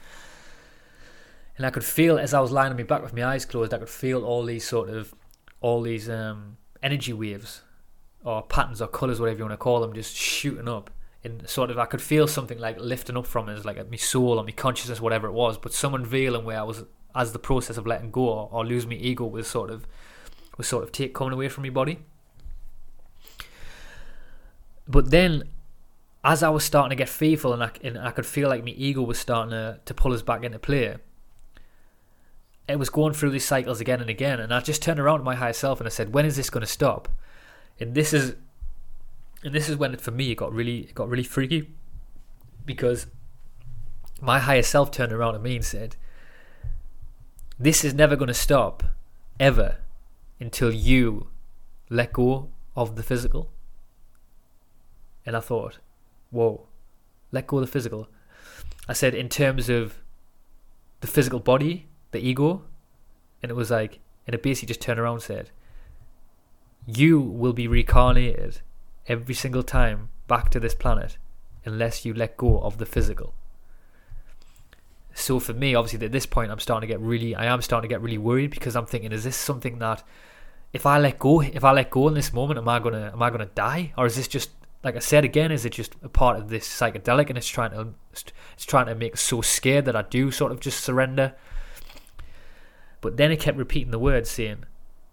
And 1.57 1.65
I 1.65 1.69
could 1.69 1.83
feel 1.83 2.17
as 2.17 2.33
I 2.33 2.39
was 2.39 2.49
lying 2.49 2.71
on 2.71 2.77
my 2.77 2.83
back 2.83 3.03
with 3.03 3.13
my 3.13 3.25
eyes 3.25 3.43
closed, 3.43 3.73
I 3.73 3.77
could 3.77 3.89
feel 3.89 4.23
all 4.23 4.45
these 4.45 4.65
sort 4.65 4.87
of, 4.87 5.13
all 5.59 5.81
these 5.81 6.09
um, 6.09 6.55
energy 6.81 7.11
waves 7.11 7.63
or 8.23 8.41
patterns 8.41 8.81
or 8.81 8.87
colours, 8.87 9.19
whatever 9.19 9.39
you 9.39 9.43
want 9.43 9.51
to 9.51 9.57
call 9.57 9.81
them, 9.81 9.91
just 9.91 10.15
shooting 10.15 10.69
up 10.69 10.91
and 11.25 11.49
sort 11.49 11.71
of 11.71 11.77
I 11.77 11.87
could 11.87 12.01
feel 12.01 12.25
something 12.25 12.57
like 12.57 12.79
lifting 12.79 13.17
up 13.17 13.27
from 13.27 13.49
it, 13.49 13.65
like 13.65 13.91
my 13.91 13.97
soul 13.97 14.39
or 14.39 14.45
my 14.45 14.51
consciousness, 14.51 15.01
whatever 15.01 15.27
it 15.27 15.33
was. 15.33 15.57
But 15.57 15.73
some 15.73 15.93
unveiling 15.93 16.45
where 16.45 16.57
I 16.57 16.63
was, 16.63 16.85
as 17.13 17.33
the 17.33 17.39
process 17.39 17.75
of 17.75 17.85
letting 17.85 18.11
go 18.11 18.29
or, 18.29 18.49
or 18.49 18.65
lose 18.65 18.87
my 18.87 18.93
ego 18.93 19.25
was 19.25 19.47
sort 19.47 19.71
of 19.71 19.85
was 20.61 20.67
sort 20.67 20.83
of 20.83 20.91
take 20.91 21.15
coming 21.15 21.33
away 21.33 21.49
from 21.49 21.63
my 21.63 21.71
body. 21.71 21.97
But 24.87 25.09
then, 25.09 25.43
as 26.23 26.43
I 26.43 26.49
was 26.49 26.63
starting 26.63 26.91
to 26.91 26.95
get 26.95 27.09
fearful 27.09 27.51
and 27.51 27.63
I, 27.63 27.71
and 27.83 27.97
I 27.97 28.11
could 28.11 28.27
feel 28.27 28.47
like 28.47 28.63
my 28.63 28.71
ego 28.71 29.01
was 29.01 29.17
starting 29.17 29.49
to, 29.49 29.79
to 29.83 29.93
pull 29.95 30.13
us 30.13 30.21
back 30.21 30.43
into 30.43 30.59
play, 30.59 30.97
it 32.67 32.75
was 32.77 32.91
going 32.91 33.13
through 33.13 33.31
these 33.31 33.45
cycles 33.45 33.81
again 33.81 34.01
and 34.01 34.09
again. 34.09 34.39
And 34.39 34.53
I 34.53 34.59
just 34.59 34.83
turned 34.83 34.99
around 34.99 35.19
to 35.19 35.25
my 35.25 35.33
higher 35.35 35.53
self 35.53 35.79
and 35.79 35.87
I 35.87 35.89
said, 35.89 36.13
"When 36.13 36.25
is 36.27 36.35
this 36.35 36.51
going 36.51 36.61
to 36.61 36.71
stop?" 36.71 37.09
And 37.79 37.95
this 37.95 38.13
is 38.13 38.35
and 39.43 39.55
this 39.55 39.67
is 39.67 39.75
when 39.75 39.97
for 39.97 40.11
me 40.11 40.31
it 40.31 40.35
got 40.35 40.53
really 40.53 40.81
it 40.81 40.93
got 40.93 41.09
really 41.09 41.23
freaky 41.23 41.69
because 42.65 43.07
my 44.21 44.37
higher 44.37 44.61
self 44.61 44.91
turned 44.91 45.11
around 45.11 45.33
at 45.33 45.41
me 45.41 45.55
and 45.55 45.65
said 45.65 45.95
this 47.57 47.83
is 47.83 47.93
never 47.93 48.15
going 48.15 48.27
to 48.27 48.33
stop 48.35 48.83
ever 49.39 49.77
until 50.41 50.73
you 50.73 51.27
let 51.89 52.11
go 52.11 52.49
of 52.75 52.95
the 52.97 53.03
physical 53.03 53.49
and 55.25 55.37
i 55.37 55.39
thought 55.39 55.79
whoa 56.31 56.67
let 57.31 57.47
go 57.47 57.57
of 57.57 57.61
the 57.61 57.71
physical 57.71 58.09
i 58.89 58.93
said 58.93 59.15
in 59.15 59.29
terms 59.29 59.69
of 59.69 60.01
the 60.99 61.07
physical 61.07 61.39
body 61.39 61.87
the 62.11 62.19
ego 62.19 62.63
and 63.41 63.49
it 63.49 63.55
was 63.55 63.71
like 63.71 63.99
and 64.27 64.33
it 64.33 64.43
basically 64.43 64.67
just 64.67 64.81
turned 64.81 64.99
around 64.99 65.15
and 65.15 65.23
said 65.23 65.51
you 66.85 67.19
will 67.19 67.53
be 67.53 67.67
reincarnated 67.67 68.61
every 69.07 69.35
single 69.35 69.63
time 69.63 70.09
back 70.27 70.49
to 70.49 70.59
this 70.59 70.75
planet 70.75 71.17
unless 71.65 72.05
you 72.05 72.13
let 72.13 72.37
go 72.37 72.59
of 72.61 72.77
the 72.77 72.85
physical. 72.85 73.33
So 75.13 75.39
for 75.39 75.53
me, 75.53 75.75
obviously 75.75 76.05
at 76.05 76.11
this 76.11 76.25
point 76.25 76.51
I'm 76.51 76.59
starting 76.59 76.87
to 76.87 76.93
get 76.93 77.01
really 77.01 77.35
I 77.35 77.45
am 77.45 77.61
starting 77.61 77.87
to 77.89 77.93
get 77.93 78.01
really 78.01 78.17
worried 78.17 78.51
because 78.51 78.75
I'm 78.75 78.85
thinking, 78.85 79.11
is 79.11 79.23
this 79.23 79.35
something 79.35 79.79
that 79.79 80.03
if 80.73 80.85
I 80.85 80.97
let 80.99 81.19
go 81.19 81.41
if 81.41 81.63
I 81.63 81.71
let 81.71 81.89
go 81.89 82.07
in 82.07 82.13
this 82.13 82.33
moment, 82.33 82.57
am 82.57 82.67
I 82.67 82.79
gonna 82.79 83.11
am 83.13 83.21
I 83.21 83.29
gonna 83.29 83.49
die? 83.53 83.93
Or 83.97 84.05
is 84.05 84.15
this 84.15 84.27
just 84.27 84.51
like 84.83 84.95
I 84.95 84.99
said 84.99 85.23
again, 85.23 85.51
is 85.51 85.65
it 85.65 85.73
just 85.73 85.95
a 86.01 86.09
part 86.09 86.37
of 86.37 86.49
this 86.49 86.67
psychedelic 86.67 87.29
and 87.29 87.37
it's 87.37 87.47
trying 87.47 87.71
to 87.71 87.93
it's 88.11 88.65
trying 88.65 88.87
to 88.87 88.95
make 88.95 89.13
us 89.13 89.21
so 89.21 89.41
scared 89.41 89.85
that 89.85 89.95
I 89.95 90.01
do 90.03 90.31
sort 90.31 90.51
of 90.51 90.59
just 90.59 90.83
surrender? 90.83 91.33
But 93.01 93.17
then 93.17 93.31
it 93.31 93.39
kept 93.39 93.57
repeating 93.57 93.91
the 93.91 93.99
words 93.99 94.29
saying, 94.29 94.65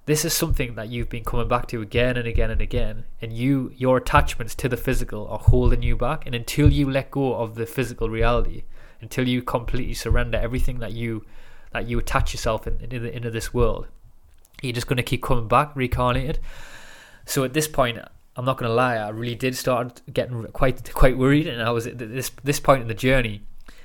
this 0.08 0.24
is 0.24 0.32
something 0.32 0.74
that 0.74 0.88
you've 0.88 1.10
been 1.10 1.22
coming 1.22 1.48
back 1.48 1.66
to 1.68 1.82
again 1.82 2.16
and 2.16 2.26
again 2.26 2.50
and 2.50 2.62
again 2.62 3.04
and 3.20 3.30
you 3.30 3.70
your 3.76 3.98
attachments 3.98 4.54
to 4.54 4.66
the 4.66 4.76
physical 4.76 5.28
are 5.28 5.38
holding 5.38 5.82
you 5.82 5.96
back 5.96 6.24
and 6.24 6.34
until 6.34 6.72
you 6.72 6.90
let 6.90 7.10
go 7.10 7.34
of 7.34 7.56
the 7.56 7.66
physical 7.66 8.08
reality 8.08 8.64
until 9.02 9.28
you 9.28 9.42
completely 9.42 9.92
surrender 9.92 10.38
everything 10.38 10.78
that 10.78 10.92
you 10.92 11.26
that 11.72 11.86
you 11.86 11.98
attach 11.98 12.32
yourself 12.32 12.66
in, 12.66 12.80
into, 12.80 13.14
into 13.14 13.30
this 13.30 13.52
world 13.52 13.86
you're 14.62 14.72
just 14.72 14.86
going 14.86 14.96
to 14.96 15.02
keep 15.02 15.22
coming 15.22 15.48
back 15.48 15.74
reincarnated 15.74 16.38
so 17.24 17.44
at 17.44 17.52
this 17.52 17.68
point 17.68 17.98
i'm 18.36 18.44
not 18.44 18.56
going 18.56 18.68
to 18.68 18.74
lie 18.74 18.96
i 18.96 19.08
really 19.08 19.34
did 19.34 19.56
start 19.56 20.00
getting 20.12 20.44
quite 20.46 20.92
quite 20.94 21.16
worried 21.16 21.46
and 21.46 21.62
i 21.62 21.70
was 21.70 21.86
at 21.86 21.98
this 21.98 22.30
this 22.44 22.60
point 22.60 22.82
in 22.82 22.88
the 22.88 22.94
journey 22.94 23.42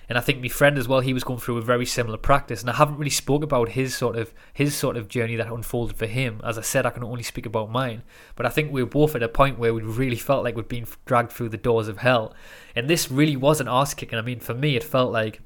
and 0.09 0.17
I 0.17 0.21
think 0.21 0.41
my 0.41 0.49
friend 0.49 0.77
as 0.77 0.87
well, 0.87 0.99
he 0.99 1.13
was 1.13 1.23
going 1.23 1.39
through 1.39 1.57
a 1.57 1.61
very 1.61 1.85
similar 1.85 2.17
practice, 2.17 2.61
and 2.61 2.69
I 2.69 2.73
haven't 2.73 2.97
really 2.97 3.09
spoke 3.09 3.41
about 3.41 3.69
his 3.69 3.95
sort 3.95 4.17
of 4.17 4.33
his 4.53 4.75
sort 4.75 4.97
of 4.97 5.07
journey 5.07 5.35
that 5.37 5.51
unfolded 5.51 5.95
for 5.95 6.07
him. 6.07 6.41
As 6.43 6.57
I 6.57 6.61
said, 6.61 6.85
I 6.85 6.89
can 6.89 7.03
only 7.03 7.23
speak 7.23 7.45
about 7.45 7.71
mine, 7.71 8.03
but 8.35 8.45
I 8.45 8.49
think 8.49 8.71
we 8.71 8.83
were 8.83 8.89
both 8.89 9.15
at 9.15 9.23
a 9.23 9.29
point 9.29 9.57
where 9.57 9.73
we 9.73 9.81
really 9.81 10.17
felt 10.17 10.43
like 10.43 10.55
we'd 10.55 10.67
been 10.67 10.87
dragged 11.05 11.31
through 11.31 11.49
the 11.49 11.57
doors 11.57 11.87
of 11.87 11.99
hell, 11.99 12.33
and 12.75 12.89
this 12.89 13.09
really 13.09 13.37
was 13.37 13.61
an 13.61 13.67
arse 13.67 13.93
kicking. 13.93 14.19
I 14.19 14.21
mean, 14.21 14.39
for 14.39 14.53
me, 14.53 14.75
it 14.75 14.83
felt 14.83 15.11
like 15.11 15.39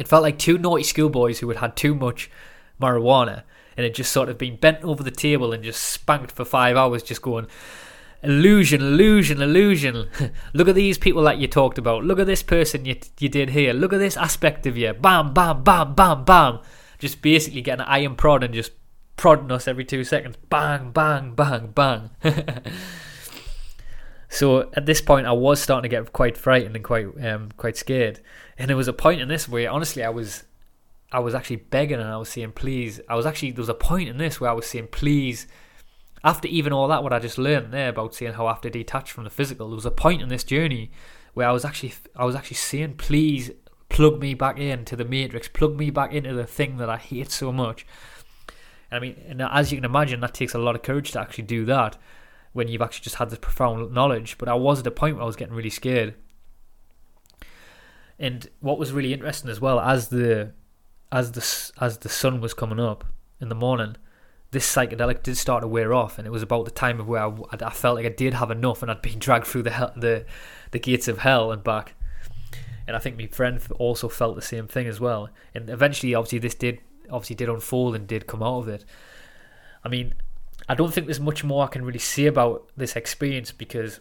it 0.00 0.08
felt 0.08 0.22
like 0.22 0.38
two 0.38 0.56
naughty 0.56 0.82
schoolboys 0.82 1.40
who 1.40 1.48
had 1.48 1.58
had 1.58 1.76
too 1.76 1.94
much 1.94 2.30
marijuana 2.80 3.42
and 3.76 3.84
had 3.84 3.94
just 3.94 4.12
sort 4.12 4.28
of 4.28 4.38
been 4.38 4.56
bent 4.56 4.82
over 4.82 5.02
the 5.02 5.10
table 5.10 5.52
and 5.52 5.62
just 5.62 5.82
spanked 5.82 6.32
for 6.32 6.44
five 6.44 6.76
hours, 6.76 7.02
just 7.02 7.22
going 7.22 7.46
illusion, 8.22 8.80
illusion, 8.80 9.40
illusion. 9.40 10.08
Look 10.52 10.68
at 10.68 10.74
these 10.74 10.98
people 10.98 11.22
that 11.22 11.38
you 11.38 11.46
talked 11.46 11.78
about. 11.78 12.04
Look 12.04 12.18
at 12.18 12.26
this 12.26 12.42
person 12.42 12.84
you 12.84 12.96
you 13.18 13.28
did 13.28 13.50
here. 13.50 13.72
Look 13.72 13.92
at 13.92 13.98
this 13.98 14.16
aspect 14.16 14.66
of 14.66 14.76
you. 14.76 14.92
Bam, 14.92 15.32
bam, 15.32 15.62
bam, 15.62 15.94
bam, 15.94 16.24
bam. 16.24 16.60
Just 16.98 17.22
basically 17.22 17.62
getting 17.62 17.82
an 17.82 17.88
iron 17.88 18.16
prod 18.16 18.42
and 18.42 18.54
just 18.54 18.72
prodding 19.16 19.50
us 19.50 19.68
every 19.68 19.84
two 19.84 20.04
seconds. 20.04 20.36
Bang, 20.48 20.90
bang, 20.90 21.34
bang, 21.34 21.68
bang. 21.68 22.10
so 24.28 24.70
at 24.74 24.86
this 24.86 25.00
point, 25.00 25.26
I 25.26 25.32
was 25.32 25.60
starting 25.60 25.88
to 25.88 25.94
get 25.94 26.12
quite 26.12 26.36
frightened 26.36 26.76
and 26.76 26.84
quite 26.84 27.06
um, 27.24 27.50
quite 27.56 27.76
scared. 27.76 28.20
And 28.58 28.68
there 28.68 28.76
was 28.76 28.88
a 28.88 28.92
point 28.92 29.20
in 29.20 29.28
this 29.28 29.48
where 29.48 29.70
honestly, 29.70 30.02
I 30.02 30.10
was. 30.10 30.44
I 31.12 31.20
was 31.20 31.34
actually 31.34 31.56
begging 31.56 32.00
and 32.00 32.08
I 32.08 32.16
was 32.16 32.28
saying, 32.28 32.52
please. 32.52 33.00
I 33.08 33.14
was 33.14 33.26
actually, 33.26 33.52
there 33.52 33.62
was 33.62 33.68
a 33.68 33.74
point 33.74 34.08
in 34.08 34.18
this 34.18 34.40
where 34.40 34.50
I 34.50 34.54
was 34.54 34.66
saying, 34.66 34.88
please, 34.90 35.46
after 36.24 36.48
even 36.48 36.72
all 36.72 36.88
that, 36.88 37.02
what 37.02 37.12
I 37.12 37.18
just 37.18 37.38
learned 37.38 37.72
there 37.72 37.90
about 37.90 38.14
seeing 38.14 38.32
how 38.32 38.46
I 38.46 38.52
have 38.52 38.60
to 38.62 38.70
detach 38.70 39.12
from 39.12 39.24
the 39.24 39.30
physical, 39.30 39.68
there 39.68 39.76
was 39.76 39.86
a 39.86 39.90
point 39.90 40.22
in 40.22 40.28
this 40.28 40.44
journey 40.44 40.90
where 41.34 41.48
I 41.48 41.52
was 41.52 41.64
actually 41.64 41.94
I 42.16 42.24
was 42.24 42.34
actually 42.34 42.56
saying, 42.56 42.94
please 42.94 43.50
plug 43.88 44.20
me 44.20 44.34
back 44.34 44.58
into 44.58 44.96
the 44.96 45.04
matrix, 45.04 45.48
plug 45.48 45.76
me 45.76 45.90
back 45.90 46.12
into 46.12 46.34
the 46.34 46.46
thing 46.46 46.78
that 46.78 46.90
I 46.90 46.96
hate 46.96 47.30
so 47.30 47.52
much. 47.52 47.86
And 48.90 48.96
I 48.96 49.00
mean, 49.00 49.22
and 49.28 49.42
as 49.42 49.70
you 49.70 49.78
can 49.78 49.84
imagine, 49.84 50.20
that 50.20 50.34
takes 50.34 50.54
a 50.54 50.58
lot 50.58 50.74
of 50.74 50.82
courage 50.82 51.12
to 51.12 51.20
actually 51.20 51.44
do 51.44 51.64
that 51.66 51.96
when 52.52 52.68
you've 52.68 52.82
actually 52.82 53.04
just 53.04 53.16
had 53.16 53.30
this 53.30 53.38
profound 53.38 53.92
knowledge. 53.92 54.38
But 54.38 54.48
I 54.48 54.54
was 54.54 54.80
at 54.80 54.86
a 54.86 54.90
point 54.90 55.16
where 55.16 55.22
I 55.22 55.26
was 55.26 55.36
getting 55.36 55.54
really 55.54 55.70
scared. 55.70 56.14
And 58.18 58.48
what 58.60 58.78
was 58.78 58.92
really 58.92 59.12
interesting 59.12 59.50
as 59.50 59.60
well, 59.60 59.78
as 59.78 60.08
the 60.08 60.52
as 61.16 61.32
the 61.32 61.72
as 61.82 61.98
the 61.98 62.10
sun 62.10 62.42
was 62.42 62.52
coming 62.52 62.78
up 62.78 63.02
in 63.40 63.48
the 63.48 63.54
morning, 63.54 63.96
this 64.50 64.70
psychedelic 64.72 65.22
did 65.22 65.38
start 65.38 65.62
to 65.62 65.68
wear 65.68 65.94
off, 65.94 66.18
and 66.18 66.26
it 66.26 66.30
was 66.30 66.42
about 66.42 66.66
the 66.66 66.70
time 66.70 67.00
of 67.00 67.08
where 67.08 67.22
I, 67.22 67.32
I 67.52 67.70
felt 67.70 67.96
like 67.96 68.04
I 68.04 68.10
did 68.10 68.34
have 68.34 68.50
enough, 68.50 68.82
and 68.82 68.90
I'd 68.90 69.00
been 69.00 69.18
dragged 69.18 69.46
through 69.46 69.62
the 69.62 69.70
hell, 69.70 69.92
the 69.96 70.26
the 70.72 70.78
gates 70.78 71.08
of 71.08 71.18
hell 71.18 71.52
and 71.52 71.64
back. 71.64 71.94
And 72.86 72.94
I 72.94 72.98
think 72.98 73.16
my 73.16 73.28
friend 73.28 73.60
also 73.78 74.10
felt 74.10 74.36
the 74.36 74.42
same 74.42 74.68
thing 74.68 74.86
as 74.86 75.00
well. 75.00 75.30
And 75.54 75.70
eventually, 75.70 76.14
obviously, 76.14 76.38
this 76.38 76.54
did 76.54 76.80
obviously 77.10 77.36
did 77.36 77.48
unfold 77.48 77.94
and 77.96 78.06
did 78.06 78.26
come 78.26 78.42
out 78.42 78.58
of 78.58 78.68
it. 78.68 78.84
I 79.82 79.88
mean, 79.88 80.14
I 80.68 80.74
don't 80.74 80.92
think 80.92 81.06
there's 81.06 81.18
much 81.18 81.42
more 81.42 81.64
I 81.64 81.68
can 81.68 81.82
really 81.82 81.98
say 81.98 82.26
about 82.26 82.68
this 82.76 82.94
experience 82.94 83.52
because, 83.52 84.00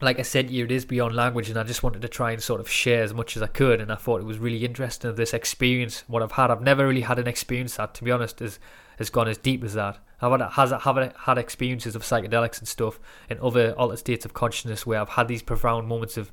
like 0.00 0.18
I 0.18 0.22
said, 0.22 0.50
it 0.50 0.70
is 0.70 0.84
beyond 0.84 1.14
language, 1.16 1.48
and 1.48 1.58
I 1.58 1.64
just 1.64 1.82
wanted 1.82 2.02
to 2.02 2.08
try 2.08 2.30
and 2.30 2.42
sort 2.42 2.60
of 2.60 2.70
share 2.70 3.02
as 3.02 3.12
much 3.12 3.36
as 3.36 3.42
I 3.42 3.48
could. 3.48 3.80
And 3.80 3.90
I 3.90 3.96
thought 3.96 4.20
it 4.20 4.26
was 4.26 4.38
really 4.38 4.64
interesting 4.64 5.14
this 5.14 5.34
experience, 5.34 6.04
what 6.06 6.22
I've 6.22 6.32
had. 6.32 6.50
I've 6.50 6.62
never 6.62 6.86
really 6.86 7.00
had 7.02 7.18
an 7.18 7.26
experience 7.26 7.76
that, 7.76 7.94
to 7.94 8.04
be 8.04 8.10
honest, 8.10 8.40
is 8.40 8.58
has 8.98 9.10
gone 9.10 9.28
as 9.28 9.38
deep 9.38 9.62
as 9.62 9.74
that. 9.74 9.98
I've 10.20 10.32
had, 10.32 10.50
has, 10.50 10.70
have 10.70 11.14
had 11.16 11.38
experiences 11.38 11.94
of 11.94 12.02
psychedelics 12.02 12.58
and 12.58 12.66
stuff 12.66 12.98
and 13.30 13.38
other 13.38 13.72
altered 13.74 14.00
states 14.00 14.24
of 14.24 14.34
consciousness 14.34 14.84
where 14.84 15.00
I've 15.00 15.10
had 15.10 15.28
these 15.28 15.42
profound 15.42 15.86
moments 15.86 16.16
of 16.16 16.32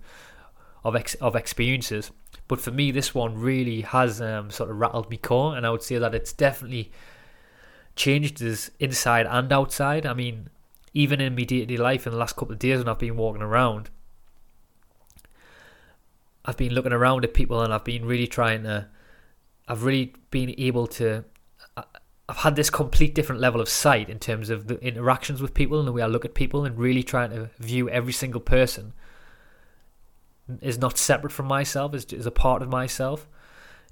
of 0.84 0.96
ex, 0.96 1.16
of 1.16 1.36
experiences. 1.36 2.12
But 2.48 2.62
for 2.62 2.72
me, 2.72 2.92
this 2.92 3.16
one 3.16 3.40
really 3.40 3.82
has 3.82 4.22
um, 4.22 4.52
sort 4.52 4.70
of 4.70 4.78
rattled 4.78 5.10
me 5.10 5.18
core, 5.18 5.58
and 5.58 5.66
I 5.66 5.72
would 5.72 5.82
say 5.82 5.98
that 5.98 6.14
it's 6.14 6.32
definitely 6.32 6.92
changed 7.96 8.42
us 8.44 8.70
inside 8.80 9.26
and 9.26 9.52
outside. 9.52 10.06
I 10.06 10.14
mean, 10.14 10.50
even 10.96 11.22
in 11.22 11.36
my 11.36 11.44
day 11.44 11.60
to 11.60 11.66
day 11.68 11.78
life 11.78 12.08
in 12.08 12.14
the 12.14 12.18
last 12.18 12.36
couple 12.36 12.54
of 12.54 12.60
days 12.60 12.80
when 12.80 12.90
I've 12.90 12.98
been 12.98 13.18
walking 13.18 13.44
around, 13.44 13.92
I've 16.44 16.58
been 16.58 16.74
looking 16.74 16.94
around 16.94 17.24
at 17.24 17.36
people 17.36 17.62
and 17.62 17.72
I've 17.72 17.84
been 17.84 18.06
really 18.06 18.28
trying 18.28 18.64
to, 18.64 18.88
I've 19.68 19.84
really 19.84 20.14
been 20.32 20.56
able 20.58 20.88
to 20.88 21.26
I've 22.28 22.38
had 22.38 22.56
this 22.56 22.70
complete 22.70 23.14
different 23.14 23.40
level 23.40 23.62
of 23.62 23.70
sight 23.70 24.10
in 24.10 24.18
terms 24.18 24.50
of 24.50 24.68
the 24.68 24.80
interactions 24.80 25.42
with 25.42 25.54
people 25.54 25.78
and 25.78 25.88
the 25.88 25.92
way 25.92 26.02
I 26.02 26.08
look 26.08 26.26
at 26.26 26.34
people 26.34 26.66
and 26.66 26.78
really 26.78 27.04
trying 27.04 27.30
to 27.30 27.52
view 27.60 27.88
every 27.90 28.14
single 28.14 28.42
person 28.42 28.94
is 30.62 30.78
not 30.80 30.98
separate 30.98 31.32
from 31.32 31.46
myself, 31.46 31.94
is, 31.94 32.06
is 32.06 32.26
a 32.26 32.32
part 32.32 32.64
of 32.64 32.70
myself, 32.70 33.28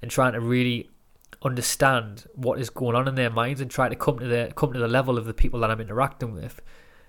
and 0.02 0.10
trying 0.10 0.32
to 0.32 0.40
really 0.40 0.90
understand 1.42 2.26
what 2.34 2.58
is 2.58 2.70
going 2.70 2.96
on 2.96 3.06
in 3.06 3.14
their 3.14 3.30
minds 3.30 3.60
and 3.60 3.70
try 3.70 3.88
to 3.88 3.96
come 3.96 4.18
to 4.18 4.26
the 4.26 4.52
come 4.56 4.72
to 4.72 4.78
the 4.78 4.88
level 4.88 5.18
of 5.18 5.26
the 5.26 5.34
people 5.34 5.60
that 5.60 5.70
I'm 5.70 5.80
interacting 5.80 6.32
with, 6.34 6.60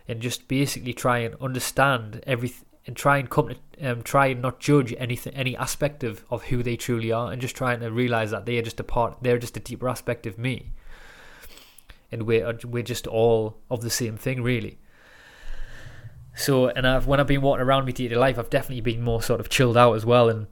and 0.08 0.22
just 0.22 0.48
basically 0.48 0.94
try 0.94 1.20
and 1.20 1.36
understand 1.42 2.24
everything 2.28 2.66
and 2.88 2.96
try 2.96 3.18
and 3.18 3.32
come 3.32 3.50
to 3.50 3.56
um, 3.82 4.04
try 4.04 4.28
and 4.28 4.42
not 4.42 4.60
judge 4.60 4.94
anything 5.00 5.34
any 5.34 5.58
aspect 5.58 6.04
of, 6.04 6.24
of 6.30 6.44
who 6.44 6.62
they 6.62 6.76
truly 6.76 7.12
are 7.12 7.32
and 7.32 7.42
just 7.42 7.56
trying 7.56 7.80
to 7.80 7.92
realize 7.92 8.30
that 8.30 8.46
they 8.46 8.58
are 8.58 8.62
just 8.62 8.80
a 8.80 8.84
part 8.84 9.18
they're 9.22 9.40
just 9.40 9.58
a 9.58 9.60
deeper 9.60 9.90
aspect 9.90 10.28
of 10.28 10.38
me 10.38 10.72
and 12.12 12.24
we're 12.24 12.58
we're 12.66 12.84
just 12.84 13.08
all 13.08 13.58
of 13.70 13.82
the 13.82 13.90
same 13.90 14.18
thing, 14.18 14.42
really. 14.42 14.78
So, 16.36 16.68
and 16.68 16.88
I've 16.88 17.08
when 17.08 17.20
I've 17.20 17.28
been 17.28 17.42
walking 17.42 17.62
around 17.62 17.86
my 17.86 17.92
day-to-day 17.92 18.16
life, 18.16 18.40
I've 18.40 18.50
definitely 18.50 18.82
been 18.82 19.02
more 19.02 19.22
sort 19.22 19.40
of 19.40 19.50
chilled 19.50 19.78
out 19.78 19.94
as 19.94 20.06
well, 20.06 20.30
and 20.30 20.48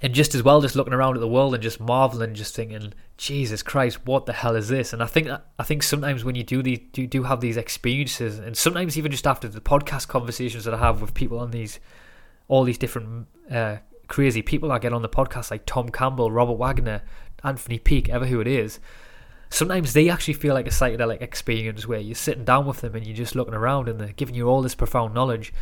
and 0.00 0.14
just 0.14 0.34
as 0.34 0.42
well, 0.42 0.60
just 0.60 0.76
looking 0.76 0.92
around 0.92 1.16
at 1.16 1.20
the 1.20 1.28
world 1.28 1.54
and 1.54 1.62
just 1.62 1.80
marveling, 1.80 2.34
just 2.34 2.54
thinking, 2.54 2.92
Jesus 3.16 3.62
Christ, 3.62 4.06
what 4.06 4.26
the 4.26 4.32
hell 4.32 4.54
is 4.54 4.68
this? 4.68 4.92
And 4.92 5.02
I 5.02 5.06
think 5.06 5.28
I 5.58 5.62
think 5.62 5.82
sometimes 5.82 6.24
when 6.24 6.34
you 6.34 6.44
do 6.44 6.62
these, 6.62 6.80
do 6.92 7.06
do 7.06 7.24
have 7.24 7.40
these 7.40 7.56
experiences, 7.56 8.38
and 8.38 8.56
sometimes 8.56 8.96
even 8.96 9.10
just 9.10 9.26
after 9.26 9.48
the 9.48 9.60
podcast 9.60 10.08
conversations 10.08 10.64
that 10.64 10.74
I 10.74 10.78
have 10.78 11.00
with 11.00 11.14
people 11.14 11.38
on 11.38 11.50
these, 11.50 11.80
all 12.48 12.64
these 12.64 12.78
different 12.78 13.26
uh, 13.50 13.78
crazy 14.06 14.42
people 14.42 14.72
I 14.72 14.78
get 14.78 14.92
on 14.92 15.02
the 15.02 15.08
podcast, 15.08 15.50
like 15.50 15.66
Tom 15.66 15.88
Campbell, 15.90 16.30
Robert 16.30 16.58
Waggoner, 16.58 17.02
Anthony 17.42 17.78
Peake, 17.78 18.08
ever 18.08 18.26
who 18.26 18.40
it 18.40 18.46
is 18.46 18.80
sometimes 19.50 19.92
they 19.92 20.08
actually 20.08 20.34
feel 20.34 20.54
like 20.54 20.66
a 20.66 20.70
psychedelic 20.70 21.22
experience 21.22 21.86
where 21.86 22.00
you're 22.00 22.14
sitting 22.14 22.44
down 22.44 22.66
with 22.66 22.80
them 22.80 22.94
and 22.94 23.06
you're 23.06 23.16
just 23.16 23.34
looking 23.34 23.54
around 23.54 23.88
and 23.88 24.00
they're 24.00 24.12
giving 24.12 24.34
you 24.34 24.48
all 24.48 24.62
this 24.62 24.74
profound 24.74 25.14
knowledge. 25.14 25.52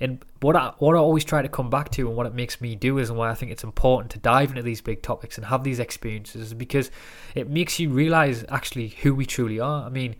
And 0.00 0.24
what 0.40 0.56
I 0.56 0.72
what 0.78 0.94
I 0.94 0.98
always 0.98 1.24
try 1.24 1.42
to 1.42 1.48
come 1.48 1.70
back 1.70 1.90
to 1.92 2.08
and 2.08 2.16
what 2.16 2.26
it 2.26 2.34
makes 2.34 2.60
me 2.60 2.74
do 2.74 2.98
is 2.98 3.08
and 3.08 3.18
why 3.18 3.30
I 3.30 3.34
think 3.34 3.50
it's 3.50 3.64
important 3.64 4.10
to 4.12 4.18
dive 4.18 4.50
into 4.50 4.62
these 4.62 4.80
big 4.80 5.02
topics 5.02 5.36
and 5.36 5.46
have 5.46 5.64
these 5.64 5.78
experiences 5.78 6.48
is 6.48 6.54
because 6.54 6.90
it 7.34 7.48
makes 7.48 7.78
you 7.78 7.90
realize 7.90 8.44
actually 8.48 8.88
who 8.88 9.14
we 9.14 9.24
truly 9.24 9.58
are. 9.58 9.84
I 9.84 9.88
mean, 9.88 10.16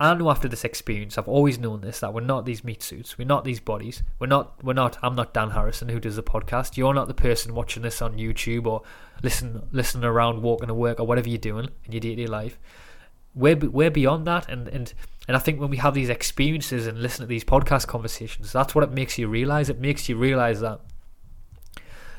I 0.00 0.14
know 0.14 0.30
after 0.30 0.48
this 0.48 0.64
experience, 0.64 1.18
I've 1.18 1.28
always 1.28 1.58
known 1.58 1.82
this 1.82 2.00
that 2.00 2.14
we're 2.14 2.22
not 2.22 2.46
these 2.46 2.64
meat 2.64 2.82
suits, 2.82 3.18
we're 3.18 3.26
not 3.26 3.44
these 3.44 3.60
bodies, 3.60 4.02
we're 4.18 4.28
not, 4.28 4.64
we're 4.64 4.72
not. 4.72 4.96
I'm 5.02 5.14
not 5.14 5.34
Dan 5.34 5.50
Harrison 5.50 5.90
who 5.90 6.00
does 6.00 6.16
the 6.16 6.22
podcast. 6.22 6.78
You're 6.78 6.94
not 6.94 7.06
the 7.06 7.14
person 7.14 7.54
watching 7.54 7.82
this 7.82 8.00
on 8.00 8.16
YouTube 8.16 8.66
or 8.66 8.80
listen, 9.22 9.68
listening 9.72 10.04
around, 10.04 10.40
walking 10.40 10.68
to 10.68 10.74
work 10.74 11.00
or 11.00 11.06
whatever 11.06 11.28
you're 11.28 11.36
doing 11.36 11.68
in 11.84 11.92
your 11.92 12.00
day 12.00 12.14
to 12.14 12.22
day 12.22 12.26
life. 12.26 12.58
We're 13.34 13.56
we're 13.56 13.90
beyond 13.90 14.26
that, 14.26 14.48
and 14.48 14.68
and 14.68 14.94
and 15.30 15.36
I 15.36 15.38
think 15.38 15.60
when 15.60 15.70
we 15.70 15.76
have 15.76 15.94
these 15.94 16.08
experiences 16.08 16.88
and 16.88 17.00
listen 17.00 17.20
to 17.20 17.26
these 17.28 17.44
podcast 17.44 17.86
conversations, 17.86 18.50
that's 18.50 18.74
what 18.74 18.82
it 18.82 18.90
makes 18.90 19.16
you 19.16 19.28
realize. 19.28 19.68
It 19.70 19.78
makes 19.78 20.08
you 20.08 20.16
realize 20.16 20.60
that 20.60 20.80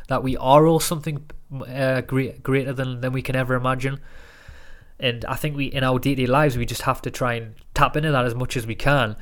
that 0.08 0.24
we 0.24 0.38
are 0.38 0.66
all 0.66 0.80
something 0.80 1.30
uh, 1.68 2.00
great, 2.00 2.42
greater 2.42 2.72
than 2.72 3.02
than 3.02 3.12
we 3.12 3.22
can 3.22 3.36
ever 3.36 3.56
imagine 3.56 4.00
and 5.02 5.26
I 5.26 5.36
think 5.36 5.58
we 5.58 5.66
in 5.66 5.84
our 5.84 6.00
day 6.00 6.16
lives 6.26 6.56
we 6.56 6.66
just 6.66 6.84
have 6.84 7.02
to 7.02 7.12
try 7.12 7.34
and 7.34 7.56
tap 7.74 7.98
into 7.98 8.12
that 8.12 8.26
as 8.26 8.36
much 8.36 8.56
as 8.56 8.66
we 8.66 8.76
can 8.76 9.18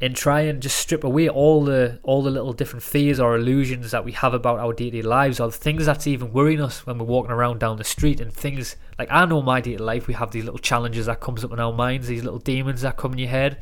and 0.00 0.14
try 0.14 0.42
and 0.42 0.62
just 0.62 0.78
strip 0.78 1.02
away 1.02 1.28
all 1.28 1.64
the 1.64 1.98
all 2.02 2.22
the 2.22 2.30
little 2.30 2.52
different 2.52 2.82
fears 2.82 3.18
or 3.18 3.34
illusions 3.34 3.90
that 3.90 4.04
we 4.04 4.12
have 4.12 4.32
about 4.32 4.58
our 4.58 4.72
day 4.72 4.90
to 4.90 5.02
day 5.02 5.02
lives 5.02 5.40
or 5.40 5.48
the 5.48 5.56
things 5.56 5.86
that's 5.86 6.06
even 6.06 6.32
worrying 6.32 6.60
us 6.60 6.86
when 6.86 6.98
we're 6.98 7.04
walking 7.04 7.32
around 7.32 7.58
down 7.58 7.76
the 7.76 7.84
street 7.84 8.20
and 8.20 8.32
things 8.32 8.76
like 8.98 9.10
I 9.10 9.24
know 9.24 9.42
my 9.42 9.60
day-to-day 9.60 9.82
life 9.82 10.06
we 10.06 10.14
have 10.14 10.30
these 10.30 10.44
little 10.44 10.58
challenges 10.58 11.06
that 11.06 11.20
comes 11.20 11.44
up 11.44 11.52
in 11.52 11.60
our 11.60 11.72
minds, 11.72 12.06
these 12.06 12.22
little 12.22 12.38
demons 12.38 12.82
that 12.82 12.96
come 12.96 13.12
in 13.12 13.18
your 13.18 13.28
head. 13.28 13.58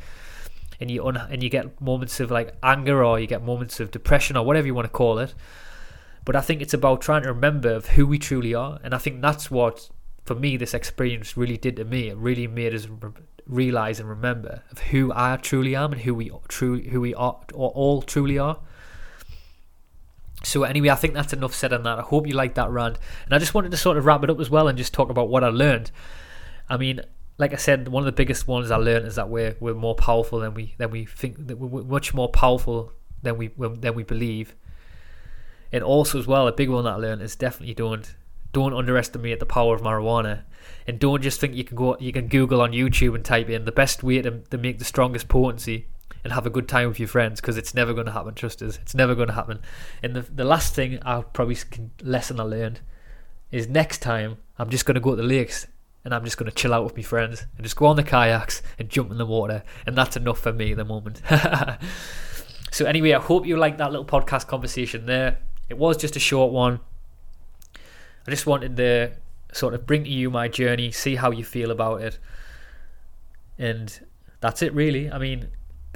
And 0.79 0.91
you 0.91 1.07
un- 1.07 1.17
and 1.17 1.41
you 1.41 1.49
get 1.49 1.81
moments 1.81 2.19
of 2.19 2.29
like 2.29 2.55
anger 2.61 3.03
or 3.03 3.19
you 3.19 3.25
get 3.25 3.43
moments 3.43 3.79
of 3.79 3.89
depression 3.89 4.37
or 4.37 4.45
whatever 4.45 4.67
you 4.67 4.75
want 4.75 4.85
to 4.85 4.91
call 4.91 5.17
it. 5.17 5.33
But 6.23 6.35
I 6.35 6.41
think 6.41 6.61
it's 6.61 6.73
about 6.73 7.01
trying 7.01 7.23
to 7.23 7.29
remember 7.29 7.69
of 7.69 7.87
who 7.87 8.05
we 8.05 8.19
truly 8.19 8.53
are, 8.53 8.79
and 8.83 8.93
I 8.93 8.99
think 8.99 9.21
that's 9.21 9.49
what 9.49 9.89
for 10.27 10.35
me, 10.35 10.57
this 10.57 10.73
experience 10.73 11.37
really 11.37 11.57
did 11.57 11.77
to 11.77 11.85
me. 11.85 12.09
It 12.09 12.17
really 12.17 12.47
made 12.47 12.75
us 12.75 12.85
realize 13.47 13.99
and 13.99 14.09
remember 14.09 14.63
of 14.71 14.79
who 14.79 15.11
I 15.15 15.37
truly 15.37 15.75
am 15.75 15.93
and 15.93 16.01
who 16.01 16.13
we 16.13 16.31
truly, 16.47 16.89
who 16.89 17.01
we 17.01 17.13
are, 17.15 17.39
or 17.53 17.69
all 17.71 18.01
truly 18.01 18.37
are. 18.37 18.59
So 20.43 20.63
anyway, 20.63 20.89
I 20.89 20.95
think 20.95 21.13
that's 21.13 21.33
enough 21.33 21.53
said 21.53 21.73
on 21.73 21.83
that. 21.83 21.99
I 21.99 22.01
hope 22.01 22.27
you 22.27 22.33
liked 22.33 22.55
that 22.55 22.69
rant, 22.69 22.97
and 23.25 23.33
I 23.33 23.39
just 23.39 23.53
wanted 23.53 23.71
to 23.71 23.77
sort 23.77 23.97
of 23.97 24.05
wrap 24.05 24.23
it 24.23 24.29
up 24.29 24.39
as 24.39 24.49
well 24.49 24.67
and 24.67 24.77
just 24.77 24.93
talk 24.93 25.09
about 25.09 25.29
what 25.29 25.43
I 25.43 25.49
learned. 25.49 25.91
I 26.69 26.77
mean, 26.77 27.01
like 27.37 27.53
I 27.53 27.57
said, 27.57 27.87
one 27.87 28.01
of 28.01 28.05
the 28.05 28.11
biggest 28.11 28.47
ones 28.47 28.71
I 28.71 28.77
learned 28.77 29.07
is 29.07 29.15
that 29.15 29.29
we're 29.29 29.55
we're 29.59 29.73
more 29.73 29.95
powerful 29.95 30.39
than 30.39 30.53
we 30.53 30.75
than 30.77 30.91
we 30.91 31.05
think. 31.05 31.47
That 31.47 31.57
we're 31.57 31.83
much 31.83 32.13
more 32.13 32.29
powerful 32.29 32.93
than 33.21 33.37
we 33.37 33.51
than 33.57 33.95
we 33.95 34.03
believe. 34.03 34.55
And 35.71 35.83
also 35.83 36.17
as 36.17 36.27
well, 36.27 36.47
a 36.47 36.51
big 36.51 36.69
one 36.69 36.85
that 36.85 36.93
I 36.93 36.95
learned 36.95 37.21
is 37.21 37.35
definitely 37.35 37.73
don't 37.73 38.15
don't 38.53 38.73
underestimate 38.73 39.39
the 39.39 39.45
power 39.45 39.75
of 39.75 39.81
marijuana, 39.81 40.43
and 40.85 40.99
don't 40.99 41.21
just 41.21 41.39
think 41.39 41.55
you 41.55 41.63
can 41.63 41.75
go 41.75 41.97
you 41.99 42.11
can 42.11 42.27
Google 42.27 42.61
on 42.61 42.71
YouTube 42.71 43.15
and 43.15 43.23
type 43.23 43.49
in 43.49 43.65
the 43.65 43.71
best 43.71 44.03
way 44.03 44.21
to, 44.21 44.31
to 44.39 44.57
make 44.57 44.79
the 44.79 44.85
strongest 44.85 45.27
potency 45.27 45.87
and 46.23 46.33
have 46.33 46.45
a 46.45 46.49
good 46.49 46.67
time 46.67 46.87
with 46.87 46.99
your 46.99 47.07
friends 47.07 47.39
because 47.39 47.57
it's 47.57 47.73
never 47.73 47.93
going 47.93 48.05
to 48.05 48.11
happen. 48.11 48.33
Trust 48.33 48.61
us, 48.61 48.77
it's 48.81 48.95
never 48.95 49.15
going 49.15 49.27
to 49.29 49.33
happen. 49.33 49.59
And 50.01 50.15
the 50.15 50.21
the 50.21 50.43
last 50.43 50.73
thing 50.73 50.99
I 51.03 51.21
probably 51.21 51.57
lesson 52.01 52.39
I 52.39 52.43
learned 52.43 52.81
is 53.51 53.67
next 53.67 53.99
time 53.99 54.37
I'm 54.59 54.69
just 54.69 54.85
going 54.85 54.95
to 54.95 55.01
go 55.01 55.11
to 55.11 55.15
the 55.15 55.27
lakes 55.27 55.67
and 56.07 56.13
I'm 56.13 56.23
just 56.23 56.37
going 56.37 56.49
to 56.49 56.55
chill 56.55 56.73
out 56.73 56.85
with 56.85 56.95
my 56.95 57.03
friends 57.03 57.45
and 57.57 57.65
just 57.65 57.75
go 57.75 57.85
on 57.85 57.97
the 57.97 58.03
kayaks 58.03 58.61
and 58.79 58.87
jump 58.87 59.11
in 59.11 59.17
the 59.17 59.25
water, 59.25 59.61
and 59.85 59.93
that's 59.93 60.15
enough 60.15 60.39
for 60.39 60.53
me 60.53 60.71
at 60.71 60.77
the 60.77 60.85
moment. 60.85 61.21
so 62.71 62.85
anyway, 62.85 63.11
I 63.11 63.19
hope 63.19 63.45
you 63.45 63.57
liked 63.57 63.77
that 63.79 63.91
little 63.91 64.05
podcast 64.05 64.47
conversation 64.47 65.05
there. 65.05 65.39
It 65.67 65.77
was 65.77 65.97
just 65.97 66.15
a 66.15 66.19
short 66.19 66.53
one. 66.53 66.79
I 68.27 68.31
just 68.31 68.45
wanted 68.45 68.75
to 68.77 69.11
sort 69.53 69.73
of 69.73 69.85
bring 69.85 70.03
to 70.03 70.09
you 70.09 70.29
my 70.29 70.49
journey, 70.49 70.91
see 70.91 71.15
how 71.15 71.31
you 71.31 71.45
feel 71.45 71.71
about 71.71 72.01
it, 72.01 72.19
and 73.57 74.05
that's 74.41 74.61
it 74.61 74.73
really. 74.73 75.09
I 75.09 75.17
mean, 75.17 75.47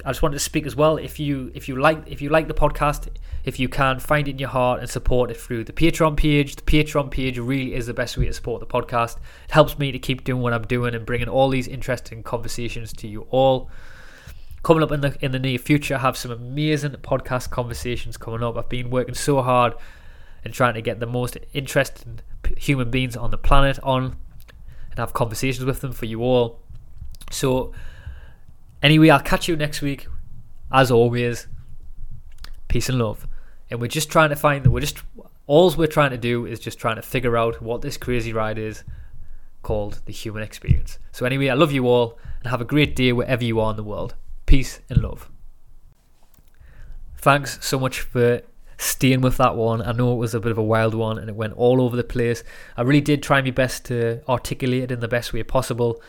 I 0.04 0.10
just 0.10 0.22
wanted 0.22 0.36
to 0.36 0.40
speak 0.40 0.66
as 0.66 0.74
well. 0.74 0.96
If 0.96 1.20
you 1.20 1.52
if 1.54 1.68
you 1.68 1.76
like 1.76 2.02
if 2.06 2.22
you 2.22 2.30
like 2.30 2.48
the 2.48 2.54
podcast, 2.54 3.08
if 3.44 3.60
you 3.60 3.68
can 3.68 4.00
find 4.00 4.26
it 4.26 4.32
in 4.32 4.38
your 4.38 4.48
heart 4.48 4.80
and 4.80 4.88
support 4.88 5.30
it 5.30 5.36
through 5.36 5.64
the 5.64 5.74
Patreon 5.74 6.16
page. 6.16 6.56
The 6.56 6.62
Patreon 6.62 7.10
page 7.10 7.38
really 7.38 7.74
is 7.74 7.86
the 7.86 7.94
best 7.94 8.16
way 8.16 8.24
to 8.24 8.32
support 8.32 8.60
the 8.60 8.66
podcast. 8.66 9.18
It 9.44 9.50
helps 9.50 9.78
me 9.78 9.92
to 9.92 9.98
keep 9.98 10.24
doing 10.24 10.42
what 10.42 10.54
I'm 10.54 10.66
doing 10.66 10.94
and 10.94 11.04
bringing 11.04 11.28
all 11.28 11.50
these 11.50 11.68
interesting 11.68 12.22
conversations 12.22 12.92
to 12.94 13.08
you 13.08 13.26
all. 13.30 13.70
Coming 14.62 14.82
up 14.82 14.90
in 14.90 15.02
the 15.02 15.16
in 15.20 15.32
the 15.32 15.38
near 15.38 15.58
future, 15.58 15.96
I 15.96 15.98
have 15.98 16.16
some 16.16 16.30
amazing 16.30 16.92
podcast 16.92 17.50
conversations 17.50 18.16
coming 18.16 18.42
up. 18.42 18.56
I've 18.56 18.70
been 18.70 18.88
working 18.88 19.14
so 19.14 19.42
hard 19.42 19.74
and 20.44 20.52
trying 20.52 20.74
to 20.74 20.82
get 20.82 21.00
the 21.00 21.06
most 21.06 21.38
interesting 21.52 22.20
human 22.56 22.90
beings 22.90 23.16
on 23.16 23.30
the 23.30 23.38
planet 23.38 23.78
on 23.82 24.16
and 24.90 24.98
have 24.98 25.12
conversations 25.12 25.64
with 25.64 25.80
them 25.80 25.92
for 25.92 26.06
you 26.06 26.22
all. 26.22 26.60
So 27.30 27.72
Anyway, 28.82 29.10
I'll 29.10 29.20
catch 29.20 29.46
you 29.46 29.56
next 29.56 29.80
week. 29.80 30.08
As 30.72 30.90
always, 30.90 31.46
peace 32.68 32.88
and 32.88 32.98
love. 32.98 33.28
And 33.70 33.80
we're 33.80 33.86
just 33.86 34.10
trying 34.10 34.30
to 34.30 34.36
find 34.36 34.64
that 34.64 34.70
we're 34.70 34.80
just 34.80 35.02
all 35.46 35.72
we're 35.76 35.86
trying 35.86 36.10
to 36.10 36.18
do 36.18 36.46
is 36.46 36.58
just 36.58 36.78
trying 36.78 36.96
to 36.96 37.02
figure 37.02 37.36
out 37.36 37.62
what 37.62 37.82
this 37.82 37.96
crazy 37.96 38.32
ride 38.32 38.58
is 38.58 38.84
called 39.62 40.00
the 40.06 40.12
human 40.12 40.42
experience. 40.42 40.98
So 41.12 41.24
anyway, 41.26 41.48
I 41.48 41.54
love 41.54 41.72
you 41.72 41.86
all 41.86 42.18
and 42.40 42.50
have 42.50 42.60
a 42.60 42.64
great 42.64 42.96
day 42.96 43.12
wherever 43.12 43.44
you 43.44 43.60
are 43.60 43.70
in 43.70 43.76
the 43.76 43.84
world. 43.84 44.14
Peace 44.46 44.80
and 44.88 45.02
love. 45.02 45.30
Thanks 47.16 47.64
so 47.64 47.78
much 47.78 48.00
for 48.00 48.42
staying 48.82 49.20
with 49.20 49.36
that 49.36 49.56
one. 49.56 49.82
I 49.82 49.92
know 49.92 50.12
it 50.12 50.16
was 50.16 50.34
a 50.34 50.40
bit 50.40 50.52
of 50.52 50.58
a 50.58 50.62
wild 50.62 50.94
one 50.94 51.18
and 51.18 51.28
it 51.28 51.36
went 51.36 51.54
all 51.54 51.80
over 51.80 51.96
the 51.96 52.04
place. 52.04 52.42
I 52.76 52.82
really 52.82 53.00
did 53.00 53.22
try 53.22 53.40
my 53.40 53.50
best 53.50 53.84
to 53.86 54.20
articulate 54.28 54.84
it 54.84 54.92
in 54.92 55.00
the 55.00 55.08
best 55.08 55.32
way 55.32 55.42
possible 55.42 56.02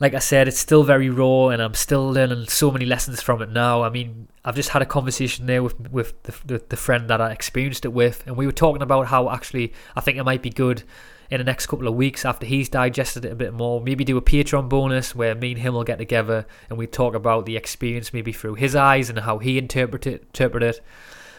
like 0.00 0.14
I 0.14 0.18
said, 0.18 0.48
it's 0.48 0.58
still 0.58 0.82
very 0.82 1.08
raw, 1.08 1.48
and 1.48 1.62
I'm 1.62 1.74
still 1.74 2.10
learning 2.10 2.48
so 2.48 2.70
many 2.70 2.84
lessons 2.84 3.22
from 3.22 3.40
it 3.42 3.50
now. 3.50 3.82
I 3.82 3.90
mean, 3.90 4.28
I've 4.44 4.56
just 4.56 4.70
had 4.70 4.82
a 4.82 4.86
conversation 4.86 5.46
there 5.46 5.62
with 5.62 5.78
with 5.90 6.20
the, 6.24 6.34
the, 6.44 6.64
the 6.70 6.76
friend 6.76 7.08
that 7.08 7.20
I 7.20 7.30
experienced 7.30 7.84
it 7.84 7.92
with, 7.92 8.26
and 8.26 8.36
we 8.36 8.46
were 8.46 8.52
talking 8.52 8.82
about 8.82 9.06
how 9.06 9.30
actually 9.30 9.72
I 9.94 10.00
think 10.00 10.18
it 10.18 10.24
might 10.24 10.42
be 10.42 10.50
good 10.50 10.82
in 11.30 11.38
the 11.38 11.44
next 11.44 11.66
couple 11.68 11.88
of 11.88 11.94
weeks 11.94 12.24
after 12.24 12.44
he's 12.44 12.68
digested 12.68 13.24
it 13.24 13.32
a 13.32 13.36
bit 13.36 13.54
more. 13.54 13.80
Maybe 13.80 14.04
do 14.04 14.16
a 14.16 14.22
Patreon 14.22 14.68
bonus 14.68 15.14
where 15.14 15.34
me 15.34 15.52
and 15.52 15.60
him 15.60 15.74
will 15.74 15.84
get 15.84 15.98
together 15.98 16.46
and 16.68 16.78
we 16.78 16.86
talk 16.86 17.14
about 17.14 17.46
the 17.46 17.56
experience 17.56 18.12
maybe 18.12 18.30
through 18.30 18.56
his 18.56 18.76
eyes 18.76 19.08
and 19.08 19.20
how 19.20 19.38
he 19.38 19.56
interpret 19.56 20.06
it, 20.06 20.24
interpret 20.24 20.62
it. 20.62 20.80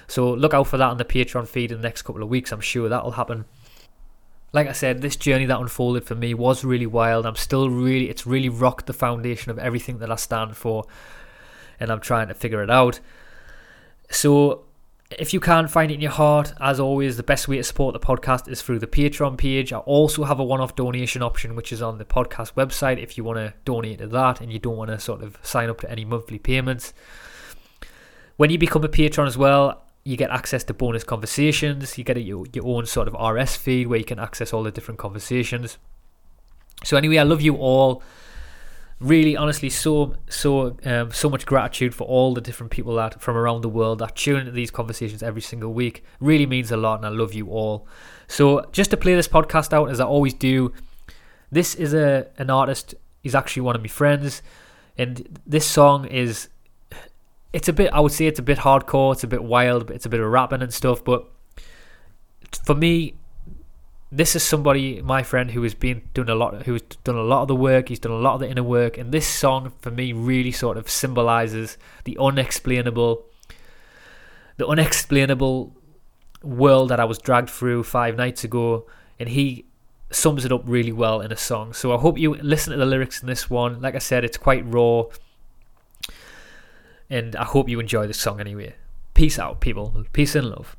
So 0.07 0.33
look 0.33 0.53
out 0.53 0.67
for 0.67 0.77
that 0.77 0.89
on 0.89 0.97
the 0.97 1.05
Patreon 1.05 1.47
feed 1.47 1.71
in 1.71 1.79
the 1.79 1.87
next 1.87 2.03
couple 2.03 2.23
of 2.23 2.29
weeks. 2.29 2.51
I'm 2.51 2.61
sure 2.61 2.89
that'll 2.89 3.11
happen 3.11 3.45
like 4.55 4.69
I 4.69 4.71
said, 4.71 5.01
this 5.01 5.17
journey 5.17 5.45
that 5.47 5.59
unfolded 5.59 6.05
for 6.05 6.15
me 6.15 6.33
was 6.33 6.63
really 6.63 6.85
wild. 6.85 7.25
I'm 7.25 7.35
still 7.35 7.69
really, 7.69 8.09
it's 8.09 8.25
really 8.25 8.47
rocked 8.47 8.85
the 8.85 8.93
foundation 8.93 9.51
of 9.51 9.59
everything 9.59 9.97
that 9.99 10.09
I 10.09 10.15
stand 10.15 10.55
for, 10.55 10.85
and 11.77 11.91
I'm 11.91 11.99
trying 11.99 12.29
to 12.29 12.33
figure 12.33 12.63
it 12.63 12.69
out. 12.69 13.01
So, 14.09 14.63
if 15.11 15.33
you 15.33 15.41
can't 15.41 15.69
find 15.69 15.91
it 15.91 15.95
in 15.95 16.01
your 16.01 16.11
heart, 16.11 16.53
as 16.61 16.79
always, 16.79 17.17
the 17.17 17.21
best 17.23 17.49
way 17.49 17.57
to 17.57 17.63
support 17.63 17.91
the 17.93 17.99
podcast 17.99 18.47
is 18.47 18.61
through 18.61 18.79
the 18.79 18.87
Patreon 18.87 19.37
page. 19.37 19.73
I 19.73 19.79
also 19.79 20.23
have 20.23 20.39
a 20.39 20.43
one 20.43 20.61
off 20.61 20.73
donation 20.73 21.21
option, 21.21 21.57
which 21.57 21.73
is 21.73 21.81
on 21.81 21.97
the 21.97 22.05
podcast 22.05 22.53
website 22.53 22.97
if 22.97 23.17
you 23.17 23.25
want 23.25 23.37
to 23.37 23.53
donate 23.65 23.97
to 23.97 24.07
that 24.07 24.39
and 24.39 24.53
you 24.53 24.59
don't 24.59 24.77
want 24.77 24.89
to 24.89 24.99
sort 24.99 25.21
of 25.21 25.37
sign 25.43 25.69
up 25.69 25.81
to 25.81 25.91
any 25.91 26.05
monthly 26.05 26.39
payments. 26.39 26.93
When 28.37 28.49
you 28.49 28.57
become 28.57 28.85
a 28.85 28.89
patron 28.89 29.27
as 29.27 29.37
well, 29.37 29.84
you 30.05 30.15
get 30.15 30.29
access 30.29 30.63
to 30.63 30.73
bonus 30.73 31.03
conversations. 31.03 31.97
You 31.97 32.03
get 32.03 32.15
a, 32.15 32.21
your, 32.21 32.45
your 32.53 32.65
own 32.67 32.85
sort 32.85 33.07
of 33.07 33.15
RS 33.19 33.55
feed 33.55 33.87
where 33.87 33.97
you 33.97 34.05
can 34.05 34.19
access 34.19 34.53
all 34.53 34.61
the 34.61 34.71
different 34.71 34.99
conversations. 34.99 35.79
So 36.83 36.95
anyway, 36.95 37.17
I 37.17 37.23
love 37.23 37.41
you 37.41 37.55
all. 37.55 38.03
Really, 38.99 39.35
honestly, 39.35 39.69
so 39.69 40.15
so 40.29 40.77
um, 40.85 41.11
so 41.11 41.29
much 41.29 41.45
gratitude 41.45 41.93
for 41.93 42.07
all 42.07 42.33
the 42.33 42.39
different 42.39 42.71
people 42.71 42.95
that 42.95 43.19
from 43.21 43.35
around 43.35 43.61
the 43.61 43.67
world 43.67 43.99
that 43.99 44.15
tune 44.15 44.39
into 44.39 44.51
these 44.51 44.71
conversations 44.71 45.21
every 45.21 45.41
single 45.41 45.73
week. 45.73 46.03
Really 46.21 46.45
means 46.45 46.71
a 46.71 46.77
lot, 46.77 46.97
and 46.97 47.05
I 47.05 47.09
love 47.09 47.33
you 47.33 47.49
all. 47.49 47.87
So 48.27 48.63
just 48.71 48.91
to 48.91 48.97
play 48.97 49.13
this 49.13 49.27
podcast 49.27 49.73
out 49.73 49.89
as 49.89 49.99
I 49.99 50.05
always 50.05 50.33
do, 50.33 50.71
this 51.51 51.75
is 51.75 51.93
a 51.93 52.27
an 52.37 52.49
artist. 52.49 52.95
He's 53.21 53.35
actually 53.35 53.63
one 53.63 53.75
of 53.75 53.81
my 53.81 53.89
friends, 53.89 54.41
and 54.97 55.39
this 55.45 55.65
song 55.65 56.05
is 56.05 56.47
it's 57.55 57.69
a 57.69 57.73
bit 57.73 57.89
I 57.93 58.01
would 58.01 58.11
say 58.11 58.25
it's 58.27 58.37
a 58.37 58.43
bit 58.43 58.57
hardcore, 58.59 59.13
it's 59.13 59.23
a 59.23 59.27
bit 59.27 59.41
wild, 59.41 59.89
it's 59.89 60.05
a 60.05 60.09
bit 60.09 60.19
of 60.19 60.29
rapping 60.29 60.61
and 60.61 60.73
stuff, 60.73 61.01
but 61.03 61.25
for 62.65 62.75
me 62.75 63.15
this 64.11 64.35
is 64.35 64.43
somebody 64.43 65.01
my 65.01 65.23
friend 65.23 65.51
who 65.51 65.63
has 65.63 65.73
been 65.73 66.01
doing 66.13 66.29
a 66.29 66.35
lot 66.35 66.63
who's 66.63 66.81
done 67.05 67.15
a 67.15 67.23
lot 67.23 67.43
of 67.43 67.47
the 67.47 67.55
work, 67.55 67.87
he's 67.87 67.99
done 67.99 68.11
a 68.11 68.17
lot 68.27 68.33
of 68.33 68.41
the 68.41 68.49
inner 68.49 68.61
work 68.61 68.97
and 68.97 69.13
this 69.13 69.25
song 69.25 69.71
for 69.79 69.89
me 69.89 70.11
really 70.11 70.51
sort 70.51 70.75
of 70.75 70.89
symbolizes 70.89 71.77
the 72.03 72.17
unexplainable 72.19 73.25
the 74.57 74.67
unexplainable 74.67 75.73
world 76.43 76.89
that 76.89 76.99
I 76.99 77.05
was 77.05 77.17
dragged 77.19 77.49
through 77.49 77.83
5 77.83 78.17
nights 78.17 78.43
ago 78.43 78.85
and 79.17 79.29
he 79.29 79.63
sums 80.11 80.43
it 80.43 80.51
up 80.51 80.63
really 80.65 80.91
well 80.91 81.21
in 81.21 81.31
a 81.31 81.37
song. 81.37 81.71
So 81.73 81.93
I 81.93 81.97
hope 81.97 82.17
you 82.17 82.35
listen 82.35 82.71
to 82.71 82.77
the 82.77 82.85
lyrics 82.85 83.21
in 83.21 83.27
this 83.27 83.49
one. 83.49 83.81
Like 83.81 83.95
I 83.95 83.99
said, 83.99 84.23
it's 84.23 84.37
quite 84.37 84.63
raw 84.65 85.05
and 87.09 87.35
I 87.35 87.43
hope 87.43 87.69
you 87.69 87.79
enjoy 87.79 88.07
this 88.07 88.19
song 88.19 88.39
anyway. 88.39 88.75
Peace 89.13 89.39
out, 89.39 89.61
people. 89.61 90.05
Peace 90.13 90.35
and 90.35 90.49
love. 90.49 90.75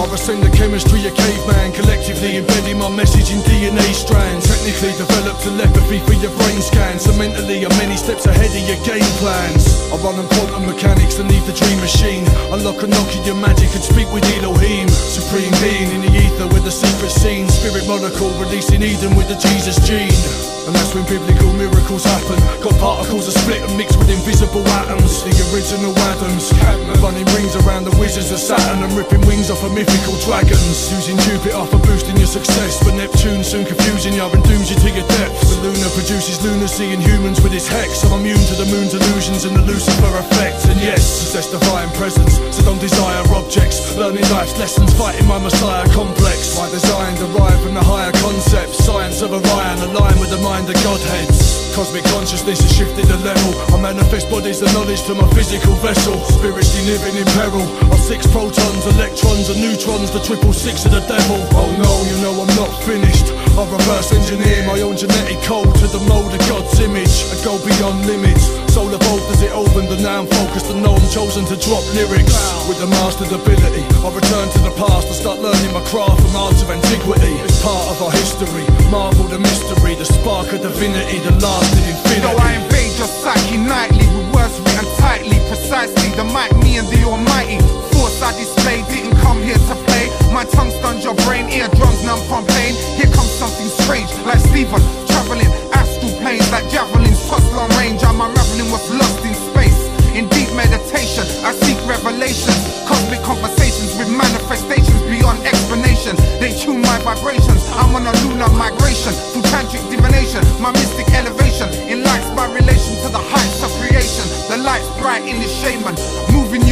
I 0.00 0.08
retain 0.08 0.40
the 0.40 0.48
chemistry 0.56 1.04
of 1.04 1.12
caveman 1.12 1.76
Collectively 1.76 2.40
embedding 2.40 2.78
my 2.80 2.88
message 2.88 3.28
in 3.36 3.44
DNA 3.44 3.84
strands. 3.92 4.48
Technically 4.48 4.96
developed 4.96 5.44
telepathy 5.44 6.00
for 6.08 6.16
your 6.16 6.32
brain 6.40 6.60
scans. 6.64 7.04
So 7.04 7.12
mentally 7.20 7.60
I'm 7.68 7.76
many 7.76 8.00
steps 8.00 8.24
ahead 8.24 8.48
of 8.48 8.64
your 8.64 8.80
game 8.88 9.12
plans. 9.20 9.68
I 9.92 10.00
run 10.00 10.16
on 10.16 10.24
quantum 10.32 10.64
mechanics 10.64 11.20
and 11.20 11.28
leave 11.28 11.44
the 11.44 11.52
dream 11.52 11.76
machine. 11.84 12.24
Unlock 12.48 12.80
and 12.80 12.96
knock 12.96 13.12
your 13.28 13.36
magic 13.36 13.68
and 13.76 13.84
speak 13.84 14.08
with 14.08 14.24
Elohim. 14.40 14.88
Supreme 14.88 15.52
being 15.60 15.92
in 15.92 16.00
the 16.00 16.12
ether 16.16 16.48
with 16.48 16.64
the 16.64 16.72
secret 16.72 17.12
scene. 17.12 17.44
Spirit 17.52 17.84
molecule 17.86 18.32
releasing 18.40 18.80
Eden 18.80 19.12
with 19.20 19.28
the 19.28 19.36
Jesus 19.36 19.76
gene 19.84 20.59
and 20.70 20.78
that's 20.78 20.94
when 20.94 21.02
biblical 21.10 21.50
miracles 21.58 22.06
happen. 22.06 22.38
Got 22.62 22.78
particles 22.78 23.26
that 23.26 23.34
split 23.34 23.58
and 23.58 23.74
mix 23.74 23.98
with 23.98 24.06
invisible 24.06 24.62
atoms. 24.78 25.26
The 25.26 25.34
original 25.50 25.90
Adams. 26.14 26.54
Running 27.02 27.26
rings 27.34 27.58
around 27.58 27.90
the 27.90 27.94
wizards 27.98 28.30
of 28.30 28.38
Saturn 28.38 28.78
And 28.86 28.94
ripping 28.94 29.18
wings 29.26 29.50
off 29.50 29.66
of 29.66 29.74
mythical 29.74 30.14
dragons. 30.22 30.94
Using 30.94 31.18
Jupiter 31.26 31.66
for 31.66 31.82
boosting 31.82 32.14
your 32.22 32.30
success. 32.30 32.78
But 32.86 32.94
Neptune 32.94 33.42
soon 33.42 33.66
confusing 33.66 34.14
you 34.14 34.22
and 34.22 34.42
dooms 34.46 34.70
you 34.70 34.78
to 34.78 34.90
your 34.94 35.06
depths. 35.18 35.58
The 35.58 35.66
Luna 35.66 35.90
produces 35.90 36.38
lunacy 36.46 36.94
in 36.94 37.02
humans 37.02 37.42
with 37.42 37.50
its 37.50 37.66
hex. 37.66 38.06
I'm 38.06 38.22
immune 38.22 38.44
to 38.54 38.54
the 38.54 38.70
moon's 38.70 38.94
illusions 38.94 39.42
and 39.42 39.58
the 39.58 39.66
Lucifer 39.66 40.12
effect 40.22 40.70
And 40.70 40.78
yes, 40.78 41.02
possess 41.18 41.50
divine 41.50 41.90
presence. 41.98 42.38
So 42.54 42.62
don't 42.62 42.78
desire 42.78 43.26
objects. 43.34 43.98
Learning 43.98 44.22
life's 44.30 44.54
lessons, 44.54 44.94
fighting 44.94 45.26
my 45.26 45.42
messiah 45.42 45.88
complex. 45.90 46.54
My 46.54 46.70
design 46.70 47.18
derived 47.18 47.58
from 47.66 47.74
the 47.74 47.82
higher 47.82 48.14
concepts. 48.22 48.78
Science 48.86 49.18
of 49.22 49.34
Orion, 49.34 49.78
Aligned 49.90 50.20
with 50.20 50.30
the 50.30 50.38
mind 50.38 50.59
the 50.66 50.74
godheads. 50.84 51.74
Cosmic 51.74 52.04
consciousness 52.04 52.60
has 52.60 52.72
shifted 52.76 53.06
the 53.06 53.16
level. 53.18 53.54
I 53.74 53.80
manifest 53.80 54.28
bodies 54.28 54.60
and 54.60 54.72
knowledge 54.74 55.02
to 55.04 55.14
my 55.14 55.28
physical 55.30 55.74
vessel. 55.80 56.18
Spiritually 56.26 56.84
living 56.86 57.16
in 57.16 57.26
peril. 57.38 57.62
Of 57.92 58.00
six 58.00 58.26
protons, 58.26 58.84
electrons, 58.94 59.48
and 59.48 59.60
neutrons, 59.60 60.10
the 60.10 60.20
triple 60.20 60.52
six 60.52 60.84
of 60.84 60.92
the 60.92 61.00
devil. 61.06 61.38
Oh 61.56 61.70
no, 61.78 61.92
you 62.10 62.16
know 62.22 62.34
I'm 62.42 62.52
not 62.56 62.72
finished. 62.82 63.39
I 63.58 63.66
reverse 63.66 64.12
engineer 64.12 64.66
my 64.66 64.80
own 64.80 64.96
genetic 64.96 65.40
code 65.42 65.74
to 65.82 65.86
the 65.90 66.00
mold 66.06 66.32
of 66.32 66.40
God's 66.46 66.78
image. 66.80 67.26
I 67.30 67.36
go 67.44 67.58
beyond 67.60 68.06
limits. 68.06 68.46
Soul 68.70 68.94
evolved 68.94 69.26
as 69.34 69.42
it 69.42 69.52
opened, 69.52 69.90
and 69.90 70.02
now 70.02 70.22
I'm 70.22 70.26
focused 70.26 70.70
and 70.70 70.82
know 70.82 70.94
I'm 70.94 71.08
chosen 71.10 71.44
to 71.50 71.56
drop 71.58 71.82
lyrics. 71.92 72.34
With 72.70 72.78
the 72.78 72.86
mastered 72.86 73.34
ability, 73.34 73.82
I 74.06 74.08
return 74.14 74.46
to 74.54 74.60
the 74.62 74.74
past 74.78 75.10
and 75.10 75.16
start 75.18 75.42
learning 75.42 75.72
my 75.74 75.82
craft 75.90 76.22
from 76.22 76.36
arts 76.36 76.62
of 76.62 76.70
antiquity. 76.70 77.34
It's 77.42 77.58
part 77.62 77.90
of 77.90 77.98
our 78.00 78.12
history. 78.14 78.64
Marvel 78.88 79.26
the 79.26 79.38
mystery, 79.42 79.98
the 79.98 80.06
spark 80.06 80.52
of 80.54 80.62
divinity, 80.62 81.18
the 81.18 81.34
lasting 81.42 81.86
infinity. 81.90 82.22
Though 82.22 82.38
I 82.38 82.54
invade 82.54 82.94
your 82.94 83.10
psyche 83.10 83.58
nightly 83.58 84.06
with 84.14 84.30
words 84.30 84.54
written 84.62 84.86
tightly, 85.02 85.38
precisely 85.50 86.08
the 86.14 86.24
might, 86.24 86.54
me 86.62 86.78
and 86.78 86.86
the 86.86 87.02
almighty. 87.02 87.58
Force 87.98 88.22
I 88.22 88.30
display 88.38 88.86
didn't 88.86 89.18
come 89.18 89.42
here 89.42 89.58
to. 89.58 89.89
My 90.30 90.44
tongue 90.44 90.70
stuns 90.70 91.04
your 91.04 91.14
brain, 91.26 91.50
eardrums 91.50 92.04
numb 92.06 92.22
from 92.30 92.46
pain. 92.46 92.74
Here 92.94 93.10
comes 93.10 93.30
something 93.34 93.66
strange, 93.82 94.10
like 94.24 94.38
Stephen 94.38 94.80
traveling 95.10 95.50
astral 95.74 96.12
planes 96.22 96.46
like 96.52 96.70
javelins, 96.70 97.18
cross 97.28 97.44
long 97.52 97.68
range. 97.76 98.02
I'm 98.04 98.20
unraveling 98.20 98.70
what's 98.70 98.88
lost 98.90 99.20
in 99.26 99.34
space. 99.34 99.78
In 100.14 100.28
deep 100.30 100.50
meditation, 100.54 101.22
I 101.46 101.54
seek 101.62 101.78
revelation, 101.86 102.54
cosmic 102.86 103.22
conversations 103.22 103.94
with 103.98 104.10
manifestations 104.10 105.02
beyond 105.06 105.38
explanation. 105.46 106.14
They 106.38 106.54
tune 106.54 106.82
my 106.82 106.98
vibrations. 107.02 107.62
I'm 107.78 107.94
on 107.94 108.06
a 108.06 108.14
lunar 108.26 108.50
migration 108.54 109.14
through 109.30 109.46
tantric 109.50 109.82
divination. 109.90 110.42
My 110.62 110.70
mystic 110.72 111.10
elevation 111.14 111.70
enlightens 111.90 112.34
my 112.34 112.46
relation 112.50 112.94
to 113.02 113.08
the 113.10 113.22
heights 113.22 113.62
of 113.62 113.70
creation. 113.78 114.26
The 114.50 114.58
light's 114.58 114.90
bright 114.98 115.22
in 115.26 115.38
the 115.38 115.46
shaman, 115.46 115.94
moving 116.34 116.66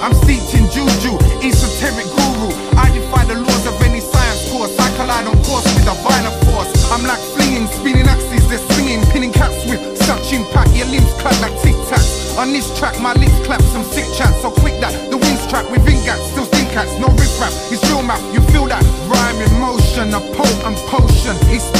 I'm 0.00 0.12
in 0.60 0.66
juju, 0.68 1.16
esoteric 1.40 2.08
guru. 2.12 2.48
I 2.76 2.90
defy 2.92 3.24
the 3.24 3.40
laws 3.40 3.64
of 3.66 3.80
any 3.82 4.00
science 4.00 4.50
course. 4.50 4.76
I 4.78 4.88
collide 4.96 5.26
on 5.26 5.36
course 5.44 5.64
with 5.72 5.88
a 5.88 5.96
violent 6.04 6.36
force. 6.44 6.68
I'm 6.92 7.04
like 7.06 7.20
flinging, 7.32 7.66
spinning 7.68 8.06
axes, 8.06 8.48
they're 8.48 8.58
swinging, 8.74 9.00
pinning 9.12 9.32
caps 9.32 9.64
with 9.64 9.80
such 10.04 10.32
impact. 10.32 10.76
Your 10.76 10.86
limbs 10.86 11.12
clap 11.20 11.38
like 11.40 11.56
tic 11.62 11.76
tacs. 11.88 12.36
On 12.36 12.52
this 12.52 12.68
track, 12.78 13.00
my 13.00 13.12
lips 13.14 13.36
clap 13.46 13.62
some 13.72 13.84
sick 13.84 14.06
chat 14.16 14.32
so 14.42 14.50
quick 14.50 14.80
that 14.80 14.92
the 15.10 15.16
wind's 15.16 15.46
track 15.48 15.68
with 15.70 15.84
ingats, 15.86 16.24
still 16.32 16.44
stink 16.44 16.70
cats, 16.70 16.92
no 17.00 17.08
riff 17.16 17.40
rap. 17.40 17.52
It's 17.72 17.82
real 17.88 18.02
map, 18.02 18.20
you 18.32 18.40
feel 18.52 18.66
that 18.68 18.84
rhyme 19.08 19.40
in 19.40 19.52
motion, 19.60 20.12
a 20.12 20.20
potent 20.36 20.76
potion, 20.88 21.36
exploding 21.48 21.79